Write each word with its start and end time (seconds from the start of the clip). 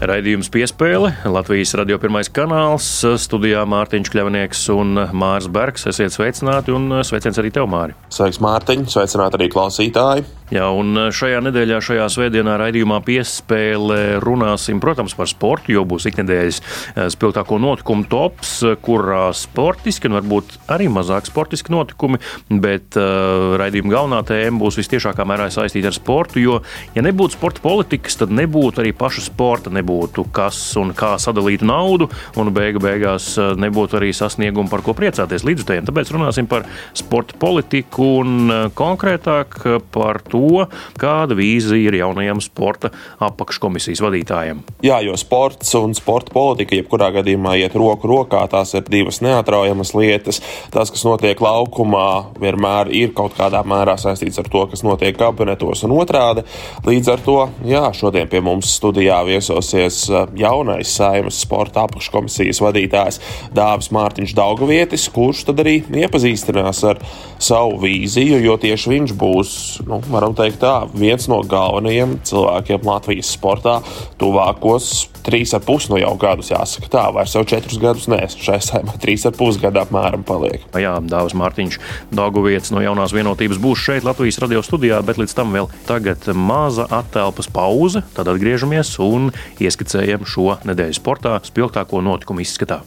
Raidījums 0.00 0.48
piespēle 0.48 1.10
Latvijas 1.28 1.74
radio 1.76 1.98
pirmais 2.00 2.30
kanāls, 2.32 2.86
studijā 3.20 3.66
Mārtiņš 3.68 4.08
Kļavnieks 4.14 4.62
un 4.72 4.96
Mārs 5.12 5.50
Bergs. 5.52 5.84
Esiet 5.90 6.14
sveicināti 6.14 6.72
un 6.72 7.02
sveiciens 7.04 7.36
arī 7.42 7.50
tev, 7.52 7.68
Māri. 7.68 7.92
Sveiks, 8.08 8.40
Mārtiņ, 8.40 8.86
sveicināti 8.88 9.36
arī 9.36 9.50
klausītāji. 9.52 10.24
Jā, 10.50 10.64
un 10.74 10.98
šajā 11.14 11.38
nedēļā, 11.46 11.76
šajā 11.78 12.08
svētdienā 12.10 12.56
raidījumā 12.58 12.96
piespēlē 13.06 14.18
runāsim, 14.18 14.80
protams, 14.82 15.12
par 15.14 15.28
sportu, 15.30 15.70
jo 15.76 15.84
būs 15.86 16.08
iknedēļas 16.10 16.56
eh, 16.58 17.04
spilgtāko 17.14 17.60
notikumu 17.62 18.08
tops, 18.10 18.56
kurā 18.82 19.28
sportiski 19.36 20.10
un 20.10 20.16
varbūt 20.18 20.56
arī 20.74 20.88
mazāk 20.90 21.28
sportiski 21.30 21.70
notikumi, 21.70 22.18
bet 22.50 22.98
uh, 22.98 23.54
raidījuma 23.60 23.92
galvenā 23.92 24.18
tēma 24.26 24.58
būs 24.58 24.80
vistiešākā 24.80 25.22
mērā 25.28 25.46
saistīta 25.54 25.92
ar 25.92 25.94
sportu, 25.94 26.42
jo, 26.42 26.58
ja 26.96 27.04
nebūtu 27.06 27.38
sporta 27.38 27.62
politikas, 27.62 28.18
tad 28.18 28.34
nebūtu 28.34 28.82
arī 28.82 28.90
paša 28.96 29.22
sporta, 29.28 29.70
nebūtu 29.70 30.26
kas 30.34 30.58
un 30.80 30.90
kā 30.98 31.12
sadalīt 31.22 31.62
naudu, 31.62 32.10
un 32.42 32.50
beigu 32.56 32.82
beigās 32.82 33.36
eh, 33.38 33.52
nebūtu 33.54 34.00
arī 34.00 34.10
sasniegumu, 34.18 34.66
par 34.72 34.82
ko 34.82 34.96
priecāties 34.98 35.46
līdzutējiem. 35.46 35.86
Tāpēc 35.86 36.10
runāsim 36.16 36.50
par 36.50 36.66
sporta 36.98 37.38
politiku 37.38 38.10
un 38.24 38.54
konkrētāk 38.74 39.62
par 39.94 40.18
to, 40.26 40.39
to, 40.40 40.66
kāda 41.00 41.36
vīzija 41.38 41.90
ir 41.90 41.98
jaunajam 42.00 42.40
sporta 42.44 42.90
apakškomisijas 43.22 44.02
vadītājam. 44.04 44.62
Jā, 44.84 45.00
jo 45.04 45.16
sports 45.20 45.74
un 45.78 45.94
sporta 45.96 46.32
politika 46.34 46.76
jebkurā 46.78 47.10
gadījumā 47.18 47.56
iet 47.60 47.76
roku 47.78 48.08
rokā. 48.10 48.42
Tās 48.50 48.74
ir 48.76 48.86
divas 48.90 49.20
neatraujamas 49.24 49.92
lietas. 49.96 50.40
Tas, 50.72 50.92
kas 50.92 51.04
notiek 51.06 51.40
laukumā, 51.40 52.06
vienmēr 52.40 52.92
ir 52.96 53.14
kaut 53.16 53.36
kādā 53.38 53.62
mērā 53.66 53.96
saistīts 54.00 54.40
ar 54.40 54.48
to, 54.50 54.64
kas 54.70 54.84
notiek 54.86 55.16
kabinetos 55.18 55.84
un 55.86 55.96
otrādi. 55.98 56.44
Līdz 56.86 57.12
ar 57.14 57.24
to, 57.24 57.38
jā, 57.68 57.84
šodien 57.96 58.28
pie 58.30 58.42
mums 58.44 58.72
studijā 58.78 59.20
viesosies 59.28 60.02
uh, 60.10 60.26
jaunais 60.38 60.90
saimas 60.96 61.40
sporta 61.44 61.84
apakškomisijas 61.86 62.62
vadītājs 62.64 63.20
Dāvis 63.56 63.90
Mārtiņš 63.94 64.34
Daugavietis, 64.38 65.08
kurš 65.12 65.44
tad 65.50 65.62
arī 65.64 65.80
iepazīstinās 66.02 66.82
ar 66.88 67.00
savu 67.40 67.80
vīziju, 67.84 68.40
jo 68.44 68.56
tieši 68.60 68.94
viņš 68.94 69.14
būs, 69.20 69.52
nu, 69.88 70.00
varam 70.12 70.29
varam 70.30 70.38
teikt, 70.38 70.60
tā, 70.62 70.86
viens 70.94 71.26
no 71.28 71.40
galvenajiem 71.42 72.20
cilvēkiem 72.26 72.84
Latvijas 72.86 73.30
sportā 73.34 73.80
tuvākos 74.20 75.08
trīs 75.24 75.52
ar 75.54 75.62
pus 75.64 75.88
no 75.88 75.96
nu 75.96 76.02
jau 76.02 76.14
gadus, 76.20 76.50
jāsaka 76.50 76.88
tā, 76.90 77.04
vairs 77.12 77.34
jau 77.34 77.42
četrus 77.44 77.80
gadus 77.80 78.06
nē, 78.08 78.28
šai 78.30 78.60
saimē 78.62 78.96
trīs 79.00 79.26
ar 79.26 79.34
pus 79.36 79.58
gadu 79.60 79.80
apmēram 79.82 80.24
paliek. 80.24 80.62
Jā, 80.78 80.98
Dāvs 81.00 81.34
Mārtiņš, 81.34 81.78
Dānguvietis 82.14 82.72
no 82.72 82.82
jaunās 82.84 83.14
vienotības 83.14 83.60
būs 83.60 83.84
šeit 83.84 84.06
Latvijas 84.06 84.40
radio 84.40 84.62
studijā, 84.64 85.02
bet 85.04 85.20
līdz 85.20 85.36
tam 85.36 85.52
vēl 85.56 85.70
tagad 85.88 86.30
maza 86.34 86.86
attelpas 86.88 87.50
pauze, 87.50 88.04
tad 88.16 88.30
atgriežamies 88.32 88.96
un 89.04 89.30
ieskicējam 89.60 90.26
šo 90.28 90.60
nedēļas 90.68 91.00
sportā 91.02 91.38
spilgtāko 91.46 92.02
notikumu 92.04 92.44
izskatā. 92.44 92.82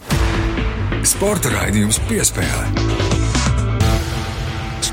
Sporta 1.04 1.52
raidījums 1.52 2.00
piespēlē 2.08 3.03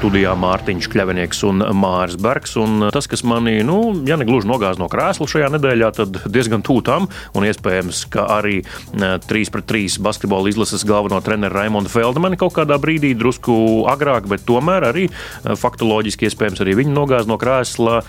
studijā 0.02 0.32
Mārtiņš 0.34 0.88
Kļavinieks 0.90 1.44
un 1.46 1.62
Māris 1.78 2.16
Bergs. 2.18 2.56
Un 2.58 2.88
tas, 2.90 3.06
kas 3.06 3.22
mani, 3.28 3.60
nu, 3.62 3.76
ja 4.08 4.16
ne 4.18 4.26
gluži 4.26 4.50
nogāz 4.50 4.80
no 4.82 4.88
krēsla 4.90 5.28
šajā 5.30 5.52
nedēļā, 5.54 5.90
tad 5.94 6.16
diezgan 6.26 6.64
tūtam 6.66 7.06
un 7.38 7.46
iespējams, 7.46 8.00
ka 8.10 8.24
arī 8.40 8.64
3 8.98 9.52
pret 9.54 9.68
3 9.70 10.00
basketbola 10.02 10.50
izlases 10.50 10.82
galveno 10.90 11.20
treneru 11.22 11.54
Raimondu 11.54 11.92
Feldmanu 11.94 12.40
kaut 12.42 12.56
kādā 12.56 12.80
brīdī 12.82 13.12
drusku 13.14 13.54
agrāk, 13.92 14.26
bet 14.32 14.42
tomēr 14.48 14.88
arī 14.90 15.04
faktoloģiski 15.46 16.32
iespējams 16.32 16.64
arī 16.66 16.74
viņi 16.82 16.96
nogāz 16.96 17.30
no 17.30 17.38
krēsla. 17.38 18.00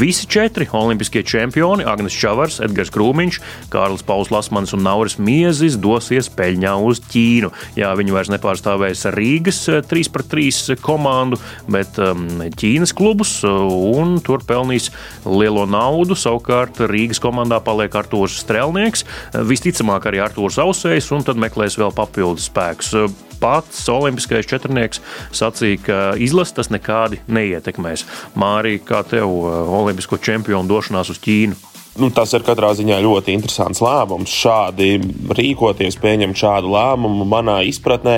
Visi 0.00 0.30
četri 0.32 0.70
olimpiskie 0.72 1.20
čempioni- 1.20 1.84
Agnes 1.92 2.16
Čavars, 2.16 2.62
Edgars 2.64 2.94
Krūmiņš, 2.96 3.42
Kārlis 3.68 4.06
Pauls 4.08 4.32
Lasmans 4.32 4.72
un 4.72 4.86
Nauris 4.88 5.18
Miezis 5.20 5.76
dosies 5.76 6.32
peļņā 6.32 6.72
uz 6.80 7.04
Ķīnu. 7.12 7.52
Jā, 7.76 7.92
viņi 7.92 8.16
vairs 8.16 8.32
nepārstāvēs 8.32 9.04
Rīgas 9.12 9.68
3 9.84 10.08
pret 10.08 10.32
3 10.32 10.80
komandu, 10.80 11.41
bet 11.72 11.98
um, 12.02 12.26
Ķīnas 12.58 12.94
klubus, 12.96 13.38
uh, 13.46 13.66
un 13.98 14.18
tur 14.24 14.44
pelnīs 14.46 14.90
lielo 15.26 15.66
naudu. 15.68 16.16
Savukārt 16.18 16.82
Rīgas 16.90 17.22
komandā 17.22 17.60
paliek 17.64 17.94
Artūrs 18.02 18.40
Strelnieks, 18.42 19.06
uh, 19.06 19.42
visticamāk 19.48 20.10
arī 20.10 20.22
Artūrs 20.24 20.60
Ausējs, 20.62 21.12
un 21.16 21.26
tad 21.26 21.40
meklēs 21.40 21.78
vēl 21.80 21.94
papildus 21.96 22.48
spēkus 22.50 22.94
uh, 22.98 23.10
pats 23.42 23.82
olimpiskais 23.90 24.46
četrnieks 24.46 25.02
sacīja, 25.34 25.82
ka 25.82 25.98
izlases 26.22 26.54
tas 26.60 26.70
nekādi 26.70 27.18
neietekmēs. 27.26 28.06
Mārija, 28.38 28.84
kā 28.86 29.02
tev 29.16 29.34
olimpisko 29.82 30.20
čempionu 30.22 30.70
došanās 30.70 31.10
uz 31.10 31.18
Ķīnu? 31.22 31.71
Nu, 31.92 32.08
tas 32.08 32.30
ir 32.32 32.40
katrā 32.40 32.70
ziņā 32.72 33.02
ļoti 33.04 33.34
interesants 33.36 33.82
lēmums. 33.84 34.32
Šādi 34.32 34.94
rīkoties, 35.36 35.98
pieņemt 36.00 36.38
šādu 36.40 36.70
lēmumu 36.72 37.26
manā 37.28 37.58
izpratnē. 37.68 38.14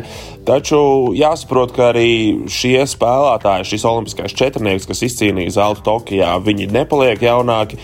Taču 0.47 0.79
jāsaprot, 1.17 1.73
ka 1.75 1.89
arī 1.91 2.45
šie 2.53 2.85
spēlētāji, 2.87 3.67
šis 3.73 3.87
olimpiskais 3.89 4.37
četrnieks, 4.39 4.87
kas 4.87 5.03
izcīnīja 5.09 5.57
zeltu 5.57 5.83
Tokijā, 5.89 6.37
viņi 6.45 6.69
nepaliek 6.71 7.25
jaunāki. 7.25 7.81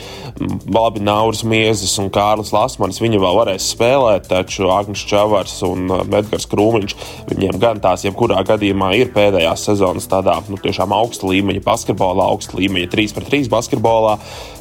Labi, 0.70 1.02
Nauris 1.02 1.42
Miezis 1.42 1.96
un 1.98 2.12
Kārlis 2.14 2.52
Lasmanis, 2.54 3.00
viņi 3.02 3.18
vēl 3.20 3.40
varēs 3.40 3.72
spēlēt, 3.72 4.28
taču 4.30 4.70
Agnēs 4.70 5.02
Čavars 5.10 5.56
un 5.66 5.90
Edgars 6.06 6.46
Krūmiņš, 6.52 6.94
viņiem 7.32 7.58
gan 7.60 7.82
tās 7.82 8.06
jebkurā 8.06 8.44
gadījumā 8.46 8.92
ir 9.00 9.10
pēdējās 9.16 9.66
sezonas 9.72 10.06
tādā 10.12 10.38
nu, 10.46 10.60
tiešām 10.60 10.94
augsta 10.94 11.26
līmeņa 11.32 11.64
basketbolā, 11.66 12.30
augsta 12.30 12.60
līmeņa 12.60 12.92
3 12.94 13.18
pret 13.18 13.30
3 13.34 13.50
basketbolā. 13.52 14.16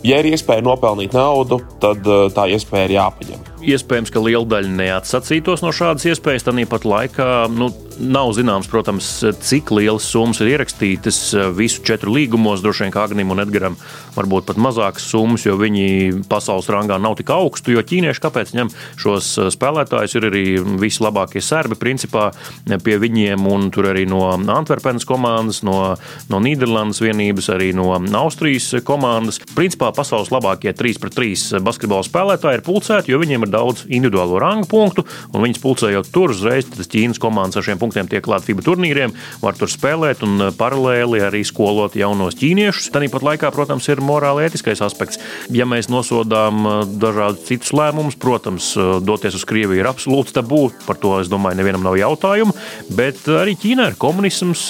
Ja 0.08 0.24
ir 0.24 0.32
iespēja 0.32 0.64
nopelnīt 0.66 1.19
naudu, 1.20 1.60
tad 1.84 2.08
uh, 2.08 2.26
tā 2.34 2.48
iespēja 2.56 2.90
ir 2.90 2.96
jāpaņem. 2.96 3.46
Iespējams, 3.76 4.14
ka 4.16 4.24
liela 4.24 4.48
daļa 4.56 4.74
neatsacītos 4.80 5.66
no 5.66 5.76
šādas 5.76 6.08
iespējas. 6.10 6.48
Tāpat 6.48 6.88
laikā 6.88 7.30
nu, 7.52 7.70
nav 8.00 8.32
zināms, 8.36 8.70
protams, 8.72 9.08
cik 9.44 9.72
lielas 9.76 10.08
summas 10.08 10.40
ir 10.42 10.54
ierakstītas 10.54 11.20
uh, 11.36 11.48
visu 11.56 11.84
četru 11.86 12.14
līgumos. 12.16 12.64
Droši 12.64 12.86
vien 12.86 12.96
Agnim 13.00 13.34
un 13.34 13.44
Edgaram 13.44 13.76
varbūt 14.16 14.48
pat 14.50 14.60
mazākas 14.60 15.06
summas, 15.12 15.46
jo 15.46 15.56
viņi 15.60 16.24
pasaules 16.32 16.70
rangā 16.72 16.98
nav 17.02 17.18
tik 17.20 17.32
augstu. 17.34 17.74
Jo 17.76 17.84
ķīnieši 17.86 18.24
kāpēc 18.24 18.54
ņem 18.56 18.72
šos 19.00 19.32
uh, 19.40 19.50
spēlētājus? 19.54 20.16
Ir 20.18 20.28
arī 20.30 20.44
vislabākie 20.82 21.44
serbi 21.44 21.78
principā 21.80 22.30
pie 22.84 22.98
viņiem, 23.02 23.46
un 23.50 23.70
tur 23.74 23.90
arī 23.92 24.06
no 24.10 24.24
Antverpenes 24.32 25.08
komandas, 25.08 25.62
no, 25.68 25.96
no 26.32 26.42
Nīderlandes 26.44 27.04
vienības, 27.04 27.52
arī 27.56 27.72
no 27.78 27.92
Austrijas 28.22 28.72
komandas. 28.88 29.42
Principā 29.56 29.92
pasaules 29.96 30.32
labākie 30.34 30.74
3 30.76 31.04
pret 31.04 31.18
3 31.20 31.64
basketbola 31.66 32.08
spēlētāji 32.08 32.62
ir 32.62 32.66
pulcēti, 32.66 33.14
jo 33.14 33.22
viņiem 33.22 33.46
ir 33.46 33.54
daudz 33.54 33.86
individuālo 33.88 34.40
rangu 34.42 34.70
punktu, 34.72 35.06
un 35.34 35.44
viņas 35.46 35.64
pulcējot 35.64 36.14
tur 36.16 36.34
uzreiz, 36.36 36.70
tad 36.70 36.88
Ķīnas 36.90 37.22
komandas 37.22 37.60
ar 37.60 37.68
šiem 37.68 37.80
punktiem 37.80 37.89
tiek 37.94 38.24
klāta 38.26 38.48
FIBA 38.48 38.66
turnīriem, 38.66 39.14
var 39.42 39.58
tur 39.60 39.72
spēlēt 39.72 40.24
un 40.28 40.48
eh, 40.48 40.54
paralēli 40.56 41.24
arī 41.26 41.44
skolot 41.48 41.98
jaunos 42.00 42.38
ķīniešus. 42.40 42.92
Tāpat 42.96 43.26
laikā, 43.26 43.52
protams, 43.56 43.90
ir 43.92 44.04
morāli 44.06 44.46
ētiskais 44.48 44.84
aspekts. 44.86 45.22
Ja 45.54 45.68
mēs 45.70 45.92
nosodām 45.92 46.64
eh, 46.64 46.80
dažādus 47.02 47.46
citus 47.50 47.74
lēmumus, 47.76 48.20
protams, 48.20 48.72
eh, 48.78 48.96
doties 49.06 49.40
uz 49.40 49.48
Krieviju 49.50 49.82
ir 49.82 49.90
absolūts 49.90 50.36
tabū, 50.36 50.68
par 50.86 51.00
to 51.02 51.18
es 51.20 51.32
domāju, 51.32 51.60
nevienam 51.60 51.86
nav 51.88 51.98
jautājumu, 52.00 52.56
bet 52.96 53.26
arī 53.40 53.58
Ķīnā 53.60 53.92
ir 53.92 54.00
komunisms 54.00 54.70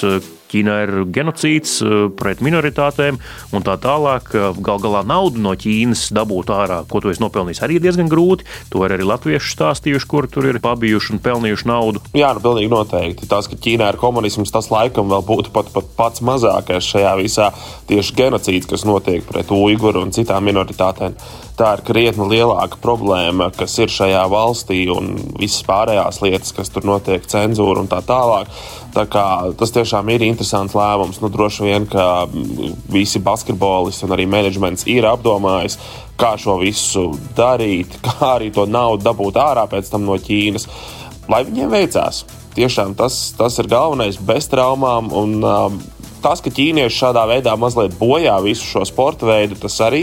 Ķīnā 0.50 0.76
ir 0.84 0.92
genocīds 1.14 1.76
eh, 1.84 1.96
pret 2.18 2.42
minoritātēm 2.44 3.20
un 3.54 3.66
tā 3.66 3.76
tālāk. 3.80 4.32
Gal 4.60 4.82
galā 4.82 5.02
naudu 5.06 5.42
no 5.42 5.54
Ķīnas 5.58 6.08
dabūt 6.16 6.52
ārā, 6.54 6.82
ko 6.90 7.02
tu 7.02 7.12
esi 7.12 7.22
nopelnījis, 7.22 7.62
arī 7.66 7.80
diezgan 7.82 8.10
grūti. 8.10 8.46
To 8.72 8.84
ir 8.86 8.96
arī 8.96 9.06
latvieši 9.08 9.54
stāstījuši, 9.54 10.08
kur 10.10 10.28
tur 10.30 10.48
ir 10.50 10.60
pabijuši 10.62 11.14
un 11.14 11.22
pelnījuši 11.24 11.68
naudu. 11.70 12.02
Jā, 12.16 12.32
nu, 12.36 12.44
pilnīgi 12.44 12.72
noteikti. 12.72 13.28
Tas, 13.30 13.50
ka 13.50 13.58
Ķīnā 13.60 13.92
ir 13.92 14.00
komunisms, 14.00 14.52
tas 14.54 14.70
laikam 14.72 15.12
vēl 15.12 15.26
būtu 15.26 15.54
pat, 15.54 15.70
pat 15.74 15.92
pats 15.98 16.24
mazākais 16.26 16.90
šajā 16.94 17.14
visā 17.20 17.50
tieši 17.90 18.18
genocīds, 18.18 18.70
kas 18.70 18.86
notiek 18.88 19.26
pret 19.28 19.52
uiguru 19.54 20.04
un 20.06 20.14
citām 20.14 20.46
minoritātēm 20.50 21.18
tā 21.60 21.74
ir 21.76 21.84
krietni 21.84 22.26
lielāka 22.30 22.78
problēma, 22.80 23.50
kas 23.56 23.76
ir 23.82 23.92
šajā 23.92 24.22
valstī 24.32 24.82
un 24.92 25.12
visas 25.38 25.64
pārējās 25.68 26.22
lietas, 26.24 26.54
kas 26.56 26.72
tur 26.72 26.86
notiek, 26.88 27.26
cenzūra 27.28 27.84
un 27.84 27.90
tā 27.90 28.00
tālāk. 28.06 28.48
Tā 28.94 29.04
kā, 29.06 29.24
tas 29.58 29.70
tiešām 29.74 30.08
ir 30.10 30.24
interesants 30.26 30.74
lēmums. 30.74 31.20
Nu, 31.22 31.30
droši 31.30 31.66
vien, 31.68 31.86
ka 31.90 32.26
visi 32.90 33.22
basketbolisti 33.22 34.06
un 34.06 34.16
arī 34.16 34.26
menedžments 34.30 34.86
ir 34.90 35.06
apdomājis, 35.06 35.78
kā 36.20 36.34
šo 36.40 36.58
visu 36.62 37.06
darīt, 37.38 37.98
kā 38.06 38.34
arī 38.34 38.50
to 38.54 38.66
naudu 38.66 39.06
dabūt 39.06 39.38
ārā 39.40 39.68
pēc 39.70 39.92
tam 39.92 40.08
no 40.08 40.18
Ķīnas, 40.18 40.66
lai 41.30 41.44
viņiem 41.46 41.72
veicās. 41.72 42.24
Tiešām 42.56 42.96
tas, 42.98 43.22
tas 43.38 43.56
ir 43.62 43.70
galvenais 43.70 44.18
bez 44.18 44.50
traumām. 44.50 45.14
Un, 45.14 45.40
um, 45.44 45.80
Tas, 46.20 46.42
ka 46.44 46.50
ķīnieši 46.52 46.98
šādā 47.00 47.22
veidā 47.30 47.54
mazliet 47.56 47.94
bojā 47.96 48.34
visu 48.44 48.66
šo 48.68 48.82
sporta 48.84 49.24
veidu, 49.24 49.56
tas 49.56 49.78
arī 49.80 50.02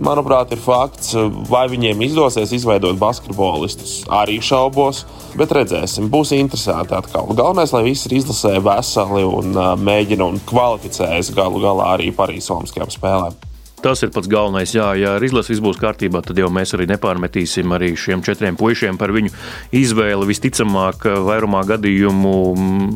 manuprāt, 0.00 0.54
ir 0.54 0.62
fakts. 0.62 1.12
Vai 1.50 1.66
viņiem 1.72 2.06
izdosies 2.06 2.54
izveidot 2.56 2.98
basketbolistus, 3.00 4.00
arī 4.12 4.38
šaubos. 4.44 5.04
Bet 5.38 5.54
redzēsim, 5.56 6.10
būs 6.12 6.34
interesanti 6.36 6.96
atkal. 6.96 7.32
Galvenais, 7.36 7.72
lai 7.76 7.84
visi 7.90 8.08
ir 8.08 8.18
izlasē 8.20 8.58
veseli 8.64 9.24
un 9.28 9.56
mēģina 9.84 10.28
un 10.32 10.42
kvalificējas 10.48 11.32
galu 11.36 11.62
galā 11.64 11.94
arī 11.96 12.12
Parīzes 12.16 12.52
Olimpiskajām 12.54 12.92
spēlēm. 12.92 13.51
Tas 13.82 13.98
ir 14.04 14.12
pats 14.14 14.30
galvenais. 14.30 14.70
Jā, 14.76 14.92
ja 14.94 15.16
ar 15.16 15.24
izlasi 15.26 15.50
viss 15.50 15.62
būs 15.64 15.78
kārtībā, 15.82 16.20
tad 16.22 16.38
jau 16.38 16.46
mēs 16.54 16.70
arī 16.76 16.86
nepārmetīsim 16.92 17.72
arī 17.74 17.92
šiem 17.98 18.22
četriem 18.22 18.54
puišiem 18.58 18.98
par 19.00 19.10
viņu 19.10 19.32
izvēli. 19.74 20.28
Visticamāk, 20.28 21.02
vairumā 21.26 21.64
gadījumu 21.66 22.34
mm, 22.52 22.92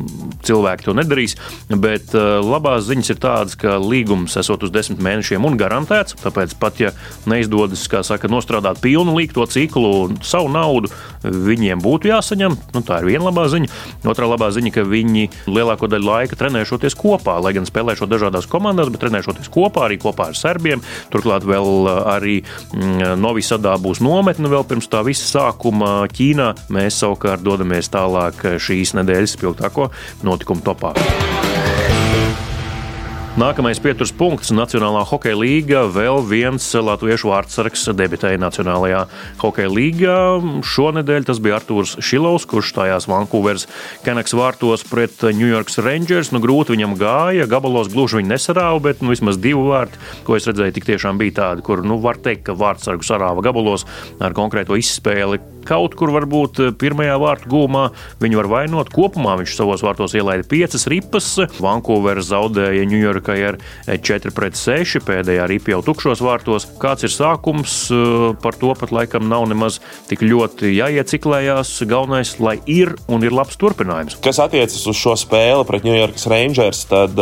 cilvēki 0.47 0.87
to 0.87 0.95
nedarīs. 0.95 1.35
Bet 1.67 2.15
uh, 2.15 2.39
labās 2.39 2.87
ziņas 2.87 3.11
ir 3.11 3.19
tādas, 3.19 3.57
ka 3.59 3.75
līgums 3.83 4.37
esot 4.39 4.63
uz 4.63 4.71
desmit 4.71 5.03
mēnešiem 5.03 5.43
un 5.47 5.59
garantēts. 5.59 6.15
Tāpēc 6.23 6.55
pat 6.61 6.79
ja 6.79 6.93
neizdodas 7.27 7.83
saka, 8.07 8.31
nostrādāt 8.31 8.79
pilnu 8.83 9.17
līgto 9.17 9.43
ciklu 9.51 9.91
un 10.05 10.17
savu 10.23 10.47
naudu, 10.53 10.91
viņiem 11.23 11.83
būtu 11.83 12.13
jāsaņem. 12.13 12.57
Nu, 12.77 12.83
tā 12.87 13.01
ir 13.01 13.09
viena 13.11 13.27
labā 13.27 13.47
ziņa. 13.51 13.71
Otra 14.07 14.29
labā 14.29 14.53
ziņa, 14.55 14.73
ka 14.77 14.87
viņi 14.87 15.27
lielāko 15.51 15.91
daļu 15.91 16.11
laika 16.13 16.39
trenēšoties 16.39 16.95
kopā, 16.95 17.37
lai 17.43 17.55
gan 17.57 17.67
spēlēšot 17.67 18.11
dažādās 18.11 18.47
komandās, 18.47 18.91
bet 18.93 19.03
trenēšoties 19.03 19.51
kopā 19.51 19.89
arī 19.89 19.99
kopā 20.01 20.31
ar 20.31 20.39
serbiem 20.39 20.76
gadiem. 20.77 21.09
Turklāt 21.11 21.45
vēl 21.47 21.87
arī 22.05 22.41
mm, 22.73 23.17
Novisadā 23.19 23.77
būs 23.81 24.01
nometne 24.01 24.49
vēl 24.49 24.65
pirms 24.67 24.87
tā 24.87 25.03
visa 25.05 25.25
sākuma 25.27 26.07
Ķīnā. 26.07 26.53
Mēs 26.69 27.01
savukārt 27.01 27.43
dodamies 27.43 27.89
tālāk 27.89 28.57
šīs 28.59 28.95
nedēļas 28.97 29.37
spilgtāko 29.37 29.91
notikumu 30.23 30.61
topā. 30.61 30.93
Nākamais 33.37 33.77
pieturas 33.77 34.09
punkts- 34.09 34.49
Nacionālā 34.57 35.03
hokeja 35.05 35.37
līga. 35.37 35.83
Vēl 35.93 36.23
viens 36.25 36.65
latviešu 36.73 37.29
vārdsargs 37.29 37.83
debitēja 37.93 38.39
Nacionālajā 38.41 39.03
hokeja 39.37 39.69
līgā. 39.69 40.15
Šonadēļ 40.65 41.27
tas 41.27 41.37
bija 41.37 41.59
Artūrs 41.59 42.01
Šilovs, 42.01 42.47
kurš 42.49 42.73
stājās 42.73 43.05
Vankūveras 43.05 43.67
Kenaks 44.01 44.33
vārtos 44.33 44.81
pret 44.89 45.21
New 45.37 45.45
York 45.45 45.69
Rangers. 45.77 46.31
Nu, 46.31 46.39
grūti 46.41 46.73
viņam 46.73 46.97
gāja, 46.97 47.45
gabalos 47.45 47.93
gluži 47.93 48.17
viņa 48.17 48.33
nesarāva, 48.33 48.81
bet 48.81 49.03
nu, 49.03 49.13
vismaz 49.13 49.37
divi 49.37 49.61
vārti, 49.69 50.01
ko 50.25 50.35
es 50.35 50.47
redzēju, 50.47 50.73
tik 50.73 50.89
tiešām 50.89 51.19
bija 51.21 51.37
tādi, 51.37 51.61
kur 51.61 51.85
nu, 51.85 51.99
var 52.01 52.17
teikt, 52.17 52.47
ka 52.49 52.57
vārdsargu 52.57 53.05
sarāva 53.05 53.45
gabalos 53.45 53.85
ar 54.19 54.33
konkrēto 54.33 54.73
izspēli 54.73 55.37
kaut 55.67 55.95
kur 55.99 56.11
varbūt 56.15 56.61
eh, 56.61 56.71
pirmajā 56.79 57.17
vārtu 57.21 57.51
gūmā 57.51 57.83
viņu 58.23 58.39
var 58.41 58.49
vainot. 58.51 58.91
Kopumā 58.93 59.37
viņš 59.41 59.55
savos 59.57 59.83
vārtos 59.85 60.15
ielaida 60.17 60.47
piecas 60.47 60.87
ripas. 60.91 61.29
Vankūvera 61.61 62.23
zaudēja 62.23 62.87
Ņujorkai 62.87 63.37
ar 63.49 63.59
4 63.87 64.33
pret 64.35 64.57
6, 64.59 65.01
pēdējā 65.07 65.47
ripa 65.51 65.73
jau 65.75 65.81
tukšos 65.89 66.23
vārtos. 66.23 66.67
Kāds 66.81 67.07
ir 67.07 67.13
sākums, 67.13 67.75
eh, 67.91 68.33
par 68.43 68.57
to 68.59 68.73
pat 68.77 68.93
laikam 68.95 69.27
nav 69.29 69.47
nemaz 69.51 69.79
tik 70.09 70.23
ļoti 70.25 70.73
jāieciklējās. 70.77 71.75
Galvenais, 71.87 72.37
lai 72.43 72.57
ir 72.65 72.95
un 73.07 73.23
ir 73.23 73.35
labs 73.35 73.59
turpinājums. 73.59 74.17
Kas 74.23 74.39
attiecas 74.43 74.87
uz 74.87 74.97
šo 74.97 75.15
spēli 75.19 75.65
pret 75.67 75.85
York 75.87 76.19
Rangers, 76.27 76.83
tad 76.89 77.17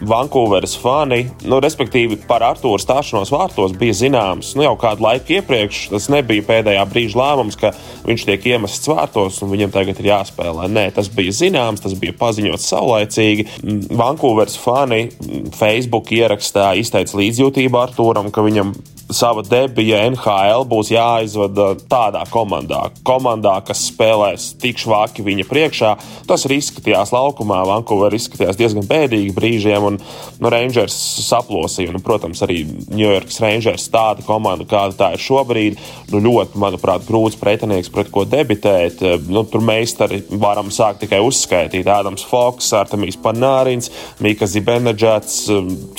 Vankūveras 0.00 0.76
fani, 0.80 1.30
nu, 1.48 1.60
respektīvi 1.62 2.18
par 2.28 2.44
Artūru 2.46 2.80
stāšanos 2.80 3.32
vārtos, 3.32 3.74
bija 3.76 3.96
zināms 3.96 4.54
nu, 4.56 4.64
jau 4.66 4.76
kādu 4.80 5.04
laiku 5.04 5.38
iepriekš. 5.38 5.88
Tas 5.94 6.08
nebija 6.12 6.46
pēdējā 6.46 6.84
brīža 6.90 7.20
lēmums, 7.20 7.58
ka 7.60 7.72
viņš 8.06 8.26
tiek 8.28 8.46
iemests 8.52 8.90
vārtos 8.90 9.40
un 9.44 9.52
viņam 9.54 9.74
tagad 9.74 10.00
ir 10.00 10.10
jāspēlē. 10.10 10.68
Nē, 10.72 10.86
tas 10.96 11.10
bija 11.12 11.34
zināms, 11.36 11.82
tas 11.84 11.96
bija 11.98 12.16
paziņots 12.20 12.70
saulaicīgi. 12.72 13.48
Vankūveras 14.00 14.56
fani 14.60 15.02
Facebook 15.56 16.12
ierakstā 16.16 16.72
izteica 16.80 17.20
līdzjūtību 17.20 17.80
Arturam, 17.80 18.32
ka 18.34 18.44
viņam 18.46 18.74
sava 19.14 19.42
debija 19.46 20.02
NHL 20.10 20.64
būs 20.70 20.90
jāizvada 20.92 21.72
tādā 21.90 22.22
komandā, 22.30 22.86
komandā 23.06 23.56
kas 23.66 23.82
spēlēs 23.90 24.50
tik 24.60 24.80
švaki 24.80 25.24
viņa 25.26 25.46
priekšā. 25.48 25.90
Tas 26.28 26.46
arī 26.46 26.60
izskatījās 26.60 27.12
laukumā. 27.14 27.60
Vankūverā 27.70 28.18
izskatījās 28.18 28.58
diezgan 28.58 28.86
bēdīgi 28.88 29.34
brīžiem, 29.36 29.86
un 29.90 29.98
nu, 30.00 30.52
Rangers 30.52 30.96
saplosīja. 31.26 31.90
Un, 31.94 32.02
protams, 32.04 32.42
arī 32.46 32.62
New 32.90 33.06
York 33.06 33.32
Rangers 33.42 33.88
tāda 33.92 34.24
komanda, 34.26 34.66
kāda 34.68 34.96
tā 34.98 35.10
ir 35.16 35.24
šobrīd, 35.24 35.80
nu, 36.12 36.22
ļoti, 36.24 36.60
manuprāt, 36.60 37.06
grūts 37.08 37.38
pretinieks, 37.40 37.90
pret 37.92 38.12
ko 38.14 38.24
debitēt. 38.28 39.02
Nu, 39.30 39.44
tur 39.48 39.64
meistari 39.66 40.22
varam 40.30 40.70
sākt 40.74 41.04
tikai 41.04 41.22
uzskaitīt. 41.24 41.90
Ādams 41.90 42.24
Foks, 42.30 42.72
Artemijs 42.76 43.18
Panārins, 43.20 43.90
Mika 44.22 44.48
Zibenedžets, 44.50 45.42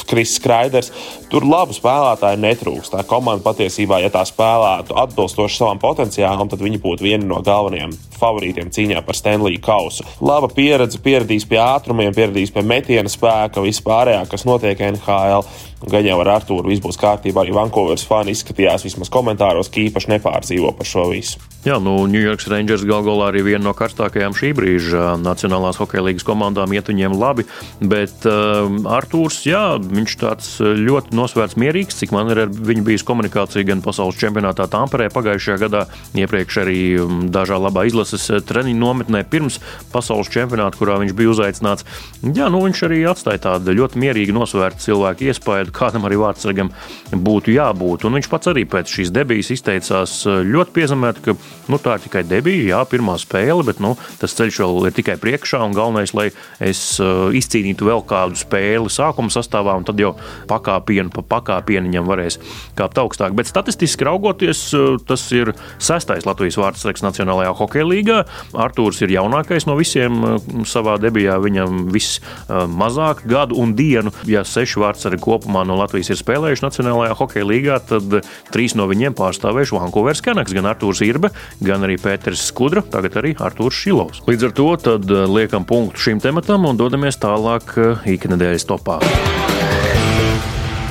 Kris 0.08 0.38
Kraiders. 0.44 0.92
Tur 1.32 1.46
labu 1.48 1.76
spēlētāju 1.76 2.42
netrūkst 2.44 2.96
tā 3.02 3.08
komanda 3.10 3.44
patiesībā, 3.46 4.00
ja 4.04 4.12
tā 4.14 4.22
spēlētu 4.28 4.96
atbilstoši 5.02 5.58
savam 5.58 5.82
potenciālam, 5.82 6.50
tad 6.50 6.62
viņi 6.62 6.82
būtu 6.82 7.06
vieni 7.06 7.28
no 7.28 7.42
galvenajiem 7.46 7.94
favorītiem 8.20 8.70
cīņā 8.74 9.02
par 9.06 9.18
Stanley 9.18 9.58
kausu. 9.62 10.06
Laba 10.22 10.50
pieredze, 10.52 11.02
pieradīs 11.02 11.48
pie 11.50 11.60
ātrumiem, 11.64 12.14
pieradīs 12.16 12.54
pie 12.54 12.64
metiena 12.66 13.10
spēka, 13.10 13.64
vispārējā, 13.66 14.26
kas 14.30 14.46
notiek 14.46 14.80
NHL. 14.92 15.48
Gan 15.90 16.06
jau 16.06 16.20
ar 16.22 16.36
Arthuru 16.36 16.70
viss 16.70 16.84
būs 16.84 17.00
kārtībā, 17.02 17.42
arī 17.42 17.56
Vankūveras 17.56 18.04
fani 18.06 18.36
izskatījās 18.36 18.86
vismaz 18.86 19.10
komentāros, 19.10 19.72
ka 19.72 19.82
īpaši 19.82 20.12
nepārdzīvo 20.14 20.76
par 20.78 20.86
šo 20.86 21.08
visu. 21.10 21.42
Jā, 21.66 21.78
nu, 21.82 21.94
New 22.10 22.22
York 22.22 22.42
Rangers 22.50 22.82
gal 22.90 23.04
galā 23.06 23.28
arī 23.30 23.44
viena 23.46 23.68
no 23.68 23.74
karstākajām 23.78 24.34
šī 24.38 24.50
brīža 24.58 25.16
Nacionālās 25.22 25.78
hokeja 25.78 26.02
līnijas 26.08 26.26
komandām 26.26 26.74
iet 26.74 26.90
viņiem 26.90 27.14
labi, 27.18 27.46
bet 27.82 28.26
uh, 28.30 28.66
Arthurs, 28.90 29.44
jā, 29.46 29.78
viņš 29.82 30.16
tāds 30.22 30.52
ļoti 30.62 31.18
nosvērts 31.18 31.58
mierīgs, 31.62 31.98
cik 32.02 32.14
man 32.14 32.30
ir 32.34 32.44
ar 32.46 32.54
viņu 32.54 32.86
bijis 32.88 33.06
komunikācija 33.06 33.66
gan 33.70 33.82
pasaules 33.86 34.18
čempionātā 34.22 34.66
Tamperē 34.74 35.10
pagājušajā 35.14 35.60
gadā, 35.62 35.84
iepriekš 36.18 36.62
arī 36.64 36.80
um, 37.02 37.26
dažā 37.34 37.62
labā 37.62 37.88
izlases 37.90 38.26
uh, 38.34 38.42
treniņu 38.42 38.82
nometnē 38.82 39.22
pirms 39.30 39.62
pasaules 39.94 40.30
čempionāta, 40.34 40.82
kurā 40.82 40.98
viņš 41.02 41.18
bija 41.18 41.34
uzaicināts. 41.34 41.86
Jā, 42.26 42.50
nu, 42.54 42.64
viņš 42.66 42.86
arī 42.90 43.04
atstāja 43.10 43.46
tādu 43.50 43.78
ļoti 43.78 44.02
mierīgu 44.02 44.38
nosvērtu 44.38 44.90
cilvēku 44.90 45.30
iespēju 45.30 45.71
kādam 45.76 46.06
arī 46.08 46.20
vārdsargam 46.22 46.72
būtu 47.12 47.54
jābūt. 47.56 48.06
Un 48.08 48.18
viņš 48.18 48.30
pats 48.32 48.52
arī 48.52 48.64
pēc 48.70 48.92
šīs 48.92 49.12
debijas 49.14 49.52
izteicās 49.54 50.14
eh, 50.26 50.42
ļoti 50.48 50.76
piezemēti, 50.76 51.24
ka 51.26 51.36
nu, 51.72 51.80
tā 51.82 51.98
ir 51.98 52.06
tikai 52.06 52.24
debija, 52.28 52.68
jā, 52.76 52.82
pirmā 52.90 53.18
spēle, 53.22 53.66
bet 53.68 53.82
nu, 53.84 53.94
tas 54.22 54.36
ceļš 54.38 54.62
vēl 54.64 54.90
ir 54.90 54.96
tikai 54.98 55.18
priekšā. 55.22 55.62
Galvenais, 55.76 56.14
lai 56.18 56.30
es 56.64 56.84
eh, 57.02 57.24
izcīnītu 57.38 57.88
vēl 57.88 58.04
kādu 58.08 58.40
spēli 58.40 58.92
sākuma 58.92 59.34
sastāvā, 59.34 59.76
un 59.80 59.88
tad 59.88 60.02
jau 60.02 60.14
pakāpienu 60.50 61.14
pa 61.16 61.26
pakāpieniņam 61.38 62.08
varēs 62.10 62.40
kāpt 62.80 63.02
augstāk. 63.02 63.36
Bet 63.38 63.50
statistiski 63.52 64.08
raugoties, 64.08 64.64
eh, 64.78 64.96
tas 65.08 65.26
ir 65.36 65.54
sestais 65.82 66.28
Latvijas 66.28 66.60
vārdsargs 66.62 67.06
Nacionālajā 67.06 67.56
hokeja 67.58 67.88
līgā. 67.88 68.20
Artūrs 68.58 69.02
ir 69.06 69.16
jaunākais 69.18 69.68
no 69.70 69.78
visiem 69.80 70.22
savā 70.68 70.98
debijā. 71.02 71.38
Viņam 71.42 71.88
viss 71.92 72.20
mazāk 72.50 73.24
gadu 73.30 73.58
un 73.62 73.74
dienu, 73.78 74.12
ja 74.30 74.44
seši 74.48 74.82
vārdsargi 74.82 75.22
kopumā 75.24 75.61
kopumā 75.62 75.68
no 75.68 75.78
Latvijas 75.80 76.12
ir 76.12 76.20
spēlējuši 76.20 76.66
Nacionālajā 76.66 77.16
hokeja 77.18 77.46
līgā, 77.46 77.80
tad 77.86 78.26
trīs 78.52 78.76
no 78.76 78.88
viņiem 78.88 79.16
pārstāvējuši 79.16 79.78
Vankūveras 79.78 80.22
Kanaks, 80.22 80.54
gan 80.54 80.66
Artūrs 80.66 81.02
Irbe, 81.06 81.32
gan 81.62 81.84
arī 81.84 81.98
Pēters 81.98 82.48
Skudra, 82.50 82.82
tagad 82.82 83.18
arī 83.18 83.36
Artūrs 83.36 83.78
Šilovs. 83.78 84.24
Līdz 84.28 84.50
ar 84.50 84.56
to 84.58 84.70
tad 84.82 85.10
eh, 85.10 85.26
liekam 85.28 85.66
punktu 85.66 86.02
šim 86.02 86.22
tematam 86.22 86.66
un 86.66 86.78
dodamies 86.78 87.20
tālāk 87.22 87.76
eh, 87.78 88.14
iknedēļas 88.18 88.68
topā. 88.70 89.02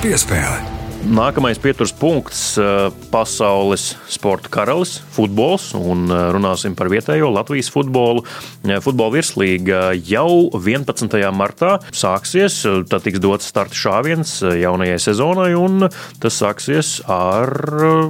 Piespēle. 0.00 0.79
Nākamais 1.00 1.56
pieturas 1.56 1.94
punkts 1.96 2.58
eh,- 2.60 2.90
pasaules 3.14 3.96
sporta 4.04 4.50
karalis, 4.52 4.98
futbols. 5.16 5.70
Eh, 5.72 6.16
runāsim 6.36 6.74
par 6.76 6.90
vietējo 6.92 7.30
Latvijas 7.32 7.70
futbolu. 7.72 8.20
Eh, 8.68 8.76
futbola 8.84 9.16
virslīga 9.16 9.96
jau 9.96 10.50
11. 10.52 11.32
martā 11.32 11.78
sāksies. 11.88 12.60
Tad 12.86 13.06
tiks 13.06 13.18
dots 13.18 13.48
starta 13.48 13.72
šāviens 13.72 14.44
jaunajai 14.44 14.98
sezonai, 15.00 15.54
un 15.56 15.88
tas 16.20 16.36
sāksies 16.36 17.00
ar 17.08 17.48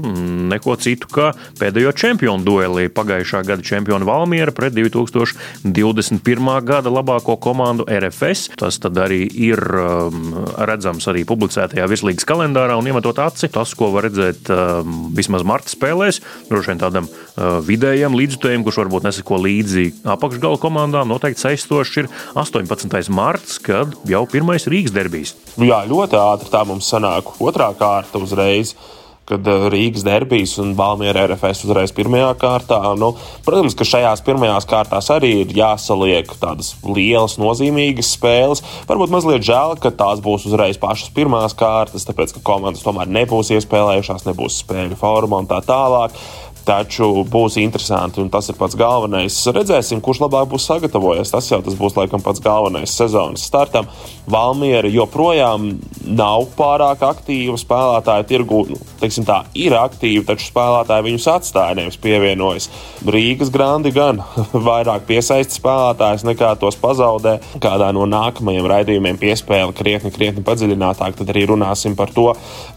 mm, 0.03 0.51
neko 0.51 0.75
citu 0.75 1.07
kā 1.07 1.31
pēdējo 1.63 1.95
čempionu 1.95 2.43
dueli. 2.43 2.89
Pagājušā 2.91 3.45
gada 3.47 3.63
čempionu 3.63 4.05
Valmiera 4.05 4.51
pret 4.51 4.75
2021. 4.75 6.65
gada 6.67 6.91
labāko 6.91 7.39
komandu 7.39 7.87
RFS. 7.87 8.51
Tas 8.59 8.83
arī 8.83 9.31
ir 9.31 9.63
mm, 9.63 10.59
redzams 10.67 11.07
arī 11.07 11.23
publicētajā 11.23 11.87
virslīgas 11.87 12.27
kalendārā 12.27 12.80
un 12.81 12.91
iemetot 12.91 13.19
aci. 13.23 13.51
Tas, 13.53 13.75
ko 13.79 13.91
var 13.95 14.09
redzēt 14.09 14.51
uh, 14.53 14.81
vismaz 15.17 15.45
marta 15.47 15.73
spēlēs, 15.73 16.21
droši 16.51 16.73
vien 16.73 16.83
tādam 16.83 17.09
uh, 17.09 17.59
vidējam 17.67 18.17
līdzjutējam, 18.19 18.65
kurš 18.67 18.83
varbūt 18.83 19.09
neseko 19.09 19.41
līdzi 19.45 19.87
apakšgala 20.17 20.61
komandām, 20.63 21.11
noteikti 21.11 21.45
saistošs 21.45 22.01
ir 22.03 22.11
18. 22.39 23.01
marts, 23.15 23.59
kad 23.63 23.95
jau 24.09 24.25
pirmais 24.31 24.69
Rīgas 24.71 24.95
derbijas. 24.97 25.37
Jā, 25.61 25.83
ļoti 25.89 26.19
ātri 26.21 26.53
tā 26.53 26.65
mums 26.69 26.89
sanāk. 26.91 27.37
Otrā 27.41 27.71
kārta 27.79 28.23
uzreiz. 28.23 28.75
Kad 29.29 29.47
eh, 29.47 29.67
Rīgas 29.73 30.05
derbijas 30.07 30.57
un 30.63 30.75
Valmiera 30.79 31.27
RFS 31.29 31.65
uzreiz 31.69 31.95
pirmajā 31.97 32.33
kārtā. 32.41 32.81
Nu, 32.99 33.13
protams, 33.47 33.77
ka 33.79 33.87
šajās 33.89 34.25
pirmajās 34.27 34.69
kārtās 34.71 35.11
arī 35.15 35.33
ir 35.45 35.55
jāsaliek 35.57 36.35
tādas 36.43 36.75
lielas, 36.87 37.39
nozīmīgas 37.41 38.15
spēles. 38.17 38.65
Varbūt 38.91 39.15
mazliet 39.15 39.47
žēl, 39.47 39.77
ka 39.81 39.95
tās 39.95 40.23
būs 40.25 40.49
uzreiz 40.51 40.81
pašas 40.81 41.15
pirmās 41.17 41.57
kārtas, 41.59 42.07
tāpēc 42.09 42.37
ka 42.37 42.45
komandas 42.53 42.85
tomēr 42.87 43.11
nebūs 43.21 43.53
iespēlējušās, 43.57 44.29
nebūs 44.29 44.63
spēļu 44.65 44.99
forma 45.01 45.43
un 45.43 45.51
tā 45.51 45.63
tālāk. 45.67 46.17
Taču 46.61 47.25
būs 47.25 47.57
interesanti, 47.61 48.21
un 48.21 48.29
tas 48.31 48.51
ir 48.53 48.57
pats 48.59 48.77
galvenais. 48.79 49.39
Redzēsim, 49.57 50.03
kurš 50.05 50.21
labāk 50.27 50.51
būs 50.53 50.67
sagatavojies. 50.69 51.33
Tas 51.33 51.49
jau 51.49 51.63
tas 51.65 51.77
būs 51.79 51.97
laikam 51.97 52.23
pats 52.23 52.43
galvenais 52.45 52.93
sezonas 52.95 53.47
startam. 53.49 53.89
Valmiera 54.31 54.91
joprojām 54.93 55.73
nav 56.05 56.51
pārāk 56.59 57.03
aktīva 57.09 57.57
spēlētāja 57.61 58.29
tirgu. 58.29 58.67
Nu, 58.71 58.79
teiksim 59.01 59.25
tā, 59.29 59.41
ir 59.57 59.75
aktīva, 59.79 60.27
taču 60.29 60.51
spēlētāji 60.51 61.07
viņus 61.09 61.29
atstāja, 61.33 61.79
nevis 61.79 61.97
pievienojas. 62.03 62.69
Rīgas 63.09 63.53
grandi 63.55 63.95
gan 63.97 64.21
vairāk 64.69 65.09
piesaista 65.09 65.57
spēlētājus 65.57 66.27
nekā 66.29 66.53
tos 66.61 66.77
pazaudē. 66.81 67.39
Kādā 67.63 67.89
no 67.97 68.05
nākamajiem 68.11 68.69
raidījumiem 68.75 69.21
piespēle 69.21 69.73
krietni, 69.77 70.13
krietni 70.13 70.45
padziļinātāk, 70.45 71.17
tad 71.17 71.33
arī 71.33 71.47
runāsim 71.49 71.97
par 71.97 72.13
to, 72.13 72.29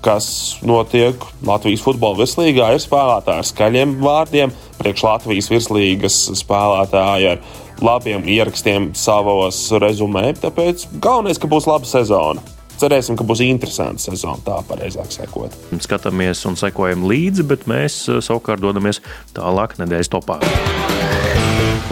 kas 0.05 0.31
notiek 0.63 1.19
Latvijas 1.43 1.83
futbola 1.83 2.21
vislīgā. 2.23 2.71
Ir 2.73 2.83
spēlētāji 2.83 3.51
skaļi 3.51 3.73
skaļiem 3.73 3.93
vārdiem, 4.05 4.51
priekš 4.77 5.03
Latvijas 5.07 5.47
virslīgas 5.49 6.17
spēlētāji 6.37 7.31
ar 7.31 7.39
labiem 7.81 8.27
ierakstiem 8.29 8.91
savos 8.93 9.71
rezumē. 9.81 10.33
Tāpēc 10.37 10.85
galvenais, 11.01 11.41
ka 11.41 11.49
būs 11.49 11.65
laba 11.65 11.89
sezona. 11.89 12.52
Cerēsim, 12.83 13.15
ka 13.15 13.23
būs 13.23 13.39
interesanta 13.45 14.03
sezona, 14.03 14.41
tā 14.43 14.57
pareizāk 14.67 15.13
sakot. 15.15 15.55
Skatāmies 15.85 16.43
un 16.49 16.59
sekojam 16.59 17.05
līdzi, 17.07 17.47
bet 17.47 17.63
mēs 17.69 18.01
eh, 18.11 18.19
savukārt 18.19 18.59
dodamies 18.63 18.99
tālāk 19.37 19.77
nedēļas 19.79 20.11
topā. 20.11 20.41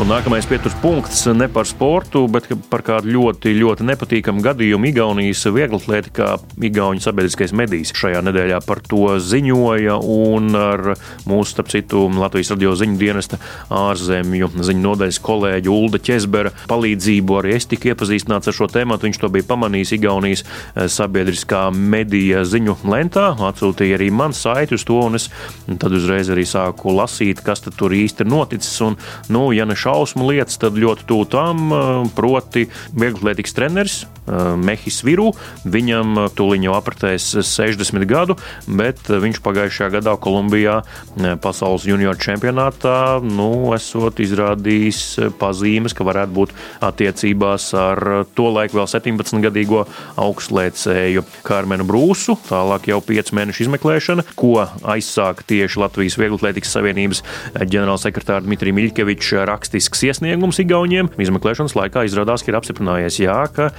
Un 0.01 0.09
nākamais 0.09 0.47
pieturas 0.49 0.73
punkts 0.81 1.27
ne 1.29 1.45
par 1.45 1.67
sportu, 1.69 2.23
bet 2.31 2.47
par 2.71 2.81
kādu 2.81 3.11
ļoti, 3.13 3.51
ļoti 3.53 3.85
nepatīkamu 3.85 4.41
gadījumu 4.41 4.87
Igaunijas 4.89 5.43
vieglatlētikā. 5.53 6.29
Igaunijas 6.65 7.05
sabiedriskais 7.05 7.51
medijs 7.53 7.93
šajā 7.93 8.23
nedēļā 8.25 8.57
par 8.65 8.81
to 8.81 9.19
ziņoja, 9.21 9.99
un 10.01 10.57
ar 10.57 10.95
mūsu, 11.29 11.51
starp 11.51 11.69
citu, 11.69 12.07
Latvijas 12.17 12.49
radio 12.55 12.71
ziņu 12.79 12.97
dienesta 12.97 13.37
ārzemju 13.69 14.49
ziņu 14.57 14.81
nodaļas 14.87 15.19
kolēģi 15.21 15.69
Ulda 15.69 16.01
Česbera 16.01 16.53
palīdzību 16.71 17.37
arī 17.37 17.53
es 17.59 17.69
tiku 17.69 17.93
iepazīstināts 17.93 18.49
ar 18.49 18.57
šo 18.57 18.71
tēmu. 18.73 18.97
Viņš 19.05 19.21
to 19.21 19.29
bija 19.37 19.45
pamanījis 19.53 19.93
Igaunijas 19.99 20.45
eh, 20.47 20.89
sabiedriskā 20.89 21.67
medija 21.77 22.41
ziņu 22.41 22.79
lentā, 22.89 23.35
atsūtīja 23.51 24.01
arī 24.01 24.09
man 24.09 24.33
saiti 24.33 24.79
uz 24.81 24.87
to, 24.89 24.97
un 25.11 25.21
es 25.21 25.29
tad 25.69 25.93
uzreiz 25.93 26.33
arī 26.33 26.49
sāku 26.49 26.97
lasīt, 26.97 27.45
kas 27.45 27.61
tur 27.69 27.93
īsti 27.93 28.25
noticis. 28.25 28.81
Un, 28.81 28.97
nu, 29.29 29.45
ja 29.53 29.69
ne 29.69 29.77
šausmu 29.91 30.29
lietas, 30.31 30.59
tad 30.61 30.79
ļoti 30.79 31.07
tuvu 31.09 31.27
tam, 31.31 31.71
proti, 32.15 32.67
vieglatlētikas 32.95 33.57
treneris 33.57 34.01
Mehis 34.61 35.01
Viru. 35.05 35.31
Viņam 35.65 36.27
tūlīt 36.37 36.65
jau 36.65 36.75
apritēs 36.77 37.29
60 37.47 38.05
gadu, 38.09 38.35
bet 38.67 39.07
viņš 39.07 39.39
pagājušajā 39.43 39.91
gadā 39.97 40.15
Kolumbijā 40.21 40.81
pasaules 41.41 41.85
junior 41.87 42.17
čempionātā 42.19 43.21
nu, 43.23 43.71
esot 43.75 44.19
izrādījis 44.23 45.31
pazīmes, 45.39 45.95
ka 45.97 46.05
varētu 46.07 46.35
būt 46.35 46.53
attiecībās 46.83 47.69
ar 47.77 48.01
to 48.35 48.49
laiku 48.53 48.79
vēl 48.79 48.89
17-gadīgo 48.91 49.85
augstlēcēju 50.21 51.23
Kārmenu 51.47 51.87
Brūsu. 51.87 52.37
Tālāk 52.49 52.89
jau 52.91 52.99
5 53.05 53.33
mēnešu 53.37 53.65
izmeklēšana, 53.65 54.25
ko 54.39 54.65
aizsāka 54.93 55.45
tieši 55.47 55.81
Latvijas 55.81 56.19
Vieglatlētikas 56.21 56.75
Savienības 56.77 57.23
ģenerālsekretārs 57.55 58.45
Dmitrijs 58.45 58.77
Miļkevičs 58.77 59.33
rakstisks 59.49 60.05
iesniegums 60.09 60.61
Igauniem. 60.63 61.09
Izmeklēšanas 61.21 61.75
laikā 61.77 62.05
izrādās, 62.07 62.45
ka 62.45 62.53
ir 62.53 62.59
apstiprinājies, 62.59 63.21
jā, 63.23 63.39
ka 63.55 63.71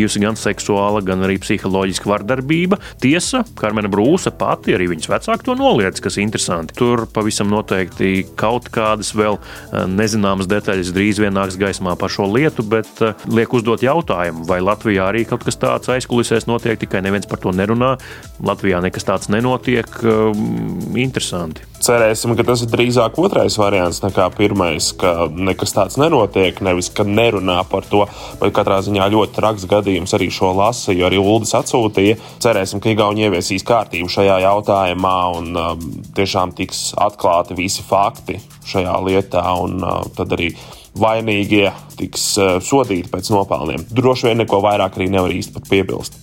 bijusi 0.00 0.22
gan 0.22 0.38
seksuāla, 0.38 1.02
gan 1.04 1.24
arī 1.26 1.38
psiholoģiska 1.42 2.08
vardarbība. 2.08 2.80
Tiesa, 3.02 3.44
Karmena 3.60 3.90
Brūsa 3.92 4.32
pati, 4.34 4.74
arī 4.76 4.90
viņas 4.94 5.10
vecāki 5.12 5.46
to 5.46 5.56
noliedz, 5.58 6.00
kas 6.02 6.16
ir 6.16 6.26
interesanti. 6.26 6.76
Tur 6.78 7.04
pavisam 7.12 7.50
noteikti 7.52 8.24
kaut 8.40 8.70
kādas 8.72 9.12
vēl 9.16 9.38
eh, 9.38 9.86
nezināmas 9.90 10.48
detaļas 10.50 10.94
drīz 10.96 11.20
vien 11.22 11.36
nāks 11.36 11.58
gaismā 11.60 11.96
par 12.00 12.12
šo 12.12 12.28
lietu, 12.30 12.64
bet 12.66 13.04
eh, 13.04 13.26
liek 13.30 13.52
uzdot 13.56 13.84
jautājumu, 13.84 14.46
vai 14.48 14.62
Latvijā 14.64 15.10
arī 15.10 15.26
kaut 15.28 15.44
kas 15.46 15.60
tāds 15.60 15.92
aizkulisēs 15.92 16.48
notiek, 16.50 16.80
tikai 16.80 17.04
neviens 17.04 17.28
par 17.30 17.42
to 17.42 17.54
nerunā. 17.54 17.96
Latvijā 18.40 18.80
nekas 18.84 19.08
tāds 19.08 19.32
nenotiek. 19.32 20.00
Ehm, 20.04 20.96
interesanti. 21.00 21.69
Cerēsim, 21.80 22.34
ka 22.36 22.44
tas 22.44 22.60
ir 22.60 22.68
drīzāk 22.68 23.16
otrais 23.22 23.54
variants 23.56 24.02
nekā 24.04 24.26
pirmais, 24.34 24.90
ka 25.00 25.30
nekas 25.32 25.72
tāds 25.72 25.96
nenotiek, 25.96 26.58
nevis 26.60 26.90
ka 26.92 27.06
nerunā 27.08 27.62
par 27.70 27.86
to. 27.88 28.02
Bet 28.42 28.52
katrā 28.58 28.82
ziņā 28.84 29.06
ļoti 29.14 29.32
traks 29.38 29.64
gadījums 29.70 30.12
arī 30.18 30.28
šo 30.34 30.52
lasu, 30.58 30.92
jo 30.92 31.08
arī 31.08 31.16
Uldis 31.22 31.54
atsūtīja. 31.56 32.18
Cerēsim, 32.44 32.82
ka 32.84 32.92
Igauni 32.92 33.24
ieviesīs 33.24 33.64
kārtību 33.64 34.12
šajā 34.12 34.36
jautājumā 34.44 35.16
un 35.38 35.56
um, 35.56 35.88
tiešām 36.18 36.52
tiks 36.58 36.90
atklāti 37.00 37.56
visi 37.56 37.86
fakti 37.86 38.36
šajā 38.68 39.00
lietā. 39.08 39.46
Un, 39.64 39.80
uh, 39.80 40.02
tad 40.12 40.36
arī 40.36 40.52
vainīgie 41.00 41.70
tiks 41.96 42.34
uh, 42.36 42.58
sodīti 42.60 43.08
pēc 43.08 43.32
nopelniem. 43.32 43.88
Droši 43.88 44.28
vien 44.28 44.44
neko 44.44 44.60
vairāk 44.68 45.00
arī 45.00 45.08
nevar 45.16 45.32
īsti 45.32 45.64
piebilst. 45.70 46.19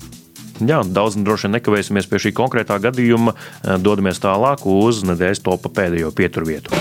Jā, 0.57 0.81
daudz 0.81 1.19
droši 1.21 1.47
vien 1.47 1.57
nekavēsimies 1.57 2.09
pie 2.09 2.21
šī 2.23 2.33
konkrētā 2.37 2.79
gadījuma. 2.81 3.35
Dodamies 3.83 4.23
tālāk 4.23 4.65
uz 4.69 5.03
nedēļas 5.05 5.45
topa 5.45 5.73
pēdējo 5.81 6.13
pieturvietu. 6.17 6.73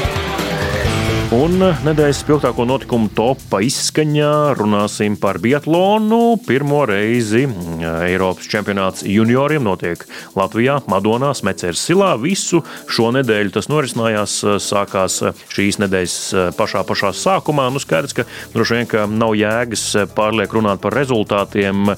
Un 1.34 1.58
nedēļas 1.58 2.20
spilgtāko 2.22 2.62
notikumu 2.68 3.08
topā 3.10 3.58
izskaņā 3.66 4.54
runāsim 4.54 5.16
par 5.18 5.40
biatlonu. 5.42 6.36
Pirmo 6.46 6.84
reizi 6.86 7.40
mm, 7.48 7.80
Eiropas 8.06 8.46
čempionāts 8.46 9.02
junioriem 9.02 9.64
notiek 9.66 10.04
Latvijā, 10.38 10.76
Madonā, 10.86 11.32
Smēķers 11.34 11.82
Silā. 11.82 12.12
Visu 12.22 12.60
šo 12.86 13.08
nedēļu 13.16 13.56
tas 13.56 13.66
norisinājās, 13.72 14.36
sākās 14.62 15.16
šīs 15.50 15.80
nedēļas 15.82 16.54
pašā, 16.54 16.84
pašā 16.86 17.10
sākumā. 17.18 17.66
Nu, 17.74 17.82
skaidrs, 17.82 18.14
ka 18.14 18.28
droši 18.54 18.78
vien 18.78 18.90
ka 18.94 19.08
nav 19.10 19.34
jēgas 19.34 19.84
pārlieku 20.14 20.60
runāt 20.60 20.84
par 20.84 20.94
rezultātiem, 20.94 21.90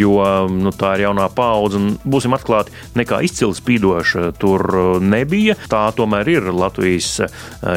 jo 0.00 0.16
nu, 0.48 0.72
tā 0.72 0.94
ir 0.96 1.04
jaunā 1.10 1.28
paudze. 1.36 1.82
Būsim 2.08 2.32
atklāti, 2.38 2.72
nekā 2.96 3.20
izcili 3.28 3.60
spīdoša 3.60 4.32
tur 4.40 4.64
nebija. 5.04 5.60
Tā 5.68 5.84
tomēr 6.00 6.34
ir 6.38 6.52
Latvijas 6.56 7.18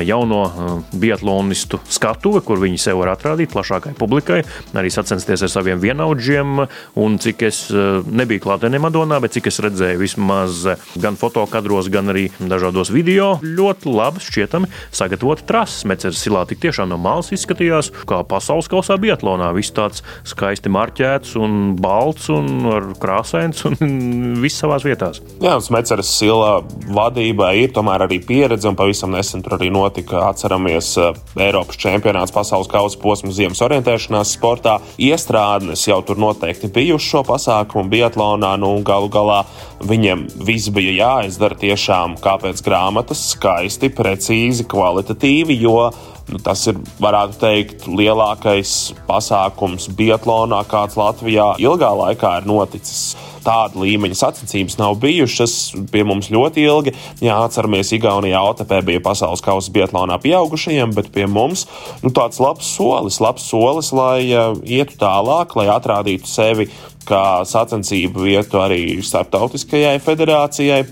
jauno 0.07 0.45
biatlonistu 0.93 1.79
skatuve, 1.89 2.41
kur 2.45 2.61
viņi 2.61 2.79
sev 2.81 3.01
var 3.01 3.13
atrādīt 3.15 3.53
plašākai 3.53 3.95
publikai, 3.99 4.41
arī 4.77 4.91
sacensties 4.93 5.45
ar 5.45 5.51
saviem 5.51 5.81
vienaudžiem. 5.83 6.65
Un 7.01 7.17
cik 7.21 7.45
es 7.47 7.65
eh, 7.71 8.01
nebiju 8.05 8.43
klātienē 8.45 8.81
Madonā, 8.83 9.19
bet 9.23 9.35
cik 9.37 9.49
es 9.51 9.61
redzēju 9.63 10.01
vismaz 10.01 10.65
gan 11.01 11.17
fotokadros, 11.19 11.89
gan 11.93 12.13
arī 12.13 12.27
dažādos 12.39 12.91
video, 12.93 13.35
ļoti 13.43 13.91
labi 13.91 14.23
šķietami 14.23 14.71
sagatavota 14.95 15.47
trases. 15.47 15.85
Meceras 15.89 16.21
silā 16.21 16.45
tik 16.49 16.61
tiešām 16.63 16.91
no 16.91 16.99
malas 17.01 17.31
izskatījās, 17.35 17.91
kā 18.09 18.21
pasaules 18.27 18.69
kausā 18.71 18.97
biatlonā. 19.01 19.51
Viss 19.55 19.73
tāds 19.75 20.03
skaisti 20.27 20.71
marķēts 20.73 21.35
un 21.39 21.75
balts 21.79 22.29
un 22.33 22.69
ar 22.71 22.89
krāsains 23.01 23.65
un 23.69 23.77
viss 24.43 24.61
savās 24.61 24.85
vietās. 24.87 25.21
Jā, 25.43 25.57
Smeceras 25.63 26.09
silā 26.17 26.59
vadībā 26.95 27.51
ir 27.59 27.73
tomēr 27.75 28.05
arī 28.05 28.19
pieredze 28.23 28.69
un 28.69 28.77
pavisam 28.79 29.13
nesen 29.15 29.43
tur 29.45 29.57
arī 29.57 29.71
notika, 29.73 30.25
atceramies, 30.29 30.74
tuvojas 30.75 30.97
eh, 30.97 31.45
Eiropas 31.45 31.77
čempionāts 31.77 32.33
pasaules 32.33 32.67
kausa 32.67 32.99
posma 32.99 33.31
ziemas 33.31 33.61
orientēšanās 33.63 34.35
sportā. 34.35 34.79
Iestrādnes 34.99 35.87
jau 35.87 36.01
tur 36.03 36.17
noteikti 36.17 36.67
bijuši 36.67 37.09
šo 37.09 37.23
pasākumu 37.27 37.89
biatlonā, 37.89 38.55
nu 38.59 38.81
galu 38.83 39.09
galā 39.09 39.45
viņiem 39.79 40.27
viss 40.45 40.69
bija 40.69 40.95
jāizdara 40.95 41.55
tiešām 41.55 42.17
kā 42.19 42.37
pēc 42.41 42.63
grāmatas, 42.65 43.31
skaisti, 43.35 43.89
precīzi, 43.89 44.65
kvalitatīvi, 44.67 45.59
jo 45.61 45.91
nu, 46.31 46.39
tas 46.43 46.65
ir, 46.67 46.79
varētu 46.99 47.39
teikt, 47.39 47.87
lielākais 47.87 48.95
pasākums 49.07 49.87
biatlonā, 49.95 50.63
kāds 50.67 50.97
Latvijā 50.99 51.53
ilgā 51.61 51.91
laikā 51.95 52.39
ir 52.41 52.49
noticis 52.49 53.15
tāda 53.45 53.79
līmeņa 53.81 54.17
sacensības 54.19 54.79
nav 54.79 54.97
bijušas 55.03 55.55
pie 55.93 56.03
mums 56.07 56.31
ļoti 56.33 56.65
ilgi. 56.65 56.95
Jā, 57.23 57.37
atceramies, 57.45 57.93
Igaunijā 57.95 58.41
OTP 58.49 58.81
bija 58.89 59.03
pasaules 59.05 59.43
kausa 59.45 59.73
Bietlānā 59.75 60.17
pieaugušajiem, 60.23 60.95
bet 60.97 61.11
pie 61.15 61.27
mums 61.31 61.65
nu, 62.03 62.11
tāds 62.15 62.41
labs 62.43 62.69
solis, 62.75 63.21
labs 63.23 63.47
solis, 63.49 63.91
lai 63.95 64.27
uh, 64.33 64.53
ietu 64.65 64.99
tālāk, 65.01 65.55
lai 65.59 65.69
atrādītu 65.73 66.29
sevi 66.29 66.69
kā 67.05 67.45
sacensību 67.45 68.25
vietu 68.25 68.61
arī 68.61 68.99
starptautiskajai 69.05 69.97
federācijai. 70.03 70.85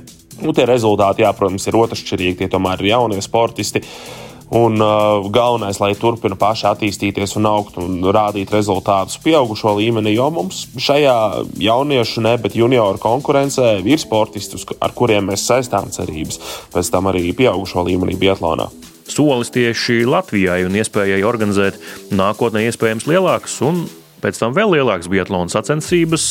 Nu, 0.43 0.53
tie 0.55 0.65
rezultāti, 0.65 1.23
jā, 1.25 1.29
protams, 1.37 1.65
ir 1.69 1.77
otršķirīgi, 1.77 2.39
tie 2.41 2.49
tomēr 2.51 2.81
ir 2.81 2.93
jaunie 2.93 3.21
sportisti. 3.21 3.83
Un 4.53 4.77
uh, 4.77 5.25
galvenais, 5.33 5.79
lai 5.81 5.95
turpina 5.97 6.35
paši 6.37 6.67
attīstīties 6.69 7.31
un 7.39 7.47
augt 7.49 7.79
un 7.81 7.95
rādīt 8.13 8.51
rezultātus 8.53 9.17
pieaugušo 9.23 9.73
līmenī, 9.79 10.13
jo 10.13 10.27
mums 10.35 10.67
šajā 10.77 11.15
jauniešu, 11.57 12.21
ne, 12.21 12.35
bet 12.37 12.53
junioru 12.59 13.01
konkurencē 13.01 13.79
ir 13.81 14.01
sportisti, 14.01 14.61
ar 14.77 14.93
kuriem 14.93 15.31
mēs 15.31 15.47
saistām 15.49 15.89
cerības. 15.95 16.37
Pēc 16.73 16.93
tam 16.93 17.09
arī 17.09 17.31
pieaugušo 17.33 17.81
līmenī 17.87 18.19
Bietlānā. 18.21 18.69
Solis 19.09 19.49
tieši 19.51 20.03
Latvijai 20.05 20.61
un 20.67 20.77
iespējai 20.77 21.25
organizēt 21.25 21.81
nākotnē 22.13 22.67
iespējams 22.69 23.09
lielākas 23.09 23.57
un 23.65 23.83
pēc 24.23 24.39
tam 24.39 24.55
vēl 24.55 24.77
lielākas 24.77 25.09
biatlona 25.11 25.51
sacensības, 25.51 26.27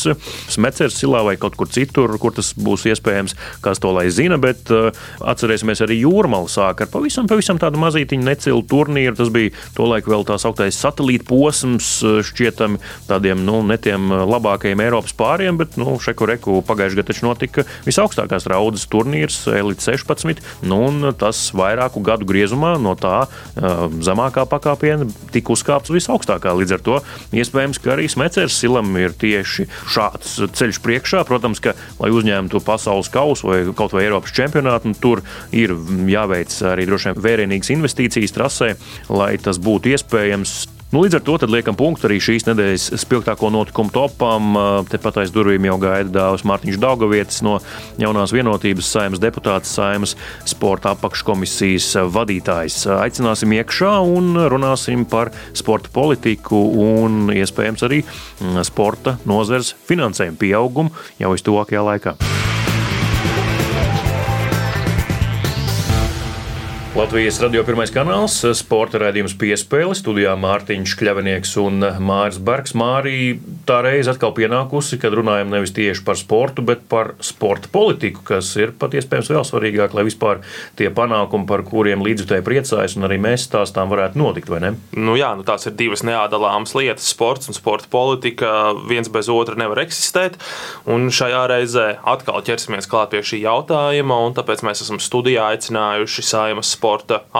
Smecers 0.52 0.96
silā 0.98 1.22
vai 1.26 1.36
kaut 1.40 1.56
kur 1.58 1.70
citur, 1.72 2.14
kur 2.20 2.34
tas 2.34 2.52
būs 2.56 2.86
iespējams, 2.90 3.36
kas 3.64 3.80
to 3.82 3.92
lai 3.94 4.08
zina. 4.14 4.38
Bet 4.42 4.70
uh, 4.72 4.90
atcerēsimies, 5.20 5.82
arī 5.84 6.00
Jūrmāla 6.02 6.50
sāka 6.50 6.86
ar 6.86 6.92
pavisam, 6.92 7.28
pavisam 7.30 7.60
tādu 7.62 7.80
mazītiņu 7.82 8.26
necilu 8.26 8.62
turnīru. 8.68 9.16
Tas 9.18 9.32
bija 9.34 9.52
tolaik 9.76 10.08
vēl 10.10 10.26
tā 10.28 10.38
sauktais 10.42 10.78
satelīta 10.78 11.26
posms, 11.28 11.92
uh, 12.06 12.20
šķietami 12.26 12.80
tādiem 13.10 13.44
nu, 13.46 13.60
netiem 13.66 14.10
uh, 14.10 14.24
labākajiem 14.28 14.84
Eiropas 14.84 15.16
pāriem, 15.18 15.60
bet 15.60 15.78
nu, 15.80 15.96
šeku 16.02 16.28
reku 16.28 16.58
pagājušajā 16.66 17.00
gadā 17.02 17.12
taču 17.12 17.28
notika 17.28 17.66
visaugstākās 17.86 18.48
raudas 18.50 18.86
turnīrs, 18.92 19.42
Elite 19.52 19.84
16, 19.84 20.42
nu, 20.66 20.80
un 20.88 21.12
tas 21.18 21.44
vairāku 21.56 22.02
gadu 22.04 22.26
griezumā 22.28 22.74
no 22.82 22.94
tā 22.98 23.24
zemākā 24.02 24.44
pakāpiena 24.48 25.06
tika 25.34 25.54
uzkāpts 25.54 25.92
visaugstākā. 25.92 26.54
Līdz 26.58 26.76
ar 26.76 26.84
to 26.84 26.98
iespējams, 27.36 27.81
ka 27.84 27.94
arī 27.96 28.08
Smecers 28.10 28.58
Silam 28.58 28.90
ir 29.00 29.14
tieši 29.18 29.66
šāds 29.92 30.36
ceļš 30.58 30.82
priekšā. 30.84 31.24
Protams, 31.28 31.62
ka, 31.62 31.76
lai 32.00 32.12
uzņemtu 32.14 32.62
pasaules 32.66 33.10
kausu 33.12 33.50
vai 33.50 33.62
kaut 33.76 33.96
vai 33.96 34.06
Eiropas 34.06 34.34
čempionātu, 34.36 34.92
nu, 34.92 34.98
tur 34.98 35.24
ir 35.54 35.74
jāveic 36.10 36.54
arī 36.72 36.86
droši 36.88 37.12
vien 37.12 37.24
vērienīgas 37.26 37.72
investīcijas 37.74 38.36
trasē, 38.36 38.74
lai 39.12 39.34
tas 39.42 39.60
būtu 39.62 39.94
iespējams. 39.96 40.81
Nu, 40.92 41.00
līdz 41.00 41.16
ar 41.16 41.22
to 41.24 41.48
liekam 41.48 41.72
punktu 41.72 42.04
arī 42.04 42.18
šīs 42.20 42.44
nedēļas 42.44 42.90
spilgtāko 43.00 43.48
notikumu 43.48 43.88
topam. 43.94 44.58
Tepat 44.92 45.22
aiz 45.22 45.30
durvīm 45.32 45.64
jau 45.64 45.78
gaida 45.80 46.12
dāvāts 46.18 46.44
Mārtiņš 46.44 46.76
Daugavietis 46.82 47.40
no 47.46 47.54
jaunās 47.96 48.34
vienotības 48.36 48.90
saimas 48.92 49.22
deputāts 49.22 49.72
saimas 49.72 50.12
sporta 50.44 50.92
apakškomisijas 50.92 51.88
vadītājs. 52.12 52.82
Aicināsim 52.98 53.56
iekšā 53.56 53.94
un 54.04 54.36
runāsim 54.52 55.08
par 55.08 55.32
sporta 55.56 55.88
politiku 55.96 56.60
un 56.84 57.32
iespējams 57.32 57.88
arī 57.88 58.04
sporta 58.68 59.16
nozares 59.24 59.72
finansējumu 59.88 60.44
pieaugumu 60.44 60.92
jau 61.16 61.32
vistuvākajā 61.32 61.88
laikā. 61.88 62.18
Latvijas 67.02 67.40
radio 67.42 67.64
pirmais 67.66 67.90
kanāls, 67.90 68.36
sporta 68.54 69.00
raidījums 69.02 69.32
piespēle, 69.34 69.90
studijā 69.98 70.36
Mārtiņš 70.38 70.92
Kļavinieks 71.00 71.56
un 71.58 71.82
Māris 71.98 72.36
Bergs. 72.38 72.76
Mārī 72.78 73.40
tā 73.66 73.80
reize 73.82 74.12
atkal 74.12 74.30
pienākusi, 74.36 75.00
kad 75.02 75.16
runājam 75.18 75.50
nevis 75.50 75.74
tieši 75.74 76.04
par 76.06 76.20
sportu, 76.20 76.62
bet 76.62 76.84
par 76.86 77.10
sporta 77.18 77.66
politiku, 77.74 78.22
kas 78.28 78.52
ir 78.54 78.70
pat 78.78 78.94
iespējams 78.94 79.32
vēl 79.34 79.42
svarīgāk, 79.48 79.96
lai 79.98 80.04
vispār 80.06 80.44
tie 80.78 80.92
panākumi, 80.94 81.48
par 81.48 81.64
kuriem 81.66 82.04
līdzutēji 82.06 82.44
priecājas, 82.46 82.94
un 82.94 83.08
arī 83.08 83.18
mēs 83.24 83.48
stāstām 83.48 83.90
varētu 83.90 84.22
notikt, 84.22 84.52
vai 84.54 84.62
ne? 84.62 84.72
Nu 84.94 85.18
jā, 85.18 85.32
nu 85.34 85.42
tās 85.48 85.66
ir 85.66 85.74
divas 85.74 86.06
neatdalāmas 86.06 86.76
lietas. 86.78 87.10
Sports 87.10 87.50
un 87.50 87.58
sporta 87.58 87.90
politika 87.90 88.76
viens 88.86 89.10
bez 89.10 89.32
otra 89.32 89.58
nevar 89.58 89.82
eksistēt, 89.82 90.38
un 90.86 91.10
šajā 91.10 91.42
reizē 91.50 91.90
atkal 92.14 92.46
ķersimies 92.46 92.86
klāt 92.86 93.10
pie 93.16 93.26
šī 93.26 93.42
jautājuma, 93.42 94.22
un 94.22 94.38
tāpēc 94.38 94.62
mēs 94.70 94.86
esam 94.86 95.02
studijā 95.02 95.50
aicinājuši 95.50 96.28
saimas 96.30 96.70
sporta 96.70 96.91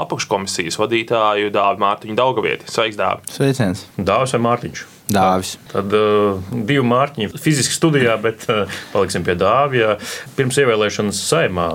apakškomisijas 0.02 0.78
vadītāju 0.80 1.52
Dāvidu 1.54 1.85
Mārtiņu 1.85 2.18
Daugavieti. 2.18 2.71
Sveiks, 2.73 2.99
Dāvi! 3.00 3.28
Sveiciens! 3.32 3.87
Dāvis 3.99 4.35
vai 4.37 4.42
Mārtiņš? 4.49 4.85
Dāvis. 5.11 5.56
Tad 5.73 5.92
uh, 5.97 6.38
divi 6.52 6.82
mārciņi 6.87 7.32
fiziski 7.40 7.75
studijā, 7.75 8.14
bet 8.23 8.44
uh, 8.50 8.71
paliksim 8.92 9.25
pie 9.26 9.35
dāvja. 9.38 9.97
Pirms 10.37 10.59
ievēlēšanas 10.62 11.18
saimā 11.26 11.66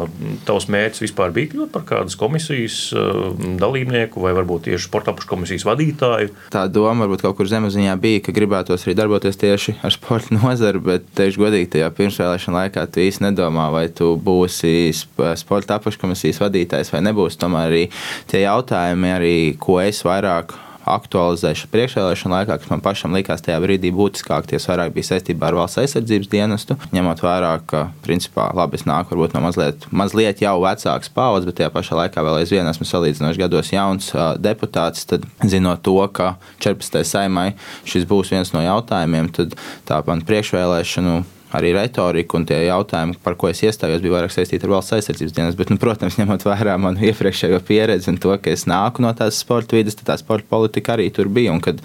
tavs 0.48 0.69
mērķis 0.72 1.03
vispār 1.03 1.34
bija 1.36 1.51
kļūt 1.51 1.74
par 1.74 1.84
kādas 1.89 2.15
komisijas 2.19 2.77
uh, 2.96 3.34
dalībnieku 3.60 4.24
vai 4.24 4.34
varbūt 4.38 4.69
tieši 4.69 4.88
sporta 4.88 5.12
apakškomisijas 5.13 5.67
vadītāju. 5.67 6.31
Tā 6.55 6.65
doma 6.72 7.03
varbūt 7.03 7.25
kaut 7.25 7.38
kur 7.39 7.51
zemapziņā 7.51 7.98
bija, 8.01 8.24
ka 8.25 8.36
gribētos 8.36 8.88
arī 8.88 8.96
darboties 8.98 9.41
tieši 9.41 9.75
ar 9.86 9.96
sporta 9.96 10.38
nozari, 10.38 10.81
bet 10.88 11.10
teikšu 11.19 11.43
godīgi, 11.43 11.72
tajā 11.75 11.91
pirmsvēlēšana 12.00 12.63
laikā 12.63 12.86
tu 12.88 13.03
īsti 13.03 13.27
nedomā, 13.27 13.67
vai 13.75 13.88
tu 13.91 14.13
būsi 14.24 14.93
sporta 14.96 15.81
apakškomisijas 15.81 16.42
vadītājs 16.46 16.94
vai 16.96 17.03
nebūsi. 17.09 17.42
Tomēr 17.44 17.68
arī 17.68 17.83
tie 18.31 18.46
jautājumi, 18.46 19.13
arī, 19.18 19.35
ko 19.59 19.81
es 19.83 20.01
vairāk 20.07 20.55
aktualizēšana 20.93 21.71
priekšvēlēšana 21.73 22.39
laikā, 22.41 22.57
kas 22.61 22.71
man 22.71 22.83
pašam 22.85 23.15
likās 23.17 23.43
tajā 23.45 23.59
brīdī 23.63 23.91
būtiskāk, 23.95 24.47
tie 24.50 24.59
vairāk 24.63 24.93
bija 24.95 25.11
saistībā 25.11 25.50
ar 25.50 25.59
valsts 25.59 25.81
aizsardzības 25.83 26.31
dienestu. 26.31 26.77
Ņemot 26.95 27.23
vērā, 27.23 27.53
ka, 27.69 27.83
principā, 28.05 28.50
labi, 28.57 28.79
es 28.79 28.87
nāku 28.89 29.15
varbūt 29.15 29.37
no 29.37 29.43
mazliet, 29.45 29.87
mazliet 29.91 30.43
jau 30.43 30.57
vecākas 30.63 31.13
paudzes, 31.13 31.47
bet 31.50 31.59
tajā 31.61 31.71
pašā 31.75 32.01
laikā 32.01 32.25
vēl 32.25 32.41
aizvien 32.41 32.69
esmu 32.71 32.87
salīdzinoši 32.89 33.43
gados 33.43 33.71
jauns 33.73 34.11
uh, 34.15 34.33
deputāts, 34.41 35.07
tad 35.09 35.25
zinot 35.45 35.83
to, 35.85 35.97
ka 36.13 36.35
14. 36.63 37.01
saimai 37.07 37.50
šis 37.87 38.07
būs 38.09 38.33
viens 38.33 38.53
no 38.55 38.63
jautājumiem, 38.65 39.31
tad 39.35 39.57
tā 39.87 40.03
man 40.07 40.23
priekšvēlēšanu 40.27 41.21
arī 41.55 41.72
retorika 41.75 42.38
un 42.38 42.46
tie 42.48 42.60
jautājumi, 42.66 43.18
par 43.24 43.38
ko 43.40 43.50
es 43.51 43.62
iestājos, 43.64 44.01
bija 44.03 44.18
vairāk 44.18 44.33
saistīti 44.33 44.68
ar 44.68 44.74
valsts 44.75 44.96
aizsardzības 44.98 45.36
dienas. 45.36 45.57
Bet, 45.60 45.72
nu, 45.72 45.79
protams, 45.81 46.18
ņemot 46.20 46.46
vērā 46.48 46.77
manu 46.81 47.03
iepriekšējo 47.10 47.62
pieredzi 47.68 48.12
un 48.12 48.20
to, 48.24 48.33
ka 48.42 48.53
es 48.53 48.68
nāku 48.70 49.05
no 49.05 49.14
tās 49.18 49.40
sporta 49.44 49.77
vidas, 49.77 49.98
tad 50.00 50.12
tā 50.12 50.18
sporta 50.22 50.50
politika 50.50 50.96
arī 50.98 51.10
tur 51.14 51.31
bija. 51.31 51.53
Un, 51.55 51.64
kad 51.64 51.79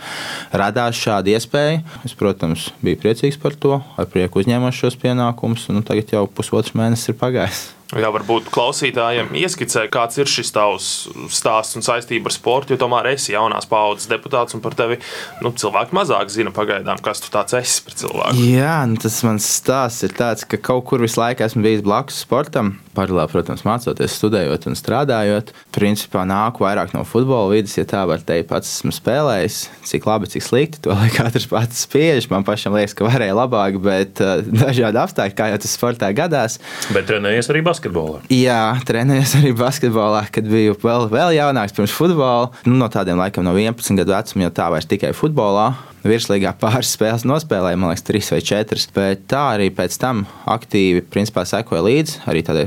radās 0.55 0.99
šāda 0.99 1.37
iespēja, 1.37 1.83
es, 2.07 2.17
protams, 2.19 2.71
biju 2.83 3.03
priecīgs 3.05 3.41
par 3.43 3.59
to, 3.59 3.79
ar 3.99 4.11
prieku 4.11 4.43
uzņēmu 4.43 4.73
šos 4.75 4.99
pienākumus. 5.03 5.69
Nu, 5.73 5.85
tagad 5.87 6.17
jau 6.17 6.27
pusotrs 6.31 6.77
mēnesis 6.79 7.15
ir 7.15 7.21
pagājis. 7.21 7.69
Jā, 7.93 8.09
varbūt 8.09 8.47
klausītājiem 8.49 9.35
ieskicē, 9.37 9.85
kāds 9.93 10.17
ir 10.17 10.31
šis 10.31 10.53
tavs 10.55 10.87
stāsts 11.35 11.77
un 11.77 11.85
saistība 11.85 12.31
ar 12.31 12.35
sportu, 12.35 12.73
jo 12.73 12.81
tomēr 12.81 13.11
esi 13.11 13.35
jaunās 13.35 13.69
paudzes 13.69 14.09
deputāts 14.09 14.57
un 14.57 14.63
par 14.65 14.77
tevi 14.79 14.97
nu, 15.45 15.53
cilvēki 15.53 15.93
mazāk 15.99 16.33
zina 16.33 16.55
pagaidām, 16.57 17.03
kas 17.05 17.21
tu 17.21 17.29
tāds 17.35 17.53
esi 17.59 17.83
par 17.85 17.99
cilvēku. 18.01 18.47
Jā, 18.49 18.79
nu, 18.89 18.97
tas 19.03 19.19
mans 19.29 19.49
stāsts 19.59 20.07
ir 20.09 20.17
tāds, 20.17 20.47
ka 20.49 20.57
kaut 20.57 20.87
kur 20.89 21.05
visu 21.05 21.21
laiku 21.21 21.45
esmu 21.45 21.67
bijis 21.67 21.85
blakus 21.85 22.23
sportam. 22.25 22.79
Paralēli, 22.93 23.31
protams, 23.33 23.63
mācoties, 23.65 24.13
studējot 24.19 24.67
un 24.69 24.77
strādājot. 24.77 25.55
Principā 25.73 26.27
nāku 26.29 26.67
vairāk 26.67 26.93
no 26.93 27.07
futbola 27.09 27.55
vidas, 27.55 27.79
ja 27.79 27.87
tā 27.89 28.03
var 28.09 28.21
teikt, 28.21 28.51
pats 28.51 28.69
esmu 28.69 28.93
spēlējis. 28.93 29.61
Cik 29.89 30.09
labi, 30.11 30.29
cik 30.29 30.45
slikti, 30.45 30.83
to 30.85 30.93
lai 30.93 31.09
katrs 31.15 31.49
pats 31.49 31.87
spiež. 31.87 32.29
Man 32.33 32.45
pašam 32.45 32.77
liekas, 32.77 32.93
ka 32.99 33.07
varēja 33.09 33.39
labāk, 33.39 33.79
bet 33.81 34.21
uh, 34.21 34.43
dažādi 34.45 35.01
apstākļi, 35.01 35.39
kā 35.39 35.49
jau 35.53 35.63
tas 35.65 35.77
sportā 35.79 36.11
gadās. 36.17 36.59
Bet 36.93 37.09
trenējies 37.09 37.49
arī 37.55 37.65
basketbolā? 37.65 38.21
Jā, 38.33 38.61
trenējos 38.89 39.39
arī 39.41 39.55
basketbolā, 39.57 40.27
kad 40.35 40.53
biju 40.53 40.77
vēl, 40.85 41.09
vēl 41.13 41.39
jaunāks 41.39 41.79
pirms 41.79 41.97
futbola. 41.97 42.53
Nu, 42.69 42.77
no 42.83 42.93
tādiem 42.93 43.17
laikam, 43.21 43.49
no 43.49 43.57
11 43.57 44.03
gadu 44.03 44.19
vecuma, 44.19 44.47
jau 44.51 44.55
tā 44.61 44.69
vairs 44.77 44.91
tikai 44.93 45.15
futbolā. 45.17 45.71
Virslīgā 46.03 46.51
pāris 46.59 46.93
spēles 46.97 47.27
nospēlēja, 47.29 47.79
man 47.79 47.93
liekas, 47.93 48.07
3 48.09 48.35
vai 48.35 48.43
4. 48.49 48.89
Bet 48.97 49.25
tā 49.31 49.45
arī 49.55 49.71
pēc 49.75 49.97
tam 50.03 50.25
aktīvi 50.51 51.05
principā, 51.13 51.47
sekoja 51.47 51.85
līdzi 51.87 52.25
arī 52.31 52.43
tādai 52.47 52.67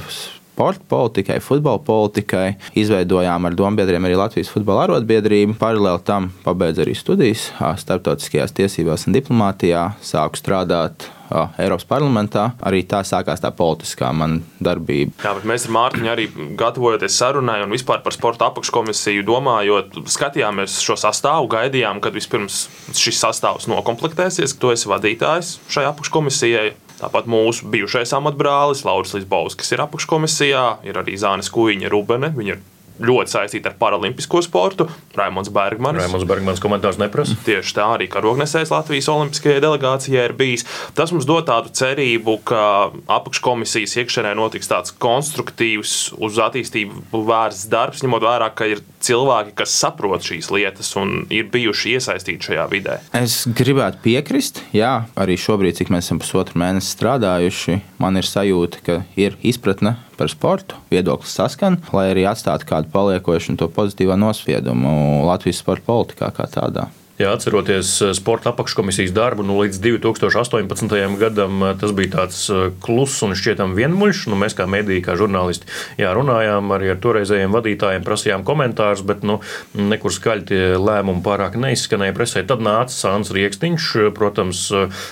sporta 0.56 0.80
politikai, 0.88 1.42
futbola 1.44 1.82
politikai. 1.84 2.56
Izveidojām 2.80 3.50
ar 3.50 3.58
dombiedriem 3.60 4.08
arī 4.08 4.16
Latvijas 4.16 4.52
futbola 4.54 4.86
arotbiedrību. 4.86 5.58
Paralēli 5.60 6.06
tam 6.08 6.30
pabeidzu 6.46 6.86
arī 6.86 6.96
studijas 6.96 7.50
starptautiskajās 7.84 8.56
tiesībās 8.56 9.04
un 9.10 9.18
diplomātijā. 9.18 9.90
Sāku 10.00 10.40
strādāt 10.40 11.10
Eiropas 11.32 11.88
parlamentā. 11.90 12.50
Arī 12.66 12.84
tā 12.90 13.02
sākās 13.08 13.42
tā 13.44 13.52
politiskā 13.56 14.12
man 14.16 14.40
darbība. 14.64 15.16
Jā, 15.24 15.34
bet 15.38 15.48
mēs 15.50 15.68
ar 15.68 15.76
Mārtiņu 15.78 16.12
arī 16.12 16.28
gatavojoties 16.60 17.18
sarunai 17.22 17.62
un 17.66 17.74
vispār 17.74 18.04
par 18.06 18.16
sporta 18.16 18.50
apakškomisiju 18.52 19.26
domājot, 19.28 20.00
skatījāmies 20.12 20.80
šo 20.86 20.98
sastāvu, 21.00 21.50
gaidījām, 21.56 22.02
kad 22.04 22.16
vispirms 22.16 22.66
šis 22.96 23.22
sastāvs 23.26 23.70
nokomplektēsies, 23.72 24.56
ka 24.56 24.66
tu 24.66 24.74
esi 24.76 24.92
vadītājs 24.92 25.58
šai 25.72 25.88
apakškomisijai. 25.92 26.74
Tāpat 26.96 27.28
mūsu 27.28 27.68
bijušais 27.74 28.14
amatbrālis 28.16 28.86
Lauris 28.88 29.12
Lisbovskis 29.18 29.74
ir 29.76 29.84
apakškomisijā, 29.84 30.64
ir 30.88 31.02
arī 31.02 31.18
Zānes 31.20 31.52
Kuiņa 31.52 31.92
Rubene. 31.92 32.30
Viņa 32.32 32.56
ir 32.56 32.62
ļoti 33.04 33.34
saistīta 33.34 33.72
ar 33.72 33.78
paralimpisko 33.80 34.42
sportu. 34.46 34.88
Raimons 35.18 35.52
Bergmans. 35.54 36.00
Raimons 36.00 36.26
Bergmans 36.28 36.62
komentārs 36.64 37.00
neprasa. 37.02 37.36
Tieši 37.46 37.76
tā 37.78 37.88
arī 37.98 38.08
karognesējs 38.12 38.72
Latvijas 38.74 39.10
Olimpiskajai 39.12 39.64
delegācijai 39.64 40.26
ir 40.30 40.36
bijis. 40.38 40.66
Tas 40.98 41.14
mums 41.16 41.28
dod 41.28 41.48
tādu 41.50 41.74
cerību, 41.76 42.38
ka 42.48 42.64
apakškomisijas 43.18 43.98
iekšēnē 44.04 44.36
notiks 44.40 44.72
tāds 44.72 44.96
konstruktīvs, 45.02 45.96
uz 46.24 46.42
attīstību 46.48 47.24
vērsts 47.28 47.70
darbs, 47.72 48.04
ņemot 48.06 48.26
vērā, 48.26 48.52
ka 48.56 48.70
ir 48.72 48.84
cilvēki, 49.06 49.54
kas 49.60 49.76
saprot 49.80 50.26
šīs 50.26 50.50
lietas 50.54 50.92
un 51.00 51.26
ir 51.34 51.50
bijuši 51.54 51.96
iesaistīti 51.98 52.50
šajā 52.50 52.66
vidē. 52.72 52.98
Es 53.18 53.44
gribētu 53.46 54.02
piekrist, 54.06 54.64
jā, 54.76 55.06
arī 55.20 55.38
šobrīd, 55.40 55.78
cik 55.80 55.94
mēs 55.94 56.10
esam 56.10 56.22
pusotru 56.24 56.60
mēnesi 56.62 56.94
strādājuši, 56.96 57.80
man 58.02 58.20
ir 58.20 58.28
sajūta, 58.30 58.84
ka 58.86 59.00
ir 59.20 59.38
izpratne 59.46 59.96
par 60.20 60.32
sportu, 60.32 60.80
viedoklis 60.92 61.36
saskan, 61.38 61.80
lai 61.96 62.10
arī 62.14 62.28
atstātu 62.30 62.70
kādu 62.70 62.92
paliekošu 62.94 63.54
un 63.54 63.62
to 63.62 63.70
pozitīvo 63.72 64.18
nospiedumu 64.20 65.26
Latvijas 65.28 65.62
sporta 65.64 65.90
politikā 65.92 66.32
kā 66.36 66.48
tādā. 66.52 66.90
Jā, 67.16 67.30
atceroties 67.32 67.90
eh, 68.04 68.10
sporta 68.12 68.52
apakškomisijas 68.52 69.14
darbu, 69.16 69.46
nu, 69.48 69.56
līdz 69.62 69.78
2018. 69.80 71.16
gadam 71.16 71.62
eh, 71.64 71.70
tas 71.80 71.94
bija 71.96 72.12
tāds 72.18 72.42
eh, 72.52 72.66
kluss 72.84 73.22
un 73.24 73.32
šķietam 73.40 73.72
vienmuļš. 73.78 74.26
Nu, 74.28 74.36
mēs 74.36 74.52
kā 74.58 74.66
mediji, 74.68 75.00
kā 75.06 75.16
žurnālisti, 75.16 75.70
jā, 75.96 76.12
runājām 76.12 76.74
arī 76.76 76.90
ar 76.92 77.00
toreizējiem 77.00 77.56
vadītājiem, 77.56 78.04
prasījām 78.04 78.44
komentārus, 78.44 79.06
bet 79.08 79.24
nu, 79.24 79.38
nekur 79.80 80.12
skaļi 80.12 80.44
tie 80.50 80.60
lēmumi 80.76 81.24
pārāk 81.24 81.56
neizskanēja 81.56 82.18
presē. 82.18 82.44
Tad 82.50 82.66
nāca 82.68 82.92
Sāns 82.92 83.32
Rieksniņš, 83.32 83.88
protams, 84.18 84.66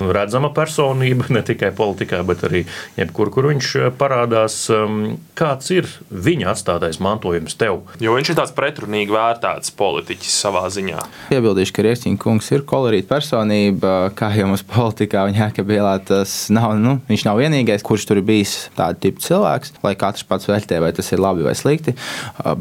redzama 0.04 0.52
personība 0.52 1.30
ne 1.38 1.46
tikai 1.48 1.72
politikā, 1.72 2.20
bet 2.28 2.44
arī 2.50 2.66
jebkur, 3.00 3.32
kur 3.32 3.48
viņš 3.54 3.72
parādās. 3.96 4.60
Ehm, 4.76 5.16
kāds 5.40 5.72
ir 5.72 5.88
viņa 6.12 6.52
atstātais 6.52 7.00
mantojums 7.00 7.56
tev? 7.56 7.86
Jo 8.04 8.20
viņš 8.20 8.36
ir 8.36 8.42
tāds 8.44 8.54
pretrunīgi 8.60 9.16
vērtēts 9.16 9.72
politiķis 9.80 10.38
savā 10.44 10.68
ziņā. 10.74 11.08
Iebildīšu, 11.40 11.78
ka 11.80 11.88
Rieksniņa 11.94 12.18
kungs 12.18 12.48
ir 12.50 12.64
kolorīta 12.66 13.06
personība, 13.12 14.10
kā 14.18 14.32
jau 14.34 14.48
mums 14.50 14.64
politikā 14.66 15.28
viņa 15.30 15.44
Jēkabielā 15.44 15.92
tas 16.08 16.32
nav, 16.54 16.74
nu, 16.82 16.96
viņš 17.06 17.26
nav 17.28 17.38
vienīgais, 17.38 17.86
kurš 17.86 18.08
tur 18.10 18.18
ir 18.18 18.26
bijis 18.26 18.56
tāda 18.74 18.98
tipa 18.98 19.22
cilvēks, 19.22 19.76
lai 19.86 19.94
katrs 20.00 20.26
pats 20.26 20.50
vērtē, 20.50 20.80
vai 20.82 20.90
tas 20.98 21.12
ir 21.14 21.22
labi 21.22 21.46
vai 21.46 21.54
slikti. 21.58 21.94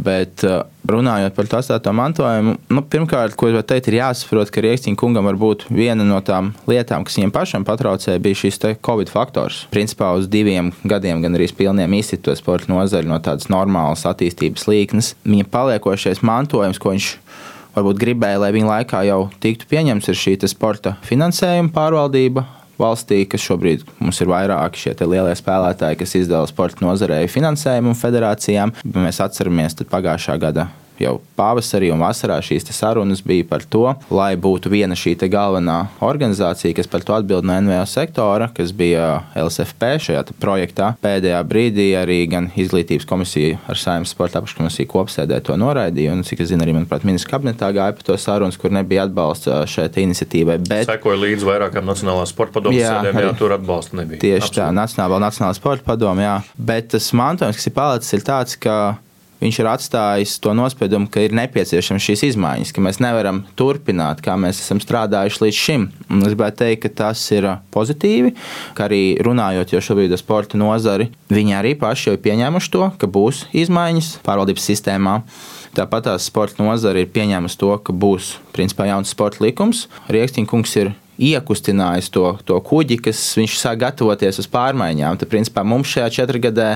Bet 0.05 0.45
runājot 0.89 1.37
par 1.37 1.49
to 1.49 1.61
atstāto 1.63 1.95
mantojumu, 1.97 2.59
nu, 2.75 2.85
pirmkārt, 2.93 3.39
ko 3.39 3.49
es 3.49 3.57
varu 3.57 3.67
teikt, 3.73 3.89
ir 3.89 4.01
jāsaprot, 4.03 4.53
ka 4.53 4.65
Rieksniņa 4.67 5.01
kungam 5.01 5.31
varbūt 5.31 5.65
viena 5.73 6.05
no 6.05 6.21
tām 6.21 6.53
lietām, 6.69 7.07
kas 7.09 7.17
viņam 7.17 7.33
pašam 7.33 7.67
patraucēja, 7.69 8.21
bija 8.21 8.43
šis 8.43 8.61
Covid 8.85 9.09
faktors. 9.13 9.63
Principā 9.73 10.13
uz 10.19 10.29
diviem 10.29 10.75
gadiem 10.85 11.25
gan 11.25 11.39
arī 11.39 11.49
pilniem 11.57 11.97
izsit 11.97 12.27
to 12.27 12.37
sporta 12.37 12.69
nozari 12.69 13.09
no 13.09 13.17
tādas 13.25 13.49
normālas 13.49 14.05
attīstības 14.09 14.69
līknes. 14.69 15.15
Viņa 15.25 15.49
paliekošais 15.53 16.21
mantojums, 16.27 16.83
ko 16.83 16.93
viņš 16.93 17.09
varbūt 17.77 18.01
gribēja, 18.03 18.41
lai 18.43 18.51
viņa 18.57 18.71
laikā 18.71 19.05
jau 19.09 19.21
tiktu 19.43 19.69
pieņemts, 19.71 20.11
ir 20.13 20.19
šī 20.19 20.37
sporta 20.51 20.97
finansējuma 21.09 21.73
pārvaldība. 21.75 22.49
Valstī, 22.81 23.21
kas 23.29 23.45
šobrīd 23.45 23.85
mums 24.01 24.19
ir 24.25 24.31
vairāki 24.33 24.81
šie 24.81 24.95
lielie 25.05 25.35
spēlētāji, 25.39 26.01
kas 26.01 26.17
izdala 26.19 26.49
sporta 26.51 26.83
nozarei 26.83 27.29
finansējumu 27.31 27.95
federācijām. 28.01 28.75
Mēs 28.97 29.21
atceramies 29.23 29.77
pagājušā 29.93 30.41
gada 30.43 30.71
jau 31.03 31.17
pavasarī 31.39 31.91
un 31.93 32.03
vasarā 32.03 32.39
šīs 32.45 32.69
sarunas 32.73 33.23
bija 33.27 33.47
par 33.49 33.65
to, 33.69 33.85
lai 34.11 34.33
būtu 34.41 34.71
viena 34.73 34.97
šī 34.99 35.15
galvenā 35.33 35.79
organizācija, 36.03 36.75
kas 36.77 36.89
par 36.91 37.05
to 37.07 37.15
atbild 37.17 37.47
no 37.47 37.59
NVO 37.61 37.85
sektora, 37.89 38.49
kas 38.55 38.73
bija 38.77 39.23
LSFP 39.39 39.93
šajā 40.07 40.25
projektā. 40.43 40.93
Pēdējā 41.03 41.43
brīdī 41.49 41.89
arī 41.99 42.21
gan 42.31 42.51
izglītības 42.57 43.07
komisija 43.09 43.61
ar 43.71 43.79
saimnes 43.79 44.13
sporta 44.15 44.41
apakškomisiju 44.41 44.91
kopsēdē 44.91 45.41
to 45.47 45.57
noraidīja. 45.61 46.17
Un, 46.17 46.25
cik 46.27 46.45
es 46.45 46.51
zinu, 46.53 46.65
arī 46.65 46.77
manuprāt, 46.77 47.07
ministra 47.09 47.37
kabinetā 47.37 47.71
gāja 47.75 47.97
par 47.97 48.09
to 48.09 48.19
sarunas, 48.21 48.59
kur 48.61 48.75
nebija 48.75 49.07
atbalsta 49.09 49.63
šai 49.71 49.89
iniciatīvai. 50.07 50.59
Bet... 50.69 50.89
Sekoja 50.91 51.21
līdz 51.23 51.47
vairākām 51.47 51.87
Nacionālās 51.89 52.33
sporta 52.35 52.59
padomu 52.59 52.79
sēdēm, 52.79 53.21
jā, 53.27 53.33
tur 53.39 53.57
atbalsta 53.57 53.99
nebija. 54.01 54.23
Tieši 54.23 54.43
Absolut. 54.49 54.59
tā, 54.59 54.69
Nacionālā, 54.77 55.23
Nacionālā 55.27 55.59
sporta 55.59 55.87
padoma, 55.87 56.27
jā. 56.27 56.37
Bet 56.57 56.93
tas 56.95 57.09
mantojums, 57.17 57.59
kas 57.59 57.69
ir 57.69 57.77
palicis, 57.77 58.15
ir 58.17 58.27
tāds, 58.27 58.59
ka 58.61 58.77
viņš 59.43 59.59
ir 59.61 59.69
atstājis 59.73 60.37
to 60.43 60.55
nospiedumu, 60.57 61.09
ka 61.13 61.25
ir 61.25 61.35
nepieciešams 61.37 62.07
šīs 62.07 62.25
izmaiņas, 62.31 62.73
ka 62.75 62.85
mēs 62.85 63.01
nevaram 63.03 63.43
turpināt, 63.59 64.23
kā 64.25 64.37
mēs 64.41 64.63
esam 64.63 64.81
strādājuši 64.83 65.43
līdz 65.45 65.59
šim. 65.59 65.89
Un 66.09 66.23
es 66.23 66.33
gribētu 66.33 66.63
teikt, 66.63 66.85
ka 66.85 66.93
tas 67.03 67.25
ir 67.35 67.49
pozitīvi, 67.75 68.35
ka 68.79 68.87
arī 68.89 69.03
runājot 69.23 69.75
jau 69.75 69.83
šobrīd 69.91 70.15
ar 70.15 70.23
sporta 70.23 70.61
nozari, 70.61 71.11
viņi 71.33 71.59
arī 71.59 71.75
paši 71.79 72.11
jau 72.11 72.17
ir 72.17 72.25
pieņēmuši 72.25 72.73
to, 72.77 72.89
ka 72.99 73.11
būs 73.11 73.47
izmaiņas 73.65 74.15
pārvaldības 74.27 74.71
sistēmā. 74.73 75.19
Tāpat 75.73 76.05
tās 76.05 76.27
sporta 76.29 76.61
nozare 76.61 77.03
ir 77.03 77.13
pieņēmusi 77.13 77.59
to, 77.61 77.75
ka 77.81 77.95
būs 77.97 78.35
principā 78.53 78.91
jauns 78.91 79.13
sporta 79.15 79.41
likums. 79.41 79.87
Rieksniņkungs 80.13 80.77
ir 80.83 80.93
iekustinājis 81.21 82.09
to, 82.13 82.25
to 82.49 82.57
kuģi, 82.65 82.99
kas 83.07 83.21
viņš 83.39 83.57
sāk 83.61 83.81
gatavoties 83.83 84.41
uz 84.41 84.49
pārmaiņām. 84.53 85.19
Tad, 85.21 85.29
principā, 85.33 85.65
mums 85.67 85.91
šajā 85.93 86.09
četrgadē 86.17 86.69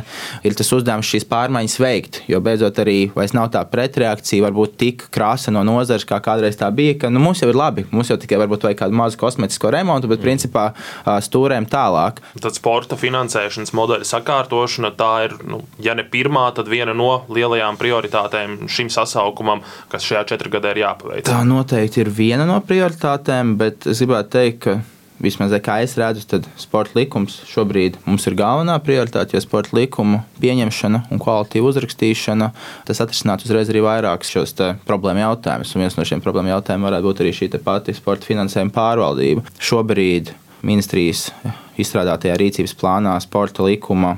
ir 0.46 0.57
tas 0.59 0.72
uzdevums 0.77 1.09
šīs 1.09 1.27
pārmaiņas 1.31 1.77
veikt, 1.81 2.20
jo 2.31 2.40
beidzot 2.44 2.81
arī 2.83 2.99
vairs 3.16 3.35
nav 3.37 3.49
tā 3.55 3.62
pretreakcija, 3.70 4.44
varbūt 4.46 4.77
tik 4.81 5.07
krāsa 5.14 5.55
no 5.55 5.64
nozares, 5.66 6.07
kā 6.09 6.20
kādreiz 6.25 6.59
tā 6.61 6.68
bija, 6.75 6.99
ka 7.01 7.11
nu, 7.12 7.22
mums 7.22 7.42
jau 7.42 7.51
ir 7.51 7.59
labi, 7.59 7.87
mums 7.92 8.12
jau 8.12 8.18
tikai 8.20 8.40
varbūt 8.42 8.68
vajag 8.68 8.83
kādu 8.85 8.99
mazu 9.01 9.20
kosmetisko 9.20 9.72
remontu, 9.72 10.11
bet, 10.12 10.22
principā, 10.25 10.68
stūrēm 11.05 11.68
tālāk. 11.72 12.20
Tad 12.42 12.59
sporta 12.59 12.99
finansēšanas 13.01 13.72
modeļa 13.77 14.09
sakārtošana, 14.09 14.92
tā 14.99 15.12
ir, 15.27 15.37
nu, 15.49 15.62
ja 15.83 15.96
ne 15.96 16.05
pirmā, 16.07 16.49
tad 16.57 16.70
viena 16.70 16.94
no 16.96 17.25
lielajām 17.33 17.81
prioritātēm 17.81 18.59
šim 18.70 18.92
sasaukumam, 18.92 19.64
kas 19.92 20.07
šajā 20.07 20.27
četrgadē 20.33 20.75
ir 20.75 20.83
jāpaveic. 20.85 21.27
Tā 21.29 21.40
noteikti 21.49 22.05
ir 22.05 22.12
viena 22.12 22.46
no 22.49 22.61
prioritātēm, 22.66 23.57
bet 23.61 23.88
es 23.90 24.03
gribētu 24.03 24.26
teikt, 24.33 24.61
ka 24.65 24.77
vismaz 25.23 25.55
kā 25.65 25.79
es 25.85 25.97
redzu, 25.99 26.25
tad 26.29 26.47
sporta 26.61 26.99
likums 26.99 27.39
šobrīd 27.49 27.99
mums 28.05 28.27
ir 28.29 28.37
galvenā 28.39 28.77
prioritāte, 28.85 29.37
jo 29.37 29.43
sporta 29.45 29.77
likuma 29.77 30.23
pieņemšana 30.43 31.07
un 31.11 31.23
kvalitīva 31.23 31.71
uzrakstīšana 31.71 32.51
tas 32.89 33.03
atrisināt 33.05 33.47
uzreiz 33.47 33.71
arī 33.73 33.85
vairākus 33.87 34.33
šos 34.33 34.57
problēmu 34.89 35.25
jautājumus. 35.25 35.73
Un 35.75 35.87
viens 35.87 35.97
no 35.97 36.05
šiem 36.09 36.25
problēmu 36.25 36.53
jautājumiem 36.53 36.91
varētu 36.91 37.11
būt 37.11 37.25
arī 37.25 37.33
šī 37.37 37.51
pati 37.65 37.97
sporta 37.97 38.29
finansējuma 38.29 38.75
pārvaldība. 38.77 39.47
Šobrīd 39.57 40.35
ministrijas 40.67 41.31
izstrādātajā 41.81 42.37
rīcības 42.41 42.77
plānā 42.77 43.17
sporta 43.25 43.67
likuma 43.67 44.17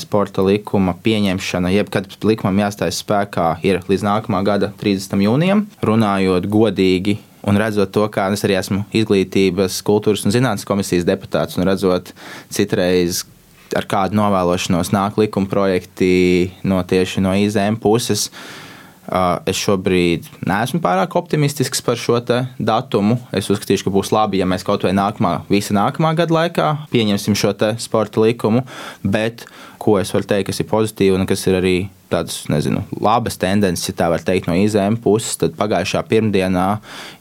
sporta 0.00 0.40
likuma 0.40 0.94
pieņemšana, 1.04 1.72
jebkad 1.74 2.06
likumam 2.24 2.62
jāstājas 2.62 3.02
spēkā, 3.02 3.50
ir 3.66 3.82
līdz 3.84 4.06
nākamā 4.06 4.40
gada 4.46 4.70
30. 4.80 5.18
jūnijam. 5.26 5.66
Runājot 5.84 6.48
godīgi, 6.48 7.18
Un 7.48 7.56
redzot 7.60 7.92
to, 7.94 8.04
kā 8.12 8.28
es 8.34 8.44
arī 8.44 8.58
esmu 8.60 8.82
izglītības, 8.92 9.80
kultūras 9.86 10.26
un 10.26 10.34
zinātnes 10.34 10.68
komisijas 10.68 11.06
deputāts, 11.08 11.56
un 11.56 11.64
redzot 11.68 12.12
citreiz, 12.52 13.24
ar 13.76 13.86
kādu 13.88 14.18
novēlošanos 14.18 14.92
nāk 14.92 15.20
likuma 15.20 15.48
projekti 15.50 16.50
no 16.66 16.82
tieši 16.82 17.22
no 17.24 17.32
IZM 17.38 17.78
puses, 17.80 18.28
es 19.48 19.58
šobrīd 19.58 20.28
neesmu 20.46 20.78
pārāk 20.82 21.16
optimistisks 21.18 21.82
par 21.82 21.98
šo 21.98 22.20
datumu. 22.58 23.16
Es 23.34 23.50
uzskatīšu, 23.50 23.88
ka 23.88 23.94
būs 23.94 24.12
labi, 24.14 24.38
ja 24.38 24.46
mēs 24.46 24.64
kaut 24.66 24.84
vai 24.86 24.92
nākamā, 24.94 25.40
visa 25.50 25.74
nākamā 25.74 26.12
gada 26.18 26.36
laikā 26.36 26.68
pieņemsim 26.92 27.38
šo 27.38 27.54
sporta 27.82 28.22
likumu, 28.22 28.62
bet 29.02 29.46
ko 29.80 29.96
es 30.00 30.12
varu 30.14 30.28
teikt, 30.28 30.50
kas 30.50 30.60
ir 30.60 30.68
pozitīvi 30.70 31.16
un 31.16 31.28
kas 31.28 31.46
ir 31.48 31.58
arī 31.60 31.76
tādas 32.10 32.42
nezinu, 32.50 32.82
labas 33.00 33.38
tendences, 33.40 33.86
ja 33.88 33.94
tā 33.96 34.08
var 34.10 34.22
teikt, 34.26 34.48
no 34.50 34.56
IZM 34.58 34.98
puses. 35.02 35.36
Tad 35.40 35.54
pagājušā 35.58 36.02
pirmdienā 36.10 36.66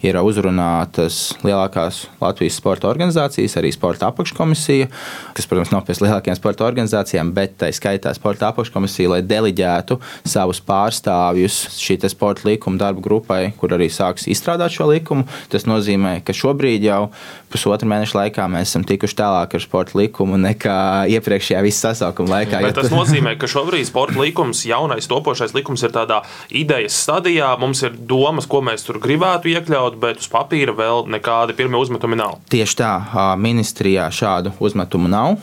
ir 0.06 0.18
uzrunātas 0.20 1.20
lielākās 1.46 2.02
Latvijas 2.22 2.58
sporta 2.60 2.90
organizācijas, 2.90 3.58
arī 3.60 3.72
sporta 3.76 4.10
apakškomisija, 4.10 4.90
kas, 5.38 5.48
protams, 5.50 5.74
nav 5.74 5.86
pēc 5.88 6.02
lielākajām 6.04 6.40
sporta 6.40 6.66
organizācijām, 6.68 7.34
bet 7.38 7.60
tā 7.62 7.70
skaitā 7.76 8.14
sporta 8.18 8.50
apakškomisija, 8.50 9.14
lai 9.14 9.22
deliģētu 9.26 10.00
savus 10.28 10.62
pārstāvjus 10.66 11.62
šī 11.78 12.00
sporta 12.10 12.48
likuma 12.50 12.82
darba 12.82 13.04
grupai, 13.06 13.42
kur 13.60 13.76
arī 13.78 13.92
sāks 13.94 14.28
izstrādāt 14.32 14.74
šo 14.74 14.90
likumu. 14.90 15.28
Tas 15.54 15.68
nozīmē, 15.70 16.20
ka 16.26 16.34
šobrīd 16.34 16.88
jau 16.88 17.12
pusotru 17.52 17.90
mēnešu 17.90 18.18
laikā 18.18 18.46
mēs 18.50 18.72
esam 18.72 18.86
tikuši 18.88 19.18
tālāk 19.22 19.54
ar 19.54 19.64
sporta 19.64 19.98
likumu 20.00 20.40
nekā 20.42 20.80
iepriekšējā 21.14 21.62
visā 21.66 21.94
sasaukuma 21.94 22.40
laikā. 22.40 22.49
Bet 22.50 22.78
tas 22.80 22.90
nozīmē, 22.94 23.36
ka 23.40 23.50
šobrīd 23.50 23.86
sporta 23.90 24.18
likums 24.20 24.66
jau 24.66 24.80
jaunais 24.80 25.08
topošais 25.08 25.54
likums 25.56 25.84
ir 25.84 25.94
tādā 25.94 26.22
idejas 26.56 26.98
stadijā. 27.04 27.52
Mums 27.60 27.84
ir 27.84 27.96
domas, 28.10 28.48
ko 28.50 28.62
mēs 28.66 28.86
tur 28.88 29.00
gribētu 29.04 29.52
iekļaut, 29.52 29.98
bet 30.00 30.24
uz 30.24 30.30
papīra 30.32 30.76
vēl 30.76 31.08
nekādi 31.12 31.56
pirmie 31.58 31.80
uzmetumi 31.82 32.20
nav. 32.20 32.38
Tieši 32.52 32.78
tā, 32.80 32.92
ministrijā 33.40 34.08
šādu 34.14 34.54
uzmetumu 34.64 35.12
nav. 35.12 35.38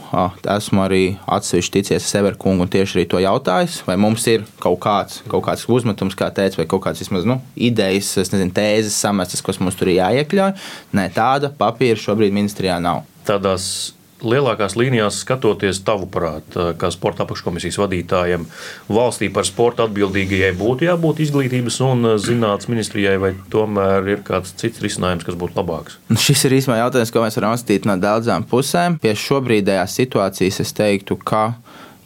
Esmu 0.56 0.86
arī 0.86 1.02
atsevišķi 1.36 1.74
ticies 1.80 2.08
Severkungu 2.08 2.64
un 2.64 2.72
tieši 2.72 3.00
arī 3.00 3.06
to 3.12 3.20
jautājis, 3.22 3.82
vai 3.88 3.98
mums 4.00 4.24
ir 4.30 4.46
kaut 4.62 4.80
kāds, 4.84 5.20
kaut 5.30 5.44
kāds 5.48 5.66
uzmetums, 5.68 6.16
kā 6.18 6.30
teica, 6.34 6.62
vai 6.62 6.68
kaut 6.70 6.86
kāds 6.86 7.02
vismaz 7.04 7.28
nu, 7.28 7.40
idejas, 7.56 8.14
nezinu, 8.16 8.54
tēzes 8.56 8.96
samestas, 8.96 9.44
kas 9.44 9.60
mums 9.60 9.76
tur 9.76 9.92
ir 9.92 10.00
jāiekļauj. 10.00 10.56
Nē, 10.96 11.10
tāda 11.16 11.52
papīra 11.52 12.00
šobrīd 12.00 12.34
ministrijā 12.34 12.78
nav. 12.82 13.04
Tādās 13.26 13.95
lielākās 14.24 14.76
līnijās 14.78 15.20
skatoties, 15.24 15.82
tavuprāt, 15.86 16.56
kā 16.80 16.90
sporta 16.94 17.26
apakškomisijas 17.26 17.78
vadītājiem, 17.80 18.46
valstī 18.88 19.28
par 19.32 19.48
sporta 19.48 19.86
atbildīgajai 19.86 20.52
būtu 20.56 20.88
jābūt 20.88 21.22
izglītības 21.26 21.80
un 21.86 22.12
zinātnes 22.22 22.70
ministrijai, 22.72 23.16
vai 23.22 23.34
tomēr 23.52 24.12
ir 24.14 24.24
kāds 24.26 24.54
cits 24.60 24.82
risinājums, 24.84 25.26
kas 25.26 25.38
būtu 25.38 25.60
labāks? 25.60 25.98
Nu, 26.08 26.18
šis 26.20 26.46
ir 26.48 26.56
īstenībā 26.60 26.80
jautājums, 26.84 27.12
ko 27.12 27.24
mēs 27.24 27.40
varam 27.40 27.56
atstīt 27.56 27.88
no 27.88 27.98
daudzām 28.00 28.46
pusēm. 28.48 29.00
Pie 29.02 29.16
šobrīdējās 29.20 29.98
situācijas 30.00 30.62
es 30.64 30.72
teiktu, 30.76 31.18
ka 31.20 31.50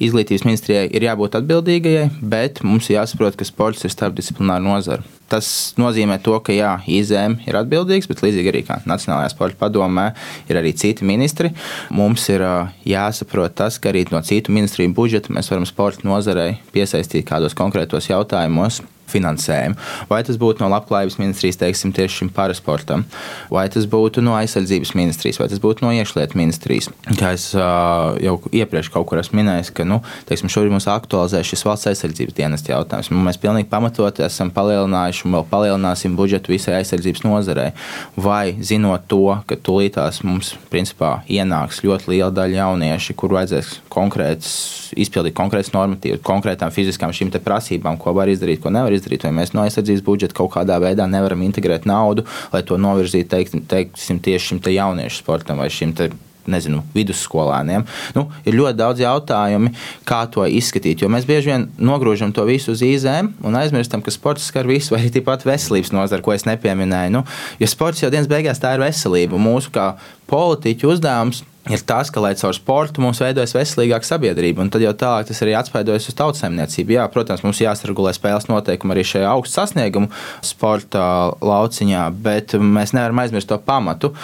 izglītības 0.00 0.46
ministrijai 0.48 0.88
ir 0.90 1.04
jābūt 1.06 1.38
atbildīgajai, 1.38 2.10
bet 2.20 2.64
mums 2.66 2.88
ir 2.90 2.98
jāsaprot, 2.98 3.36
ka 3.38 3.46
sports 3.48 3.84
ir 3.86 3.94
starpdisciplināra 3.94 4.64
nozara. 4.64 5.04
Tas 5.30 5.48
nozīmē, 5.78 6.18
to, 6.24 6.34
ka 6.42 6.54
jā, 6.54 6.74
IZM 6.90 7.38
ir 7.46 7.58
atbildīgs, 7.60 8.08
bet 8.10 8.22
līdzīgi 8.24 8.50
arī 8.50 8.64
Nacionālajā 8.90 9.30
sporta 9.32 9.60
padomē 9.60 10.10
ir 10.50 10.58
arī 10.58 10.74
citi 10.74 11.06
ministri. 11.06 11.52
Mums 11.94 12.26
ir 12.32 12.42
jāsaprot 12.88 13.54
tas, 13.62 13.78
ka 13.78 13.92
arī 13.92 14.06
no 14.10 14.22
citu 14.26 14.54
ministriju 14.54 14.94
budžeta 14.96 15.34
mēs 15.34 15.52
varam 15.52 15.68
sporta 15.68 16.08
nozarei 16.08 16.56
piesaistīt 16.74 17.28
kādos 17.30 17.54
konkrētos 17.58 18.10
jautājumos 18.10 18.82
finansējumu. 19.10 19.78
Vai 20.10 20.22
tas 20.26 20.38
būtu 20.40 20.62
no 20.62 20.70
Labklājības 20.72 21.18
ministrijas, 21.20 21.58
teiksim, 21.60 21.92
tieši 21.96 22.22
šim 22.22 22.32
parasportam, 22.34 23.04
vai 23.52 23.66
tas 23.72 23.86
būtu 23.90 24.22
no 24.24 24.36
aizsardzības 24.38 24.94
ministrijas, 24.98 25.40
vai 25.42 25.48
tas 25.50 25.62
būtu 25.62 25.84
no 25.84 25.92
iekšlietu 25.96 26.38
ministrijas. 26.38 26.90
Kā 27.18 27.34
es 27.36 27.50
uh, 27.56 28.16
jau 28.22 28.38
iepriekš 28.54 28.92
kaut 28.94 29.08
kur 29.10 29.20
esmu 29.22 29.40
minējis, 29.40 29.72
ka 29.76 29.86
nu, 29.88 30.00
teiksim, 30.30 30.50
šobrīd 30.52 30.74
mums 30.74 30.88
aktualizē 30.90 31.42
šis 31.46 31.66
valsts 31.66 31.90
aizsardzības 31.92 32.38
dienesta 32.38 32.74
jautājums. 32.74 33.10
Mēs 33.10 33.40
pilnīgi 33.42 33.70
pamatot 33.72 34.22
esam 34.26 34.52
palielinājuši 34.54 35.19
un 35.26 35.36
vēl 35.36 35.46
palielināsim 35.50 36.16
budžetu 36.18 36.54
visai 36.54 36.78
aizsardzības 36.80 37.24
nozarei. 37.26 37.70
Vai 38.16 38.56
zinot 38.64 39.06
to, 39.10 39.36
ka 39.46 39.58
tūlītās 39.58 40.22
mums 40.26 40.54
principā 40.72 41.20
ienāks 41.30 41.82
ļoti 41.84 42.14
liela 42.14 42.30
daļa 42.34 42.60
jaunieši, 42.60 43.16
kur 43.18 43.34
vajadzēs 43.36 43.72
konkrēts, 43.92 44.54
izpildīt 45.00 45.36
konkrētas 45.38 45.74
normatīvas, 45.76 46.22
konkrētām 46.26 46.72
fiziskām 46.74 47.14
šīm 47.16 47.32
prasībām, 47.40 47.98
ko 48.00 48.14
var 48.16 48.30
izdarīt, 48.30 48.62
ko 48.62 48.72
nevar 48.74 48.94
izdarīt, 48.94 49.24
vai 49.26 49.34
mēs 49.40 49.54
no 49.54 49.64
aizsardzības 49.64 50.06
budžeta 50.06 50.36
kaut 50.36 50.54
kādā 50.56 50.80
veidā 50.82 51.06
nevaram 51.10 51.42
integrēt 51.46 51.86
naudu, 51.88 52.26
lai 52.52 52.64
to 52.66 52.78
novirzītu 52.80 53.30
teikt, 53.30 53.60
teiksim, 53.70 54.18
tieši 54.22 54.50
šim 54.50 54.64
te 54.64 54.74
jauniešu 54.74 55.22
sportam 55.22 55.62
vai 55.62 55.70
šim 55.72 55.94
te 55.96 56.10
nezinu, 56.50 56.82
vidusskolēniem. 56.94 57.84
Nu, 58.16 58.26
ir 58.48 58.56
ļoti 58.56 58.78
daudz 58.78 59.02
jautājumu, 59.02 59.72
kā 60.08 60.22
to 60.32 60.46
izskatīt. 60.48 61.02
Jo 61.02 61.10
mēs 61.12 61.28
bieži 61.28 61.52
vien 61.52 61.68
nogrūžam 61.76 62.32
to 62.36 62.46
visu 62.48 62.74
uz 62.74 62.84
īzēm 62.86 63.32
un 63.46 63.60
aizmirstam, 63.60 64.04
ka 64.04 64.14
sports 64.14 64.48
skar 64.50 64.68
visu, 64.70 64.92
vai 64.94 65.04
arī 65.04 65.14
tāpat 65.18 65.46
veselības 65.48 65.94
nozara, 65.96 66.24
ko 66.24 66.36
es 66.36 66.46
nepieminēju. 66.48 67.14
Nu, 67.18 67.24
jo 67.60 67.70
sports 67.70 68.04
jau 68.04 68.12
dienas 68.12 68.30
beigās 68.30 68.62
tā 68.62 68.76
ir 68.76 68.84
veselība. 68.84 69.40
Mūsu 69.40 69.72
kā 69.74 69.92
politiķu 70.30 70.94
uzdevums 70.94 71.44
ir 71.68 71.82
tas, 71.84 72.08
ka, 72.08 72.22
lai 72.24 72.32
caur 72.38 72.54
sportu 72.56 73.02
mums 73.04 73.20
veidojas 73.20 73.52
veselīgāka 73.52 74.08
sabiedrība, 74.08 74.64
un 74.64 74.70
tad 74.72 74.84
jau 74.84 74.92
tālāk 74.96 75.28
tas 75.28 75.42
arī 75.44 75.52
atspēdojas 75.58 76.08
uz 76.08 76.16
tautsēmniecību. 76.16 76.96
Jā, 76.96 77.04
protams, 77.12 77.44
mums 77.44 77.60
jāsargulē 77.60 78.14
spēles 78.16 78.48
noteikumi 78.48 78.96
arī 78.96 79.04
šajā 79.06 79.28
augstu 79.34 79.58
sasniegumu 79.58 80.08
sporta 80.46 81.02
lauciņā, 81.44 82.06
bet 82.24 82.56
mēs 82.56 82.94
nevaram 82.96 83.20
aizmirst 83.24 83.50
to 83.50 83.60
pamatu. 83.60 84.14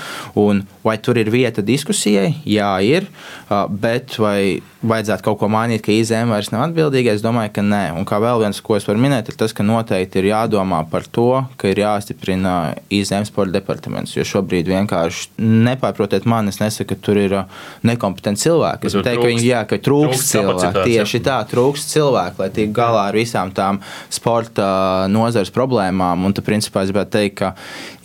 Un 0.40 0.64
vai 0.86 0.96
tur 1.02 1.20
ir 1.20 1.28
vieta 1.34 1.64
diskusijai? 1.66 2.32
Jā, 2.48 2.72
ir, 2.84 3.10
bet 3.68 4.16
vai 4.22 4.62
vajadzētu 4.86 5.24
kaut 5.26 5.40
ko 5.40 5.48
mainīt, 5.50 5.82
ka 5.84 5.92
IZM 5.92 6.32
vairs 6.32 6.52
nav 6.54 6.68
atbildīga? 6.68 7.14
Es 7.16 7.24
domāju, 7.24 7.52
ka 7.56 7.64
nē. 7.66 7.82
Un 7.98 8.06
kā 8.08 8.20
vēl 8.22 8.44
viens, 8.44 8.60
ko 8.64 8.76
es 8.78 8.86
varu 8.88 9.02
minēt, 9.02 9.28
ir 9.28 9.38
tas, 9.38 9.54
ka 9.56 9.66
noteikti 9.66 10.22
ir 10.22 10.30
jādomā 10.30 10.82
par 10.90 11.08
to, 11.10 11.42
ka 11.60 11.70
ir 11.72 11.82
jāstiprina 11.82 12.76
IZM 12.94 13.26
sporta 13.28 13.56
departaments, 13.58 14.14
jo 14.16 14.24
šobrīd 14.26 14.70
vienkārši 14.70 15.34
nepārprotiet 15.42 16.28
mani, 16.28 16.54
es 16.54 16.60
nesaku, 16.62 16.94
ka 16.94 17.00
tur 17.08 17.18
ir 17.18 17.25
ir 17.26 17.36
uh, 17.40 17.64
nekompetenti 17.86 18.46
cilvēki. 18.46 18.88
Es 18.90 18.96
teiktu, 18.96 19.22
ka 19.22 19.30
viņi 19.30 19.46
jā, 19.46 19.62
ka 19.68 19.78
trūkst 19.88 20.30
cilvēku. 20.32 20.84
Tieši 20.86 21.22
tā, 21.26 21.38
trūkst 21.50 21.92
cilvēku, 21.94 22.42
lai 22.44 22.50
tiktu 22.54 22.76
galā 22.76 23.06
ar 23.10 23.18
visām 23.18 23.52
tām 23.56 23.80
sporta 24.12 24.66
uh, 24.66 25.10
nozares 25.12 25.52
problēmām. 25.54 26.26
Un, 26.26 26.36
tad, 26.36 26.46
principā, 26.46 26.84
es 26.86 26.92
gribētu 26.92 27.14
teikt, 27.18 27.36
ka 27.40 27.52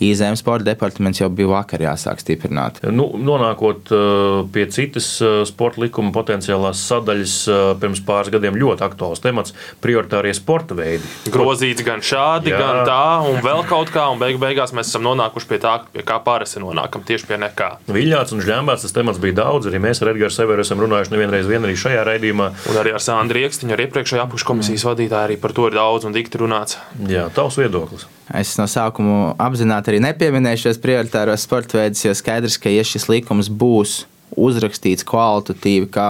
IZM 0.02 0.38
sporta 0.40 0.68
departaments 0.72 1.22
jau 1.22 1.30
bija 1.32 1.50
vakar 1.52 1.84
jāsāk 1.86 2.22
stiprināt. 2.22 2.82
Nu, 2.90 3.08
nonākot 3.16 3.92
uh, 3.94 4.42
pie 4.52 4.66
citas 4.72 5.08
sporta 5.48 5.82
likuma 5.82 6.12
potenciālās 6.14 6.82
sadaļas, 6.88 7.36
pirms 7.80 8.02
pāris 8.06 8.32
gadiem 8.32 8.56
ļoti 8.58 8.84
aktuāls 8.86 9.22
temats- 9.22 9.54
prioritārie 9.84 10.34
sporta 10.36 10.76
veidi. 10.78 11.06
Grozīts 11.32 11.84
gan 11.86 12.02
šādi, 12.04 12.52
jā. 12.52 12.58
gan 12.58 12.82
tā, 12.88 13.04
un 13.28 13.40
vēl 13.44 13.64
kaut 13.68 13.92
kā, 13.94 14.08
un 14.12 14.20
beig 14.22 14.38
beigās 14.42 14.74
mēs 14.76 14.90
esam 14.92 15.04
nonākuši 15.06 15.48
pie 15.48 15.58
tā, 15.62 15.74
pie 15.92 16.04
kā 16.06 16.18
parasti 16.24 16.62
nonākam, 16.62 17.04
tieši 17.06 17.28
pie 17.28 17.38
nekā. 17.42 17.70
Viļņāts 17.92 18.36
un 18.36 18.44
žēmbāts 18.44 18.86
tas 18.86 18.94
temats 18.96 19.11
bija 19.22 19.40
daudz. 19.42 19.68
Arī 19.68 19.80
mēs 19.82 20.02
ar 20.02 20.12
Edgars 20.12 20.38
Severu 20.38 20.64
esam 20.64 20.80
runājuši 20.82 21.12
nevienreiz 21.14 21.48
vien 21.50 21.66
arī 21.66 21.76
šajā 21.78 22.04
raidījumā. 22.08 22.48
Un 22.72 22.80
arī 22.80 22.94
ar 22.96 23.04
Sandru 23.04 23.40
Rieksniņu, 23.40 23.74
ar 23.76 23.84
iepriekšējā 23.86 24.26
apakškomisijas 24.26 24.86
vadītāju, 24.88 25.28
arī 25.28 25.38
par 25.42 25.56
to 25.56 25.68
ir 25.68 25.76
daudz 25.76 26.08
un 26.08 26.16
dikti 26.16 26.40
runāts. 26.42 26.78
Jā, 27.10 27.28
tavs 27.34 27.58
viedoklis. 27.60 28.06
Es 28.32 28.54
no 28.60 28.68
sākuma 28.70 29.34
apzināti 29.42 29.92
arī 29.92 30.02
nepieminēju 30.06 30.66
šos 30.66 30.80
prioritāros 30.82 31.44
sporta 31.44 31.82
veidus, 31.82 32.06
jo 32.06 32.14
skaidrs, 32.16 32.56
ka, 32.62 32.72
ja 32.72 32.84
šis 32.86 33.10
likums 33.12 33.50
būs 33.52 34.04
uzrakstīts 34.38 35.04
kvalitatīvi, 35.08 35.90
kā 35.92 36.08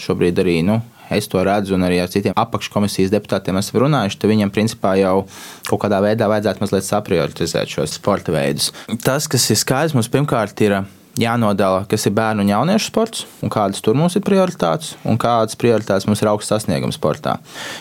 šobrīd 0.00 0.42
arī 0.42 0.58
nu, 0.66 0.80
es 1.10 1.28
to 1.30 1.42
redzu, 1.44 1.76
un 1.76 1.86
arī 1.86 2.00
ar 2.02 2.10
citiem 2.12 2.36
apakškomisijas 2.38 3.12
deputātiem 3.12 3.58
esmu 3.60 3.84
runājuši, 3.84 4.18
tad 4.20 4.32
viņam 4.32 4.52
principā 4.54 4.94
jau 5.00 5.14
kaut 5.68 5.84
kādā 5.84 6.00
veidā 6.04 6.28
vajadzētu 6.30 6.64
mazliet 6.64 6.88
saprioritizēt 6.88 7.76
šos 7.76 7.96
sporta 7.98 8.34
veidus. 8.34 8.72
Tas, 9.04 9.28
kas 9.30 9.46
ir 9.52 9.60
skaidrs, 9.60 9.96
mums 9.96 10.10
pirmkārt 10.12 10.64
ir 10.64 10.80
jānodala, 11.20 11.84
kas 11.90 12.06
ir 12.08 12.14
bērnu 12.16 12.44
un 12.44 12.50
jauniešu 12.50 12.90
sports, 12.90 13.26
un 13.44 13.52
kādas 13.52 13.82
tur 13.84 13.96
mums 13.98 14.16
ir 14.18 14.24
prioritātes, 14.26 14.94
un 15.06 15.18
kādas 15.20 15.58
prioritātes 15.58 16.08
mums 16.08 16.22
ir 16.22 16.30
augsts 16.32 16.52
sasniegums 16.52 16.98
sportā. 16.98 17.38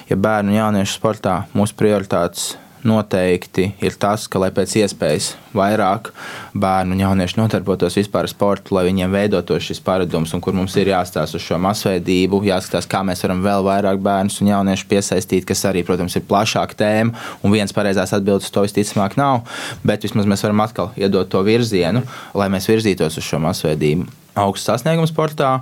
Ja 0.10 0.20
bērnu 0.20 0.54
un 0.54 0.60
jauniešu 0.60 1.00
sportā 1.00 1.40
mūsu 1.58 1.78
prioritātes 1.80 2.54
noteikti 2.88 3.70
ir 3.84 3.96
tas, 4.00 4.26
ka 4.28 4.42
lai 4.42 4.50
pēc 4.54 4.76
iespējas 4.82 5.34
vairāk 5.56 6.10
bērnu 6.58 6.96
un 6.96 7.04
jauniešu 7.04 7.40
nodarbotos 7.40 7.98
vispār 7.98 8.28
ar 8.28 8.32
sportu, 8.32 8.76
lai 8.76 8.86
viņiem 8.88 9.14
veidotos 9.14 9.68
šis 9.68 9.82
paradums, 9.84 10.34
un 10.36 10.42
kur 10.44 10.56
mums 10.58 10.76
ir 10.80 10.92
jāstāsta 10.92 11.40
uz 11.40 11.46
šo 11.46 11.60
masveidību, 11.64 12.42
jāskatās, 12.48 12.90
kā 12.90 13.04
mēs 13.08 13.24
varam 13.26 13.44
vēl 13.46 13.68
vairāk 13.68 14.02
bērnus 14.04 14.40
un 14.44 14.52
jauniešus 14.54 14.90
piesaistīt, 14.90 15.48
kas 15.50 15.64
arī, 15.70 15.86
protams, 15.88 16.18
ir 16.18 16.26
plašāka 16.30 16.80
tēma, 16.80 17.16
un 17.44 17.56
viens 17.56 17.76
pareizās 17.76 18.16
atbildes 18.18 18.52
to 18.54 18.66
visticamāk 18.66 19.18
nav, 19.20 19.44
bet 19.86 20.08
vismaz 20.08 20.30
mēs 20.30 20.44
varam 20.46 20.66
atkal 20.66 20.92
iedot 21.00 21.30
to 21.30 21.44
virzienu, 21.46 22.04
lai 22.38 22.50
mēs 22.54 22.70
virzītos 22.72 23.20
uz 23.22 23.28
šo 23.28 23.42
masveidību. 23.44 24.10
Augsts 24.40 24.70
sasniegums 24.72 25.14
sportā, 25.14 25.60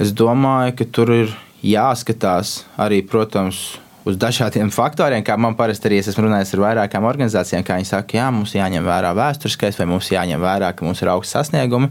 es 0.00 0.14
domāju, 0.16 0.78
ka 0.78 0.88
tur 0.88 1.12
ir 1.12 1.38
jāskatās 1.66 2.62
arī, 2.80 3.02
protams, 3.06 3.78
uz 4.08 4.18
dažādiem 4.20 4.70
faktoriem, 4.72 5.24
kā 5.26 5.36
man 5.40 5.56
parasti 5.58 5.90
arī 5.90 6.00
es 6.00 6.10
esmu 6.12 6.28
runājis 6.28 6.54
ar 6.56 6.64
vairākām 6.66 7.08
organizācijām, 7.08 7.64
kā 7.66 7.80
viņi 7.80 7.90
saka, 7.92 8.20
jā, 8.20 8.28
mums 8.34 8.54
jāņem 8.56 8.86
vērā 8.86 9.14
vēsturiskais, 9.16 9.80
vai 9.80 9.90
mums 9.90 10.12
jāņem 10.12 10.40
vērā, 10.40 10.72
ka 10.76 10.86
mums 10.86 11.02
ir 11.04 11.12
augsts 11.12 11.36
sasniegumi. 11.36 11.90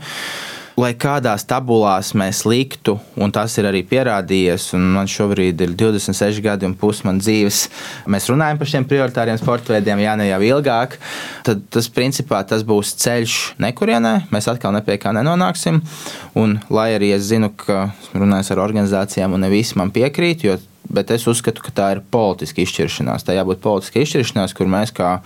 Lai 0.80 0.94
kādās 0.96 1.44
tabulās 1.44 2.14
mēs 2.16 2.46
liktu, 2.48 2.94
un 3.20 3.34
tas 3.36 3.52
ir 3.60 3.66
arī 3.68 3.82
pierādījies, 3.84 4.70
un 4.78 4.86
man 4.96 5.10
šobrīd 5.12 5.60
ir 5.66 5.74
26 5.76 6.40
gadi 6.46 6.70
un 6.70 6.76
pusi 6.80 7.04
man 7.04 7.20
dzīves, 7.20 7.66
mēs 8.08 8.30
runājam 8.32 8.62
par 8.62 8.72
šiem 8.72 8.88
prioritāriem 8.88 9.42
sporta 9.42 9.76
veidiem, 9.76 10.00
ja 10.06 10.16
ne 10.16 10.30
jau 10.30 10.40
ilgāk, 10.54 10.96
tad 11.44 11.66
tas 11.76 11.92
principā 11.92 12.40
tas 12.48 12.64
būs 12.64 12.94
ceļš 13.04 13.36
nekurienē, 13.60 14.14
mēs 14.32 14.48
atkal 14.54 14.72
ne 14.72 14.80
pie 14.86 14.96
kā 15.04 15.12
nenonāksim. 15.20 15.82
Un, 16.40 16.56
lai 16.72 16.94
arī 16.96 17.12
es 17.18 17.28
zinu, 17.28 17.52
ka 17.60 17.90
runājot 18.16 18.56
ar 18.56 18.64
organizācijām, 18.70 19.36
un 19.36 19.44
ne 19.44 19.52
visi 19.52 19.76
man 19.82 19.92
piekrīt, 19.92 20.48
jo 20.48 20.56
bet 20.88 21.12
es 21.12 21.28
uzskatu, 21.30 21.64
ka 21.66 21.74
tā 21.76 21.88
ir 21.96 22.04
politiska 22.12 22.64
izšķiršanās. 22.64 23.26
Tā 23.26 23.36
jābūt 23.38 23.64
politiska 23.64 24.04
izšķiršanās, 24.04 24.56
kur 24.58 24.72
mēs 24.72 24.94
kā 24.96 25.18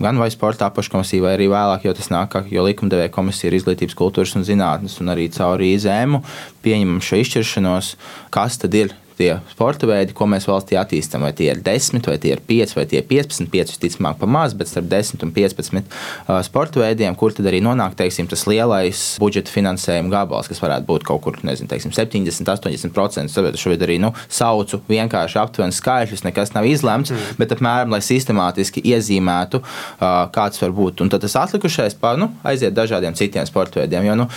gan 0.00 0.18
vai 0.20 0.30
sporta 0.30 0.68
apakškomisija, 0.70 1.22
vai 1.24 1.34
arī 1.34 1.48
vēlāk, 1.50 1.84
jo 1.86 1.94
tas 1.96 2.10
nāk, 2.12 2.36
jo 2.52 2.64
likumdevēja 2.66 3.12
komisija 3.14 3.50
ir 3.50 3.58
izglītības, 3.58 3.96
kultūras 3.98 4.36
un 4.38 4.46
zinātnes, 4.46 4.98
un 5.02 5.10
arī 5.12 5.26
caur 5.34 5.62
IZēmu 5.66 6.22
pieņemam 6.64 7.00
šo 7.04 7.20
izšķiršanos, 7.24 7.94
kas 8.34 8.60
tad 8.62 8.76
ir 8.78 8.94
tie 9.20 9.30
sporta 9.52 9.88
veidi, 9.88 10.14
ko 10.16 10.26
mēs 10.30 10.46
valstī 10.48 10.78
attīstām. 10.80 11.24
Vai 11.26 11.32
tie 11.36 11.50
ir 11.52 11.60
10, 11.64 12.06
vai 12.08 12.16
tie 12.22 12.34
ir 12.34 12.42
5, 12.46 12.74
vai 12.78 12.86
tie 12.90 13.00
ir 13.02 13.06
15, 13.10 13.50
5 13.52 13.74
visticamāk 13.74 14.18
pa 14.20 14.28
maz, 14.30 14.54
bet 14.56 14.70
starp 14.70 14.88
10 14.90 15.24
un 15.26 15.34
15 15.36 15.80
uh, 15.80 16.38
sporta 16.46 16.82
veidiem, 16.82 17.16
kur 17.18 17.34
tad 17.36 17.48
arī 17.50 17.60
nonāk 17.64 17.96
teiksim, 17.98 18.28
tas 18.30 18.46
lielais 18.50 19.02
budžeta 19.20 19.52
finansējuma 19.52 20.12
gabals, 20.14 20.48
kas 20.50 20.62
varētu 20.62 20.88
būt 20.88 21.06
kaut 21.08 21.24
kur 21.26 21.40
nezinu, 21.46 21.68
teiksim, 21.70 21.94
70, 21.96 22.48
80%. 22.48 23.36
Tāpēc 23.36 23.60
šobrīd 23.60 23.84
arī 23.86 23.98
nu, 24.02 24.12
saucu 24.32 24.80
vienkārši 24.90 25.40
aptuveni 25.42 25.76
skaitļus, 25.76 26.24
nekas 26.26 26.54
nav 26.56 26.68
izlemts, 26.68 27.12
mm. 27.14 27.36
bet 27.40 27.54
apmēram, 27.56 27.92
lai 27.94 28.02
sistemātiski 28.04 28.84
iezīmētu, 28.94 29.62
uh, 29.62 30.08
kāds 30.34 30.62
var 30.64 30.74
būt. 30.76 31.04
Un 31.04 31.12
tad 31.12 31.24
tas 31.26 31.38
atlikušais 31.44 31.98
pa, 32.00 32.16
nu, 32.20 32.32
aiziet 32.46 32.76
dažādiem 32.76 33.16
citiem 33.18 33.48
sporta 33.48 33.82
veidiem. 33.82 34.08
Jo, 34.10 34.18
nu, 34.24 34.30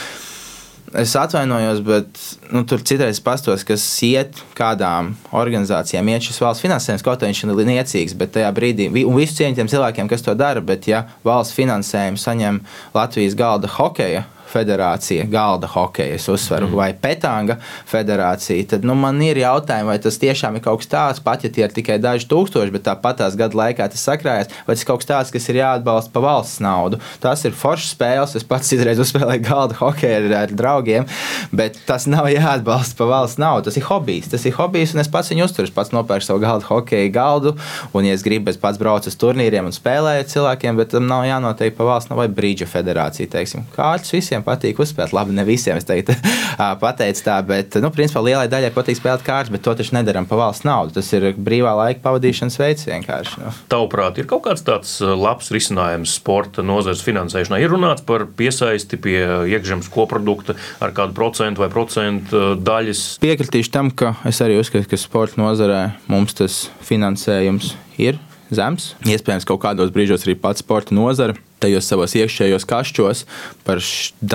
Es 0.93 1.15
atvainojos, 1.17 1.79
bet 1.81 2.19
nu, 2.53 2.61
tur 2.69 2.81
citreiz 2.85 3.17
pastos, 3.23 3.63
kas 3.65 3.81
iet 4.05 4.37
kādām 4.53 5.15
organizācijām, 5.33 6.11
iet 6.13 6.27
šis 6.27 6.37
valsts 6.43 6.61
finansējums, 6.61 7.05
kaut 7.05 7.23
arī 7.25 7.31
viņš 7.33 7.41
ir 7.47 7.69
niecīgs, 7.71 8.13
bet 8.19 8.35
tajā 8.35 8.51
brīdī, 8.53 8.91
un 9.01 9.17
visu 9.17 9.39
cieņu 9.39 9.57
tiem 9.57 9.71
cilvēkiem, 9.71 10.11
kas 10.11 10.21
to 10.21 10.35
dara, 10.37 10.61
bet 10.61 10.85
ja 10.91 11.07
valsts 11.25 11.57
finansējumu 11.57 12.21
saņem 12.21 12.61
Latvijas 12.93 13.37
galda 13.39 13.71
hokeja 13.73 14.27
federācija, 14.53 15.25
galda 15.31 15.67
hokeja, 15.73 16.17
es 16.17 16.27
uzsveru, 16.29 16.69
mm. 16.69 16.77
vai 16.77 16.89
petanga 16.93 17.57
federācija, 17.89 18.67
tad 18.75 18.85
nu, 18.87 18.95
man 18.99 19.19
ir 19.25 19.41
jautājumi, 19.41 19.89
vai 19.91 19.99
tas 20.03 20.19
tiešām 20.21 20.57
ir 20.57 20.65
kaut 20.65 20.83
kas 20.83 20.91
tāds, 20.91 21.23
pat 21.23 21.45
ja 21.45 21.51
tie 21.53 21.65
ir 21.67 21.73
tikai 21.75 21.99
daži 22.01 22.29
tūkstoši, 22.31 22.73
bet 22.73 22.85
tāpat 22.87 23.21
tās 23.23 23.37
gadu 23.39 23.59
laikā 23.59 23.87
tas 23.91 24.03
sakrājas, 24.07 24.51
vai 24.67 24.75
tas 24.75 24.85
ir 24.85 24.89
kaut 24.89 25.03
kas 25.03 25.09
tāds, 25.09 25.33
kas 25.33 25.49
ir 25.51 25.61
jāatbalsta 25.61 26.13
pa 26.13 26.23
valsts 26.23 26.61
naudu. 26.63 26.99
Tas 27.23 27.43
ir 27.47 27.55
foršs 27.57 27.93
spēles, 27.95 28.35
es 28.39 28.47
pats 28.47 28.73
izreiz 28.75 29.01
uzspēlēju 29.03 29.45
galda 29.47 29.77
hokeju 29.79 30.19
ar, 30.19 30.29
ar 30.43 30.53
draugiem, 30.53 31.07
bet 31.55 31.79
tas 31.87 32.07
nav 32.09 32.29
jāatbalsta 32.31 32.97
pa 32.99 33.09
valsts 33.09 33.41
naudu. 33.41 33.69
Tas 33.69 33.79
ir 33.79 33.87
hobijs, 33.87 34.29
tas 34.33 34.45
ir 34.49 34.55
hobijs, 34.57 34.95
un 34.95 35.03
es 35.03 35.11
pats 35.11 35.31
viņu 35.33 35.47
uzturu. 35.47 35.69
Es 35.69 35.75
pats 35.75 35.93
nopērku 35.95 36.27
savu 36.27 36.43
galda 36.43 36.67
hokeju 36.67 37.11
galdu, 37.13 37.55
un, 37.93 38.07
ja 38.07 38.15
es 38.17 38.25
gribu, 38.25 38.51
es 38.51 38.59
pats 38.61 38.81
braucu 38.81 39.11
uz 39.11 39.17
turnīriem 39.19 39.69
un 39.69 39.75
spēlēju 39.75 40.27
cilvēkiem, 40.33 40.79
bet 40.79 40.93
tam 40.93 41.07
nav 41.09 41.25
jānotiek 41.27 41.75
pa 41.77 41.87
valsts 41.87 42.11
naudu 42.11 42.23
vai 42.23 42.29
brīdža 42.41 42.69
federācija. 42.69 43.31
Teiksim. 43.33 43.65
Kārtas 43.75 44.13
visiem 44.13 44.42
patīk 44.45 44.79
uzspēlēt, 44.83 45.13
labi, 45.15 45.35
ne 45.37 45.45
visiem 45.47 45.79
es 45.79 45.87
teiktu, 45.87 46.15
pateicu 46.83 47.25
tā, 47.25 47.37
bet, 47.47 47.77
nu, 47.83 47.91
principā 47.93 48.23
lielai 48.25 48.47
daļai 48.51 48.71
patīk 48.75 48.99
spēlēt 48.99 49.25
kārtas, 49.25 49.53
bet 49.53 49.63
to 49.65 49.75
taču 49.79 49.95
nedaram 49.97 50.27
pa 50.29 50.39
valsts 50.39 50.67
naudu. 50.67 50.95
Tas 50.97 51.11
ir 51.15 51.31
brīvā 51.37 51.73
laika 51.79 52.03
pavadīšanas 52.05 52.59
veids 52.61 52.87
vienkārši. 52.89 53.39
Nu. 53.43 53.53
Tavuprāt, 53.71 54.19
ir 54.21 54.29
kaut 54.29 54.45
kāds 54.47 54.65
tāds 54.67 54.97
labs 55.01 55.51
risinājums 55.53 56.17
sporta 56.19 56.65
nozares 56.65 57.03
finansēšanā? 57.05 57.61
Ir 57.63 57.73
runāts 57.73 58.05
par 58.05 58.27
piesaisti 58.37 58.99
pie 59.01 59.19
iekšzemes 59.53 59.89
koprodukta 59.93 60.57
ar 60.83 60.93
kādu 60.95 61.15
procentu 61.17 61.63
vai 61.63 61.71
procentu 61.73 62.53
daļas. 62.59 63.05
Piekritīšu 63.23 63.73
tam, 63.73 63.91
ka 63.91 64.15
es 64.29 64.41
arī 64.43 64.59
uzskatu, 64.61 64.89
ka 64.91 64.99
sporta 64.99 65.41
nozarē 65.41 65.81
mums 66.11 66.37
tas 66.37 66.65
finansējums 66.85 67.73
ir 68.01 68.19
zems. 68.53 68.93
Iespējams, 69.07 69.47
kaut 69.47 69.63
kādos 69.63 69.93
brīžos 69.93 70.25
arī 70.27 70.37
pats 70.39 70.63
sporta 70.63 70.95
nozara 70.95 71.37
tajos 71.63 71.87
savos 71.89 72.15
iekšējos 72.19 72.67
kašķos 72.69 73.23
par 73.67 73.81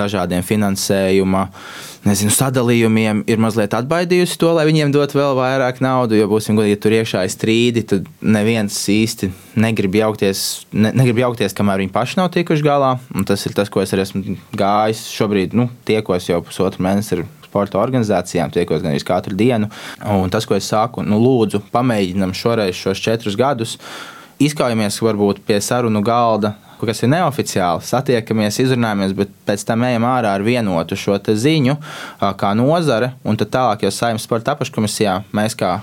dažādiem 0.01 0.45
finansējuma 0.45 1.47
nezinu, 2.07 2.31
sadalījumiem 2.33 3.23
ir 3.29 3.41
mazliet 3.41 3.73
atbaidījusi 3.75 4.37
to, 4.39 4.51
lai 4.55 4.65
viņiem 4.69 4.93
dot 4.93 5.13
vēl 5.15 5.35
vairāk 5.37 5.81
naudas. 5.83 6.19
Jo, 6.19 6.29
būsim 6.31 6.57
godīgi, 6.57 6.75
ja 6.75 6.81
tur 6.83 6.95
iekšā 6.99 7.23
ir 7.25 7.33
strīdi, 7.33 7.85
tad 7.91 8.07
neviens 8.21 8.77
īsti 8.91 9.31
negrib 9.59 9.97
jaukties, 9.99 10.45
ne, 10.71 10.93
negrib 10.95 11.21
jaukties 11.23 11.55
kamēr 11.57 11.83
viņi 11.83 11.93
paši 11.95 12.21
nav 12.21 12.31
tikuši 12.35 12.65
galā. 12.65 12.93
Un 13.15 13.27
tas 13.27 13.43
ir 13.47 13.55
tas, 13.57 13.71
ko 13.71 13.83
es 13.83 13.93
arī 13.95 14.05
esmu 14.05 14.37
gājis. 14.59 15.07
Šobrīd 15.15 15.57
nu, 15.57 15.69
tiekos 15.87 16.29
jau 16.29 16.39
pusotru 16.45 16.85
mēnesi 16.85 17.23
sporta 17.49 17.81
organizācijām, 17.81 18.53
tiekos 18.53 18.83
gan 18.83 18.93
arī 18.93 19.03
katru 19.05 19.35
dienu. 19.37 19.71
Un 20.05 20.31
tas, 20.33 20.47
ko 20.47 20.57
es 20.57 20.69
saku, 20.69 21.03
nu, 21.05 21.19
lūdzu, 21.21 21.63
pamēģinam 21.73 22.35
šoreiz 22.37 22.77
šos 22.77 23.01
četrus 23.03 23.37
gadus. 23.39 23.77
Izkaujamies 24.39 25.01
varbūt 25.03 25.41
pie 25.43 25.57
sarunu 25.59 25.99
galda 26.05 26.55
kas 26.87 27.03
ir 27.03 27.11
neoficiāli, 27.11 27.83
satiekamies, 27.85 28.61
izrunājamies, 28.63 29.15
bet 29.17 29.33
pēc 29.47 29.65
tam 29.67 29.83
ejam 29.87 30.07
ārā 30.07 30.35
ar 30.37 30.45
vienotu 30.45 30.97
šo 30.99 31.17
ziņu, 31.19 31.75
kā 32.19 32.53
nozare, 32.55 33.13
un 33.23 33.37
tad 33.39 33.51
tālāk 33.53 33.83
jau 33.83 33.91
saimnes 33.93 34.23
sporta 34.23 34.55
apakškomisijā 34.55 35.19
mēs 35.35 35.57
kā 35.59 35.79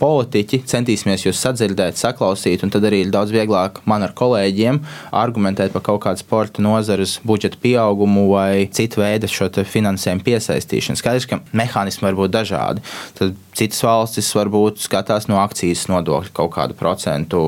politiķi 0.00 0.62
centīsimies 0.68 1.26
jūs 1.26 1.40
sadzirdēt, 1.42 1.98
saklausīt, 2.00 2.62
un 2.64 2.72
tad 2.72 2.86
arī 2.88 3.02
ir 3.04 3.12
daudz 3.14 3.32
vieglāk 3.34 3.82
man 3.88 4.06
ar 4.06 4.14
kolēģiem 4.16 4.80
argumentēt 5.16 5.74
par 5.74 5.84
kaut 5.88 6.02
kādu 6.06 6.22
sporta 6.22 6.64
nozares 6.64 7.18
budžeta 7.26 7.60
pieaugumu 7.62 8.28
vai 8.32 8.68
citu 8.74 9.02
veidu 9.02 9.30
šo 9.30 9.50
finansējumu 9.58 10.24
piesaistīšanu. 10.26 11.00
Skaidrs, 11.00 11.28
ka 11.28 11.40
mehānismi 11.56 12.08
var 12.08 12.18
būt 12.18 12.34
dažādi. 12.34 12.84
Tad 13.18 13.36
citas 13.58 13.80
valstis 13.82 14.30
varbūt 14.36 14.82
skatās 14.82 15.28
no 15.30 15.40
akcijas 15.42 15.86
nodokļa 15.90 16.34
kaut 16.36 16.52
kādu 16.54 16.76
procentu 16.78 17.40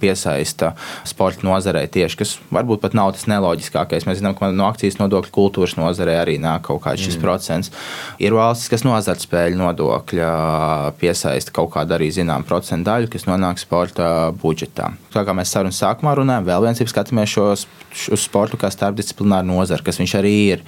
piesaista 0.00 0.74
sporta 1.08 1.46
nozarei 1.46 1.86
tieši, 1.88 2.20
kas 2.20 2.36
varbūt 2.52 2.82
pat 2.82 2.96
nav 2.96 3.12
tas 3.16 3.26
neloģiskākais. 3.30 4.06
Mēs 4.08 4.20
zinām, 4.20 4.36
ka 4.38 4.50
no 4.52 4.66
akcijas 4.68 4.98
nodokļa 5.00 5.32
kultūras 5.34 5.76
nozarē 5.78 6.18
arī 6.22 6.36
nāk 6.42 6.66
kaut 6.68 6.82
kāds 6.84 7.04
šis 7.04 7.18
mm. 7.18 7.24
procents. 7.24 7.72
Ir 8.22 8.36
valstis, 8.36 8.70
kas 8.72 8.84
no 8.86 8.94
azartspēļu 8.98 9.60
nodokļa 9.60 10.30
piesaista 11.00 11.54
kaut 11.54 11.72
kādu 11.76 11.96
arī 11.96 12.10
zinām 12.14 12.46
procentu 12.46 12.88
daļu, 12.90 13.10
kas 13.12 13.28
nonāk 13.28 13.62
sporta 13.62 14.10
budžetā. 14.42 14.92
Tā 15.14 15.22
kā 15.26 15.34
mēs 15.36 15.52
sarunas 15.54 15.78
sākumā 15.80 16.16
runājam, 16.18 16.46
vēl 16.48 16.66
viens 16.66 16.80
ir 16.82 16.90
skatāmies 16.90 17.30
šos, 17.30 17.66
uz 18.10 18.24
sportu 18.24 18.58
kā 18.60 18.70
starpdisciplināru 18.72 19.46
nozari, 19.52 19.84
kas 19.86 20.00
viņš 20.00 20.14
arī 20.18 20.34
ir. 20.54 20.64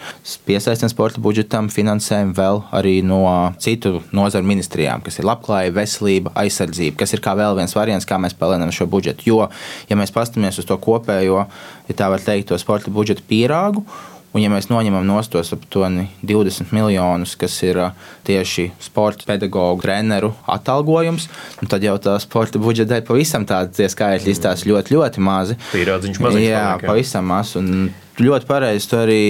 Piesaistam 0.47 0.91
sporta 0.93 1.23
budžetam 1.23 1.71
finansējumu 1.73 2.37
vēl 2.37 2.63
arī 2.77 3.01
no 3.07 3.23
citu 3.63 4.01
nozaru 4.15 4.47
ministrijām, 4.47 5.03
kas 5.05 5.19
ir 5.19 5.27
labklājība, 5.27 5.81
veselība, 5.81 6.35
aizsardzība, 6.39 7.01
kas 7.03 7.17
ir 7.17 7.23
kā 7.25 7.35
vēl 7.39 7.59
viens 7.59 7.75
variants, 7.77 8.07
kā 8.09 8.21
mēs 8.23 8.37
palielinām 8.39 8.75
šo 8.75 8.87
budžetu. 8.91 9.27
Jo, 9.27 9.41
ja 9.91 9.99
mēs 9.99 10.15
paskatāmies 10.15 10.61
uz 10.63 10.69
to 10.69 10.79
kopējo 10.83 11.47
ja 11.89 11.99
tā 11.99 12.11
var 12.13 12.23
teikt, 12.23 12.51
to 12.51 12.61
sporta 12.61 12.93
budžeta 12.93 13.25
pīrāgu. 13.27 13.85
Un, 14.37 14.43
ja 14.45 14.51
mēs 14.53 14.67
noņemam 14.69 15.07
no 15.09 15.17
tos 15.33 15.55
aptuveni 15.55 16.11
20 16.29 16.75
miljonus, 16.77 17.33
kas 17.41 17.55
ir 17.65 17.79
tieši 18.27 18.67
sporta 18.85 19.25
pedagoģu, 19.31 19.81
treneru 19.81 20.35
atalgojums, 20.53 21.31
tad 21.71 21.87
jau 21.87 21.95
tā 22.03 22.19
sporta 22.21 22.61
budžeta 22.61 22.99
ir 23.01 23.07
pavisam 23.09 23.47
tāda, 23.49 23.73
tie 23.73 23.89
skaitļi 23.89 24.35
izstāsta 24.35 24.69
ļoti, 24.69 24.93
ļoti 24.93 25.25
mazi. 25.25 25.57
Pīrādziņš 25.73 26.21
maziņš. 26.21 26.45
Jā, 26.45 26.67
paliek, 26.67 26.85
jā, 26.85 26.91
pavisam 26.93 27.33
maz. 27.33 27.55
Un 27.57 27.89
ļoti 28.21 28.51
pareizi 28.51 28.93
tu 28.93 29.01
arī 29.01 29.25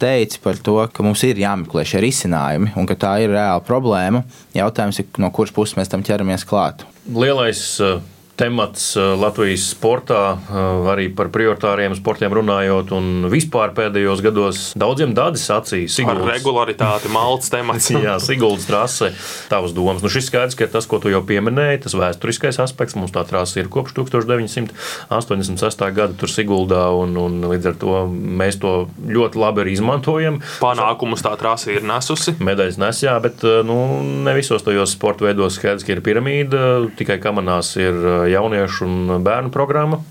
teici 0.00 0.40
par 0.40 0.64
to, 0.64 0.78
ka 0.88 1.04
mums 1.04 1.20
ir 1.28 1.44
jāmeklē 1.44 1.84
šie 1.84 2.00
risinājumi 2.08 2.72
un 2.80 2.88
ka 2.88 2.96
tā 3.04 3.18
ir 3.20 3.36
reāla 3.36 3.60
problēma. 3.68 4.24
Jautājums 4.56 5.04
ir, 5.04 5.12
no 5.20 5.28
kuras 5.28 5.52
puses 5.52 5.76
mēs 5.76 5.92
tam 5.92 6.06
ķeramies 6.06 6.48
klāt. 6.48 6.88
Lielais 7.12 7.66
uh 7.84 8.00
temats 8.36 8.90
eh, 8.96 9.02
Latvijas 9.16 9.64
sportā, 9.72 10.36
eh, 10.36 10.90
arī 10.92 11.08
par 11.16 11.30
prioritāriem 11.34 11.96
sportiem 11.96 12.34
runājot, 12.36 12.92
un 12.96 13.28
vispār 13.32 13.72
pēdējos 13.76 14.22
gados 14.24 14.62
daudziem 14.78 15.14
dādis 15.16 15.46
acīs. 15.52 15.96
Ar 16.06 16.20
regularitāti, 16.28 17.10
malts 17.12 17.50
temats. 17.52 17.88
Jā, 18.06 18.18
Siguldas 18.22 18.68
trase, 18.68 19.12
tavas 19.50 19.74
domas. 19.76 20.04
Nu, 20.04 20.12
šis 20.12 20.28
skaidrs, 20.30 20.58
ka 20.58 20.68
tas, 20.70 20.88
ko 20.88 21.00
tu 21.02 21.12
jau 21.12 21.22
pieminēji, 21.26 21.84
tas 21.86 21.96
vēsturiskais 21.96 22.60
aspekts, 22.62 22.96
mums 22.98 23.14
tā 23.14 23.24
trase 23.28 23.60
ir 23.62 23.70
kopš 23.72 23.96
1986. 23.96 25.86
gada 25.96 26.12
tur 26.18 26.32
Siguldā, 26.32 26.84
un, 26.92 27.16
un 27.20 27.40
līdz 27.48 27.72
ar 27.72 27.80
to 27.80 28.04
mēs 28.10 28.60
to 28.60 28.74
ļoti 29.00 29.40
labi 29.40 29.64
arī 29.64 29.76
izmantojam. 29.78 30.40
Panākumus 30.60 31.24
tā 31.24 31.32
trase 31.40 31.72
ir 31.72 31.86
nesusi. 31.86 32.36
Medaļas 32.44 32.80
nes, 32.82 33.02
jā, 33.06 33.16
bet 33.24 33.44
eh, 33.46 33.62
nu, 33.66 33.80
ne 34.26 34.36
visos 34.36 34.64
tajos 34.66 34.92
sporta 34.96 35.26
veidos 35.26 35.56
skaidrs, 35.56 35.86
ka 35.86 35.96
ir 35.96 36.04
piramīda, 36.04 36.62
tikai 36.98 37.18
kamanās 37.22 37.72
ir 37.80 37.96
jauniešu 38.30 38.86
un 38.86 39.16
bērnu 39.24 39.52
programma. 39.54 40.02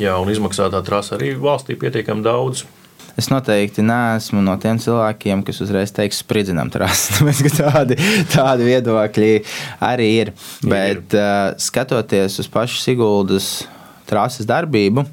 Jā, 0.00 0.16
un 0.16 0.30
izmaksātā 0.32 0.80
trasa 0.84 1.18
arī 1.18 1.34
valstī 1.36 1.76
pietiekami 1.76 2.24
daudz. 2.24 2.64
Es 3.14 3.28
noteikti 3.30 3.84
neesmu 3.86 4.40
no 4.42 4.56
tiem 4.58 4.80
cilvēkiem, 4.82 5.44
kas 5.46 5.60
uzreiz 5.62 5.92
teiks, 5.94 6.18
spridzinām 6.24 6.72
trasi. 6.74 7.20
tādi, 7.60 7.98
tādi 8.32 8.66
viedokļi 8.66 9.34
arī 9.86 10.08
ir. 10.24 10.32
Bet 10.64 11.14
ir. 11.14 11.20
Uh, 11.20 11.52
skatoties 11.62 12.40
uz 12.42 12.50
pašu 12.50 12.80
Siguldas 12.82 13.50
trases 14.08 14.48
darbību, 14.48 15.06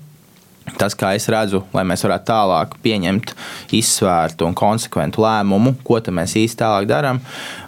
Tas, 0.77 0.93
kā 0.97 1.11
es 1.17 1.25
redzu, 1.29 1.63
lai 1.73 1.83
mēs 1.89 2.03
varētu 2.05 2.27
tālāk 2.29 2.75
pieņemt 2.83 3.33
izsvērtu 3.75 4.45
un 4.47 4.55
konsekventu 4.57 5.23
lēmumu, 5.23 5.73
ko 5.85 5.97
mēs 6.13 6.35
īsti 6.37 6.59
tālāk 6.61 6.87
darām, 6.89 7.19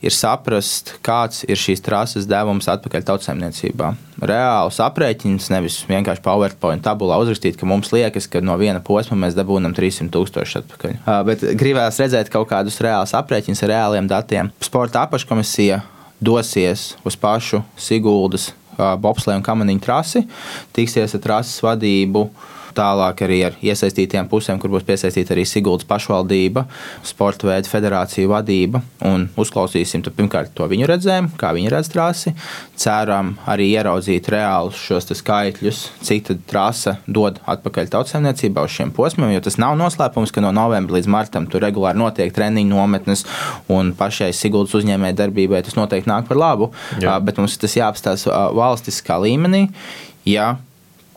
ir 0.02 0.14
saprast, 0.14 0.96
kāds 1.06 1.44
ir 1.48 1.60
šīs 1.60 1.84
trases 1.84 2.28
devums 2.30 2.70
atpakaļ 2.70 3.06
tautsēmniecībā. 3.10 3.92
Reāls 4.24 4.80
aprēķins, 4.86 5.50
nevis 5.52 5.82
vienkārši 5.90 6.24
PowerPoint 6.24 6.86
tabulā 6.86 7.18
uzrakstīt, 7.22 7.58
ka 7.60 7.68
mums 7.70 7.92
liekas, 7.94 8.30
ka 8.30 8.42
no 8.46 8.56
viena 8.62 8.82
posma 8.86 9.18
mēs 9.26 9.38
dabūjam 9.38 9.74
300 9.76 10.14
tūkstoši 10.14 10.62
atpakaļ. 10.62 10.98
Bet 11.28 11.46
gribēs 11.60 12.00
redzēt 12.02 12.32
kaut 12.34 12.48
kādus 12.54 12.80
reālus 12.86 13.18
aprēķinus 13.18 13.66
ar 13.66 13.74
reāliem 13.74 14.10
datiem. 14.10 14.54
Sporta 14.64 15.04
apakškomisija 15.08 15.82
dosies 16.24 16.94
uz 17.04 17.20
pašu 17.20 17.66
Siguldas 17.76 18.54
bobsleja 18.78 19.38
un 19.38 19.46
kamaniņu 19.46 19.84
trasi, 19.84 20.24
tiksies 20.74 21.14
ar 21.18 21.22
trases 21.22 21.62
vadību 21.62 22.28
Tālāk 22.74 23.24
arī 23.26 23.40
ar 23.48 23.58
iesaistītiem 23.62 24.28
pusēm, 24.32 24.60
kur 24.62 24.72
būs 24.74 24.86
piesaistīta 24.88 25.36
arī 25.36 25.46
Siguldas 25.48 25.88
pašvaldība, 25.90 26.66
sporta 27.06 27.50
veidu 27.50 27.70
federāciju 27.70 28.32
vadība. 28.32 28.82
Un 29.06 29.28
uzklausīsim 29.40 30.04
pirmkārt 30.08 30.54
to 30.58 30.68
viņu 30.70 30.90
redzējumu, 30.90 31.34
kā 31.40 31.54
viņi 31.56 31.72
redz 31.74 31.92
trasi. 31.94 32.34
Ceram 32.80 33.36
arī 33.50 33.70
ieraudzīt 33.76 34.30
reālus 34.34 34.80
šos 34.82 35.12
skaitļus, 35.20 35.84
cik 36.06 36.32
trase 36.50 36.96
dod 37.06 37.40
atpakaļ 37.50 37.92
tautsēmniecībā 37.94 38.66
uz 38.66 38.74
šiem 38.78 38.94
posmiem. 38.96 39.34
Jo 39.36 39.44
tas 39.46 39.60
nav 39.62 39.78
noslēpums, 39.80 40.34
ka 40.34 40.44
no 40.44 40.54
novembra 40.56 40.98
līdz 40.98 41.12
martam 41.12 41.48
tur 41.50 41.64
regulāri 41.66 42.02
notiek 42.02 42.34
treniņu 42.34 42.74
nometnes 42.74 43.26
un 43.74 43.94
pašai 43.98 44.32
Siguldas 44.36 44.76
uzņēmēji 44.80 45.20
darbībai 45.20 45.64
tas 45.66 45.78
noteikti 45.78 46.10
nāk 46.10 46.30
par 46.30 46.40
labu. 46.40 46.72
Jā. 47.04 47.20
Bet 47.24 47.40
mums 47.42 47.60
tas 47.62 47.78
jāapstāsta 47.78 48.48
valstiskā 48.58 49.20
līmenī. 49.22 49.68
Ja 50.28 50.56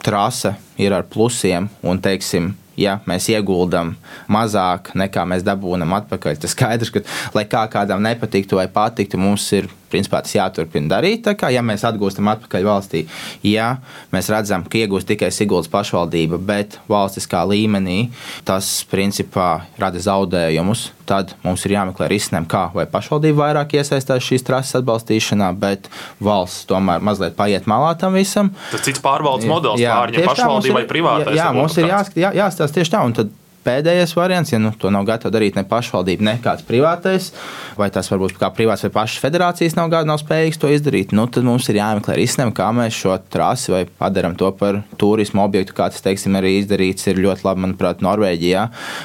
trase 0.07 0.55
ir 0.79 0.95
ar 0.95 1.07
plusiem 1.11 1.69
un, 1.83 1.99
teiksim, 2.03 2.53
ja 2.79 2.99
mēs 3.09 3.27
ieguldam 3.33 3.95
mazāk 4.31 4.93
nekā 4.95 5.25
mēs 5.29 5.45
dabūjam 5.47 5.97
atpakaļ, 5.99 6.39
tas 6.43 6.55
skaidrs, 6.55 6.93
ka, 6.95 7.03
lai 7.35 7.47
kā 7.51 7.65
kādam 7.73 8.05
nepatiktu 8.05 8.61
vai 8.61 8.69
patiktu, 8.71 9.19
mums 9.21 9.49
ir 9.57 9.69
principā 9.93 10.23
tas 10.25 10.35
jāturpina 10.37 10.91
darīt. 10.97 11.25
Tā 11.27 11.37
kā 11.39 11.51
ja 11.55 11.63
mēs 11.65 11.85
atgūstam 11.87 12.29
atpakaļ 12.33 12.67
valstī, 12.67 13.05
ja 13.47 13.77
mēs 14.15 14.31
redzam, 14.33 14.65
ka 14.67 14.81
iegūst 14.83 15.09
tikai 15.11 15.31
Siguldas 15.35 15.71
pašvaldība, 15.73 16.41
bet 16.43 16.79
valstiskā 16.91 17.45
līmenī 17.49 18.11
tas 18.49 18.69
principā 18.91 19.67
rada 19.81 20.03
zaudējumus, 20.03 20.91
tad 21.07 21.37
mums 21.45 21.65
ir 21.67 21.77
jāmeklē 21.77 22.11
risinājumi, 22.11 22.51
kā 22.51 22.67
vai 22.75 22.87
pašvaldība 22.91 23.45
vairāk 23.45 23.77
iesaistās 23.79 24.27
šīs 24.27 24.47
trases 24.47 24.81
atbalstīšanā, 24.81 25.53
bet 25.61 25.91
valsts 26.23 26.67
tomēr 26.71 27.05
mazliet 27.05 27.39
paiet 27.39 27.71
malā 27.71 27.95
tam 28.01 28.19
visam. 28.19 28.53
Tas 28.73 28.87
cits 28.87 29.03
pārvaldes 29.05 29.49
modelis, 29.51 29.87
pārņem 29.87 30.31
pašvaldībai 30.33 30.87
privātais. 30.91 31.35
Jā, 31.37 31.51
jā, 31.51 31.51
mums 31.57 31.79
ir 31.79 31.91
jāskat, 31.93 32.23
jā, 32.27 32.33
jāstāsta 32.43 32.81
tieši 32.81 32.97
tā. 32.97 33.27
Pēdējais 33.67 34.15
variants, 34.15 34.53
ja 34.53 34.61
nu, 34.63 34.71
to 34.79 34.93
nav 34.95 35.07
gatava 35.09 35.35
darīt 35.35 35.57
ne 35.59 35.65
pašvaldība, 35.67 36.23
ne 36.23 36.37
kāds 36.43 36.63
privātais, 36.67 37.33
vai 37.79 37.89
tas 37.95 38.07
varbūt 38.13 38.37
kā 38.39 38.51
privāts 38.55 38.87
vai 38.87 38.93
pašas 38.95 39.23
federācijas 39.25 39.75
nav, 39.79 39.91
nav 40.07 40.21
spējīgs 40.23 40.61
to 40.63 40.71
izdarīt, 40.71 41.15
nu, 41.17 41.27
tad 41.27 41.47
mums 41.47 41.67
ir 41.73 41.81
jāmeklē 41.81 42.15
risinājumi, 42.21 42.55
kā 42.57 42.69
mēs 42.77 42.95
šo 42.95 43.17
trasi 43.33 43.75
vai 43.75 43.83
padarām 43.87 44.37
to 44.39 44.53
par 44.55 44.81
turismu 45.01 45.43
objektu, 45.43 45.75
kā 45.77 45.89
tas, 45.91 46.05
teiksim, 46.05 46.39
arī 46.39 46.57
izdarīts 46.61 47.11
ir 47.11 47.19
ļoti 47.25 47.47
labi, 47.49 47.65
manuprāt, 47.67 48.05
Norvēģijā, 48.07 48.63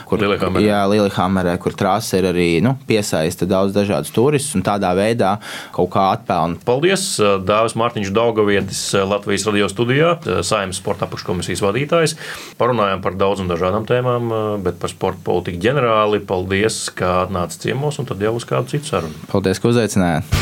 kur, 0.09 0.26
jā, 0.62 0.84
Lillehammerē, 0.91 1.55
kur 1.62 1.76
trasa 1.78 2.20
ir 2.20 2.30
arī 2.30 2.47
nu, 2.62 2.76
piesaista 2.88 3.47
daudz 3.49 3.74
dažādus 3.76 4.14
turistus 4.14 4.57
un 4.59 4.66
tādā 4.66 4.91
veidā 4.97 5.36
kaut 5.74 5.89
kā 5.95 6.05
atpelna. 6.14 6.62
Paldies, 6.68 7.07
Dāvis 7.47 7.78
Mārtiņš 7.80 8.14
Daugavietis, 8.14 8.84
Latvijas 9.09 9.47
radio 9.49 9.70
studijā, 9.72 10.14
Saimnes 10.45 10.82
sporta 10.82 11.07
apakškomisijas 11.09 11.64
vadītājs. 11.66 12.18
Parunājām 12.62 13.01
par 13.03 13.18
daudz 13.18 13.43
un 13.43 13.49
dažādām 13.51 13.88
tēmām 13.89 14.32
bet 14.64 14.80
par 14.82 14.91
sporta 14.91 15.24
politiku 15.24 15.62
ģenerāli. 15.68 16.24
Paldies, 16.28 16.84
ka 16.95 17.22
atnācāt 17.26 17.68
ciemos, 17.68 18.02
un 18.02 18.10
tad 18.10 18.24
jau 18.24 18.36
uz 18.38 18.47
kādu 18.49 18.74
citu 18.76 18.91
sarunu. 18.91 19.30
Paldies, 19.32 19.62
ka 19.62 19.72
uzaicinājāt! 19.72 20.38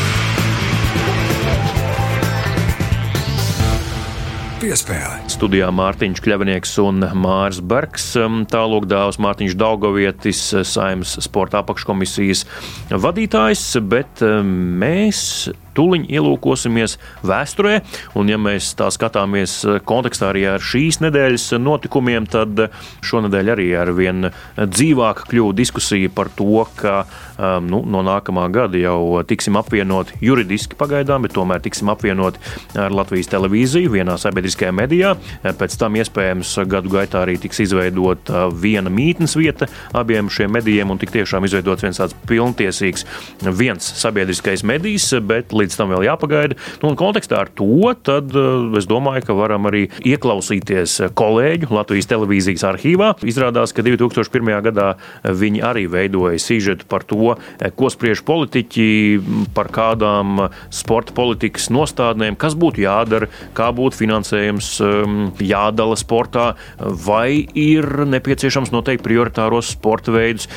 Piespēle. 4.60 5.22
Studijā 5.32 5.70
Mārtiņš 5.72 6.20
Kļavnieks 6.20 6.74
un 6.82 7.00
Mārs 7.16 7.62
Bergs, 7.64 8.10
tālāk 8.52 8.84
dāvs 8.90 9.16
Mārtiņš 9.24 9.54
Daugovietis, 9.56 10.42
saimnes 10.68 11.14
sporta 11.24 11.62
apakškomisijas 11.62 12.44
vadītājs, 12.92 13.64
bet 13.88 14.20
mēs 14.20 15.22
tuliņ 15.76 16.06
ielūkosimies 16.10 16.96
vēsturē. 17.26 17.80
Un, 18.18 18.30
ja 18.32 18.38
mēs 18.40 18.72
tā 18.78 18.90
skatāmies 18.94 19.60
eh, 19.64 19.80
kontekstā 19.86 20.30
arī 20.32 20.46
ar 20.54 20.64
šīs 20.64 21.00
nedēļas 21.04 21.50
notikumiem, 21.60 22.28
tad 22.30 22.66
eh, 22.66 22.78
šonadēļ 23.06 23.52
arī 23.54 23.68
ar 23.78 23.92
vien 23.96 24.30
dzīvāk 24.60 25.24
kļuva 25.30 25.56
diskusija 25.56 26.10
par 26.14 26.30
to, 26.36 26.64
ka 26.78 27.02
nu, 27.64 27.80
no 27.88 28.02
nākamā 28.04 28.42
gada 28.52 28.76
jau 28.76 29.22
tiksim 29.24 29.56
apvienoti 29.56 30.18
juridiski 30.24 30.76
pagaidām, 30.78 31.24
bet 31.24 31.32
tomēr 31.36 31.62
tiksim 31.64 31.88
apvienoti 31.92 32.40
ar 32.78 32.92
Latvijas 32.92 33.30
televīziju 33.32 33.94
vienā 33.94 34.16
sabiedriskajā 34.20 34.74
medijā. 34.76 35.14
Pēc 35.42 35.76
tam 35.80 35.96
iespējams 35.96 36.52
gadu 36.68 36.92
gaitā 36.92 37.22
arī 37.24 37.38
tiks 37.40 37.62
izveidota 37.64 38.46
viena 38.52 38.92
mītnes 38.92 39.36
vieta 39.38 39.70
abiem 39.96 40.28
šiem 40.32 40.52
medijiem 40.52 40.92
un 40.92 41.00
tik 41.00 41.14
tiešām 41.14 41.46
izveidots 41.48 41.86
viens 41.86 42.00
tāds 42.02 42.16
pilntiesīgs 42.28 43.06
viens 43.56 43.92
sabiedriskais 44.02 44.64
medijs, 44.66 45.08
bet 45.24 45.54
līdz 45.60 45.78
tam 45.78 45.92
vēl 45.94 46.06
jāpagaida. 46.08 46.58
Nu, 46.82 46.90
un 46.92 46.98
kontekstā 46.98 47.44
ar 47.44 47.52
to, 47.56 47.92
tad 48.06 48.34
eh, 48.36 48.78
es 48.80 48.88
domāju, 48.90 49.24
ka 49.28 49.36
varam 49.38 49.68
arī 49.70 49.86
ieklausīties 50.06 50.96
kolēģu 51.18 51.70
Latvijas 51.74 52.10
televīzijas 52.10 52.66
arhīvā. 52.72 53.12
Izrādās, 53.28 53.74
ka 53.76 53.84
2001. 53.86 54.52
gadā 54.70 54.88
viņi 55.24 55.64
arī 55.66 55.86
veidoja 55.90 56.40
sižetu 56.42 56.88
par 56.90 57.06
to, 57.08 57.36
eh, 57.60 57.70
ko 57.74 57.90
spriež 57.92 58.24
politiķi 58.26 58.88
par 59.56 59.70
kādām 59.72 60.48
sporta 60.74 61.14
politikas 61.16 61.70
nostādnēm, 61.72 62.38
kas 62.40 62.56
būtu 62.58 62.84
jādara, 62.84 63.30
kā 63.56 63.70
būtu 63.74 64.00
finansējums 64.00 64.72
ehm, 64.84 65.22
jādala 65.44 65.96
sportā, 65.98 66.54
vai 66.78 67.46
ir 67.54 68.06
nepieciešams 68.10 68.72
noteikt 68.74 69.04
prioritāros 69.06 69.74
sporta 69.76 70.14
veidus. 70.14 70.48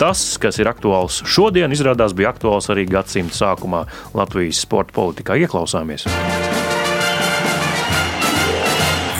Tas, 0.00 0.20
kas 0.40 0.56
ir 0.56 0.68
aktuāls 0.70 1.18
šodien, 1.28 1.68
izrādās 1.76 2.14
bija 2.16 2.30
aktuāls 2.32 2.70
arī 2.72 2.86
gadsimta 2.88 3.36
sākumā 3.36 3.82
Latvijas 4.16 4.49
sporta 4.58 4.94
politikā. 4.96 5.36
Ieklausāmies! 5.44 6.06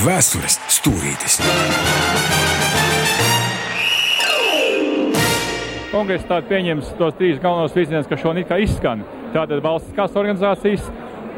Vēstures 0.01 0.57
stūrītis! 0.73 1.39
Kongress 5.91 6.25
tātad 6.25 6.47
pieņems 6.49 6.93
tos 6.97 7.17
trīs 7.19 7.41
galvenos 7.43 7.75
virzienus, 7.75 8.09
kas 8.09 8.23
šodien 8.23 8.47
izskan. 8.65 9.03
Tātad 9.35 9.61
valstiskās 9.63 10.15
organizācijas, 10.17 10.87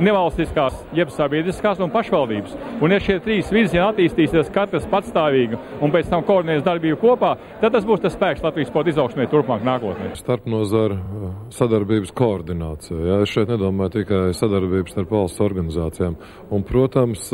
nevalstiskās, 0.02 0.76
jeb 0.96 1.10
sabiedriskās 1.12 1.80
un 1.82 1.92
pašvaldības. 1.92 2.54
Un, 2.80 2.94
ja 2.94 3.00
šie 3.02 3.18
trīs 3.24 3.50
virzieni 3.52 3.84
attīstīsies 3.84 4.52
katrs 4.54 4.86
patstāvīgi 4.92 5.58
un 5.82 5.92
pēc 5.94 6.10
tam 6.12 6.24
koordinēs 6.28 6.64
darbību 6.66 7.00
kopā, 7.02 7.34
tad 7.60 7.76
tas 7.76 7.86
būs 7.88 8.04
tas 8.04 8.16
spēks 8.16 8.44
Latvijas 8.44 8.72
sporta 8.72 8.92
izaugsmē 8.92 9.28
turpmāk 9.32 9.66
nākotnē. 9.66 10.12
Starp 10.18 10.48
nozara 10.50 10.96
uh, 10.96 11.28
sadarbības 11.54 12.14
koordinācija. 12.16 12.98
Jā, 13.10 13.20
es 13.26 13.34
šeit 13.34 13.52
nedomāju 13.52 13.98
tikai 14.00 14.24
sadarbības 14.36 14.96
starp 14.96 15.12
valsts 15.12 15.44
organizācijām. 15.44 16.16
Un, 16.52 16.64
protams, 16.66 17.28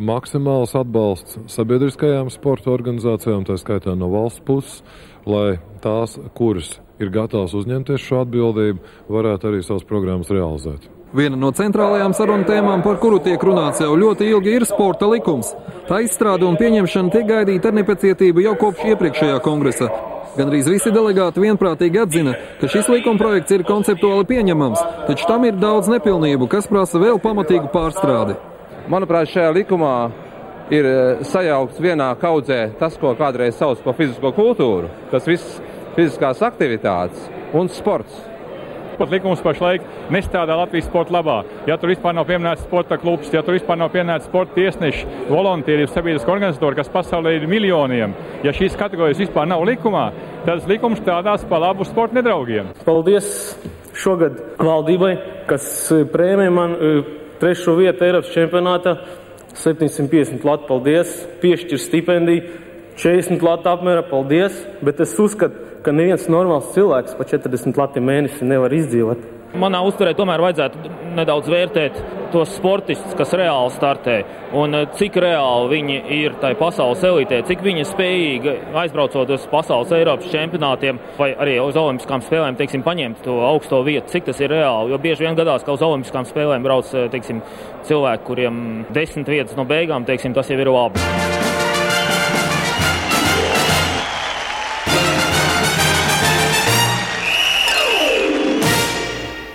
maksimāls 0.00 0.74
atbalsts 0.78 1.38
sabiedriskajām 1.52 2.30
sporta 2.32 2.72
organizācijām, 2.72 3.44
tā 3.48 3.58
skaitā 3.60 3.96
no 3.98 4.08
valsts 4.12 4.44
puses, 4.46 4.80
lai 5.28 5.58
tās, 5.84 6.16
kuras 6.36 6.78
ir 7.02 7.12
gatavas 7.12 7.54
uzņemties 7.58 8.02
šo 8.02 8.22
atbildību, 8.24 8.82
varētu 9.12 9.50
arī 9.50 9.62
savas 9.66 9.86
programmas 9.88 10.30
realizēt. 10.32 10.88
Viena 11.12 11.36
no 11.36 11.50
centrālajām 11.52 12.14
sarunu 12.16 12.46
tēmām, 12.48 12.80
par 12.80 12.96
kuru 12.96 13.18
tiek 13.20 13.42
runāts 13.44 13.82
jau 13.84 13.92
ļoti 14.00 14.30
ilgi, 14.32 14.54
ir 14.56 14.64
sporta 14.64 15.04
likums. 15.10 15.50
Tā 15.84 15.98
izstrāde 16.00 16.46
un 16.48 16.56
pieņemšana 16.56 17.12
tiek 17.12 17.26
gaidīta 17.28 17.68
ar 17.68 17.76
nepacietību 17.76 18.40
jau 18.46 18.54
kopš 18.62 18.86
iepriekšējā 18.94 19.42
kongresa. 19.44 19.90
Gan 20.38 20.48
arī 20.48 20.62
visi 20.64 20.88
delegāti 20.88 21.44
vienprātīgi 21.44 22.00
atzina, 22.00 22.32
ka 22.62 22.72
šis 22.72 22.88
likuma 22.88 23.20
projekts 23.20 23.52
ir 23.52 23.66
konceptuāli 23.68 24.24
pieņemams, 24.30 24.86
taču 25.10 25.28
tam 25.28 25.44
ir 25.44 25.60
daudz 25.60 25.92
nepilnību, 25.92 26.48
kas 26.48 26.70
prasa 26.72 27.02
vēl 27.02 27.20
pamatīgu 27.20 27.68
pārstrādi. 27.76 28.38
Manuprāt, 28.88 29.28
šajā 29.36 29.52
likumā 29.60 29.94
ir 30.72 30.88
eh, 30.88 31.22
sajaukts 31.28 31.84
vienā 31.84 32.08
kaudzē 32.24 32.62
tas, 32.80 32.96
ko 32.96 33.12
kādreiz 33.20 33.60
sauc 33.60 33.84
par 33.84 34.00
fizisko 34.00 34.32
kultūru. 34.32 34.88
Tas 35.12 35.28
viss 35.28 35.60
fiziskās 35.92 36.40
aktivitātes 36.48 37.28
un 37.52 37.68
sports 37.68 38.31
sporta 38.92 39.16
likums 39.16 39.42
pašlaik 39.44 39.84
nestrādā 40.12 40.56
Latvijas 40.58 40.88
sporta 40.88 41.14
labā. 41.16 41.38
Ja 41.68 41.76
tur 41.80 41.92
vispār 41.92 42.14
nav 42.16 42.26
pieminēts 42.28 42.64
sporta 42.66 42.98
klubs, 43.00 43.30
ja 43.32 43.42
tur 43.42 43.56
vispār 43.56 43.78
nav 43.80 43.92
pieminēts 43.94 44.28
sporta 44.28 44.54
tiesneši, 44.56 45.06
voluntieri, 45.30 45.88
sabiedriski 45.90 46.32
organizatori, 46.32 46.78
kas 46.78 46.92
pasaulē 46.92 47.36
ir 47.36 47.48
miljoniem, 47.50 48.14
ja 48.44 48.54
šīs 48.56 48.76
kategorijas 48.78 49.22
vispār 49.24 49.48
nav 49.50 49.64
likumā, 49.68 50.08
tad 50.46 50.68
likums 50.70 51.02
strādās 51.02 51.46
pa 51.48 51.60
labu 51.62 51.86
sporta 51.88 52.20
nedraugiem. 52.20 52.72
Paldies 52.86 53.32
šogad 53.98 54.38
valdībai, 54.60 55.16
kas 55.48 55.66
e, 55.92 56.04
prēmē 56.08 56.48
man 56.52 56.76
e, 56.76 56.92
trešo 57.42 57.76
vietu 57.80 58.06
Eiropas 58.08 58.32
čempionātā. 58.34 58.96
750 59.52 60.46
lati, 60.48 60.64
paldies, 60.64 61.10
piešķir 61.42 61.80
stipendiju, 61.82 62.60
40 62.96 63.44
lati 63.46 63.70
apmēra, 63.72 64.02
paldies, 64.08 64.56
bet 64.84 65.00
es 65.00 65.14
uzskatu, 65.20 65.70
ka 65.82 65.94
neviens 65.94 66.28
normāls 66.30 66.72
cilvēks 66.76 67.16
pa 67.18 67.26
40 67.28 67.78
latiem 67.80 68.04
mēnesi 68.06 68.48
nevar 68.48 68.74
izdzīvot. 68.76 69.30
Manā 69.52 69.82
uzturē 69.84 70.14
tomēr 70.16 70.40
vajadzētu 70.40 70.90
nedaudz 71.12 71.48
vērtēt 71.52 71.98
tos 72.32 72.54
sportistus, 72.56 73.12
kas 73.18 73.34
reāli 73.36 73.74
startē, 73.74 74.14
un 74.56 74.78
eh, 74.78 74.86
cik 74.96 75.18
reāli 75.20 75.68
viņi 75.74 75.98
ir 76.16 76.38
tajā 76.40 76.56
pasaules 76.56 77.04
elitē, 77.04 77.42
cik 77.48 77.60
viņi 77.66 77.84
ir 77.84 77.90
spējīgi 77.90 78.56
aizbraucot 78.80 79.34
uz 79.36 79.44
pasaules 79.52 79.92
Eiropas 79.92 80.32
čempionātiem 80.32 81.00
vai 81.18 81.34
arī 81.36 81.58
uz 81.60 81.76
Olimpiskām 81.76 82.24
spēlēm, 82.24 82.56
teiksim, 82.56 82.84
paņemt 82.86 83.20
to 83.26 83.36
augsto 83.44 83.82
vietu, 83.84 84.08
cik 84.14 84.30
tas 84.30 84.40
ir 84.40 84.54
reāli. 84.56 84.94
Jo 84.94 85.02
bieži 85.04 85.28
vien 85.28 85.36
gadās, 85.36 85.66
ka 85.66 85.76
uz 85.76 85.84
Olimpiskām 85.84 86.24
spēlēm 86.28 86.64
brauc 86.64 86.88
eh, 86.96 87.10
teiksim, 87.12 87.44
cilvēki, 87.88 88.28
kuriem 88.30 88.60
desmit 88.96 89.28
vietas 89.28 89.58
no 89.60 89.68
beigām, 89.68 90.08
teiksim, 90.08 90.32
tas 90.32 90.48
jau 90.48 90.56
ir 90.56 90.72
labi. 90.72 91.51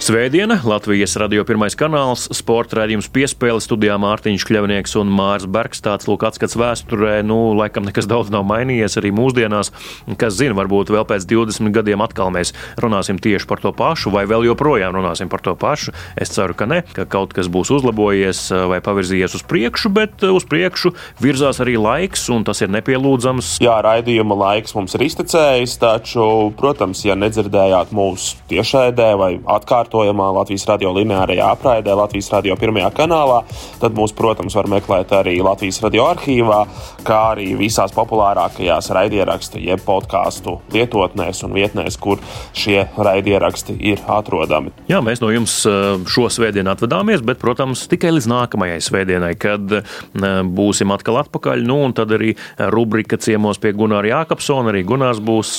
Svētdiena, 0.08 0.56
Latvijas 0.64 1.18
radio 1.20 1.44
pirmais 1.44 1.76
kanāls, 1.76 2.30
sporta 2.32 2.78
raidījums 2.78 3.10
piespēle 3.12 3.60
studijā 3.60 3.98
Mārtiņš 4.00 4.44
Kļavnieks 4.48 4.94
un 5.02 5.10
Mārs 5.12 5.44
Bergs. 5.52 5.82
Tāds 5.84 6.08
lūk 6.08 6.22
atskats 6.24 6.56
vēsturē, 6.56 7.18
nu, 7.28 7.36
laikam 7.60 7.84
nekas 7.84 8.08
daudz 8.08 8.32
nav 8.32 8.46
mainījies 8.48 8.96
arī 9.02 9.12
mūsdienās. 9.12 9.74
Kas 10.16 10.38
zina, 10.38 10.56
varbūt 10.56 10.94
vēl 10.96 11.04
pēc 11.10 11.26
20 11.28 11.74
gadiem 11.76 12.00
atkal 12.06 12.32
mēs 12.32 12.54
runāsim 12.80 13.20
tieši 13.20 13.50
par 13.50 13.60
to 13.60 13.74
pašu, 13.76 14.14
vai 14.16 14.24
vēl 14.32 14.48
joprojām 14.48 14.96
runāsim 14.96 15.28
par 15.28 15.44
to 15.44 15.58
pašu. 15.60 15.92
Es 16.16 16.32
ceru, 16.32 16.56
ka 16.56 16.70
ne, 16.72 16.80
ka 16.96 17.04
kaut 17.04 17.36
kas 17.36 17.52
būs 17.52 17.74
uzlabojies 17.76 18.46
vai 18.72 18.80
pavirzījies 18.80 19.36
uz 19.36 19.44
priekšu, 19.44 19.92
bet 19.92 20.24
uz 20.24 20.48
priekšu 20.48 20.94
virzās 21.20 21.60
arī 21.60 21.76
laiks, 21.84 22.30
un 22.32 22.48
tas 22.48 22.64
ir 22.64 22.72
nepielūdzams. 22.78 23.58
Jā, 23.60 23.76
raidījuma 23.84 24.40
laiks 24.46 24.78
mums 24.80 24.96
ir 24.96 25.04
iztecējis, 25.10 25.76
taču, 25.84 26.32
protams, 26.64 27.04
ja 27.04 27.20
nedzirdējāt 27.20 27.92
mūsu 27.92 28.40
tiešraidē 28.56 29.12
vai 29.20 29.34
atkārtot, 29.44 29.97
atkārtojumā 29.98 30.28
Latvijas 30.36 30.66
radio 30.68 30.92
lineārajā 30.94 31.48
apraidē, 31.56 31.96
Latvijas 31.98 32.30
radio 32.32 32.56
pirmajā 32.60 32.92
kanālā. 32.94 33.42
Tad 33.82 33.96
mūs, 33.98 34.14
protams, 34.14 34.56
var 34.56 34.68
meklēt 34.70 35.12
arī 35.16 35.40
Latvijas 35.42 35.82
radio 35.82 36.06
arhīvā, 36.12 36.60
kā 37.08 37.20
arī 37.34 37.56
visās 37.58 37.94
populārākajās 37.96 38.92
raidierakstu, 38.94 39.60
jeb 39.60 39.82
podkāstu 39.86 40.60
lietotnēs 40.74 41.44
un 41.48 41.56
vietnēs, 41.56 41.98
kur 41.98 42.22
šie 42.54 42.88
raidieraksti 42.98 43.78
ir 43.80 44.04
atrodami. 44.08 44.74
Jā, 44.88 45.02
mēs 45.02 45.22
no 45.24 45.32
jums 45.34 45.60
eh, 45.66 45.98
šo 46.08 46.28
svētdienu 46.30 46.72
atvadāmies, 46.74 47.24
bet, 47.26 47.42
protams, 47.42 47.88
tikai 47.90 48.14
līdz 48.14 48.30
nākamajai 48.30 48.80
svētdienai, 48.84 49.34
kad 49.40 49.80
eh, 49.80 49.98
būsim 50.46 50.94
atkal 50.94 51.24
atpakaļ. 51.24 51.66
Nu, 51.68 51.82
un 51.88 51.96
tad 51.98 52.14
arī 52.16 52.36
rubrika 52.74 53.18
ciemos 53.18 53.62
pie 53.62 53.74
Gunāra 53.78 54.12
Jākapsona. 54.14 54.72
Arī 54.74 54.84
Gunārs 54.88 55.22
būs 55.24 55.54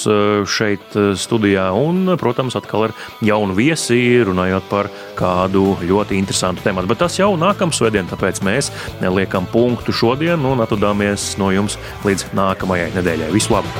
šeit 0.51 0.95
studijā 1.18 1.68
un, 1.74 2.14
protams, 2.20 2.57
atkal 2.59 2.89
ar 2.89 2.95
jaunu 3.24 3.57
viesi, 3.57 3.99
runājot 4.29 4.68
par 4.70 4.91
kādu 5.18 5.76
ļoti 5.83 6.18
interesantu 6.18 6.64
tematu. 6.64 6.91
Bet 6.91 7.03
tas 7.05 7.18
jau 7.18 7.33
nākamā 7.41 7.74
svētdiena, 7.74 8.11
tāpēc 8.12 8.43
mēs 8.47 8.72
liekam 9.03 9.49
punktu 9.53 9.95
šodien 9.95 10.45
un 10.49 10.64
atvadāmies 10.64 11.35
no 11.41 11.53
jums 11.55 11.79
līdz 12.07 12.31
nākamajai 12.39 12.93
nedēļai. 12.99 13.33
Visu 13.35 13.57
labu! 13.57 13.72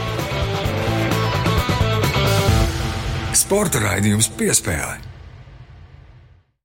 Sporta 3.39 3.81
raidījums 3.81 4.29
piespēlē. 4.37 5.08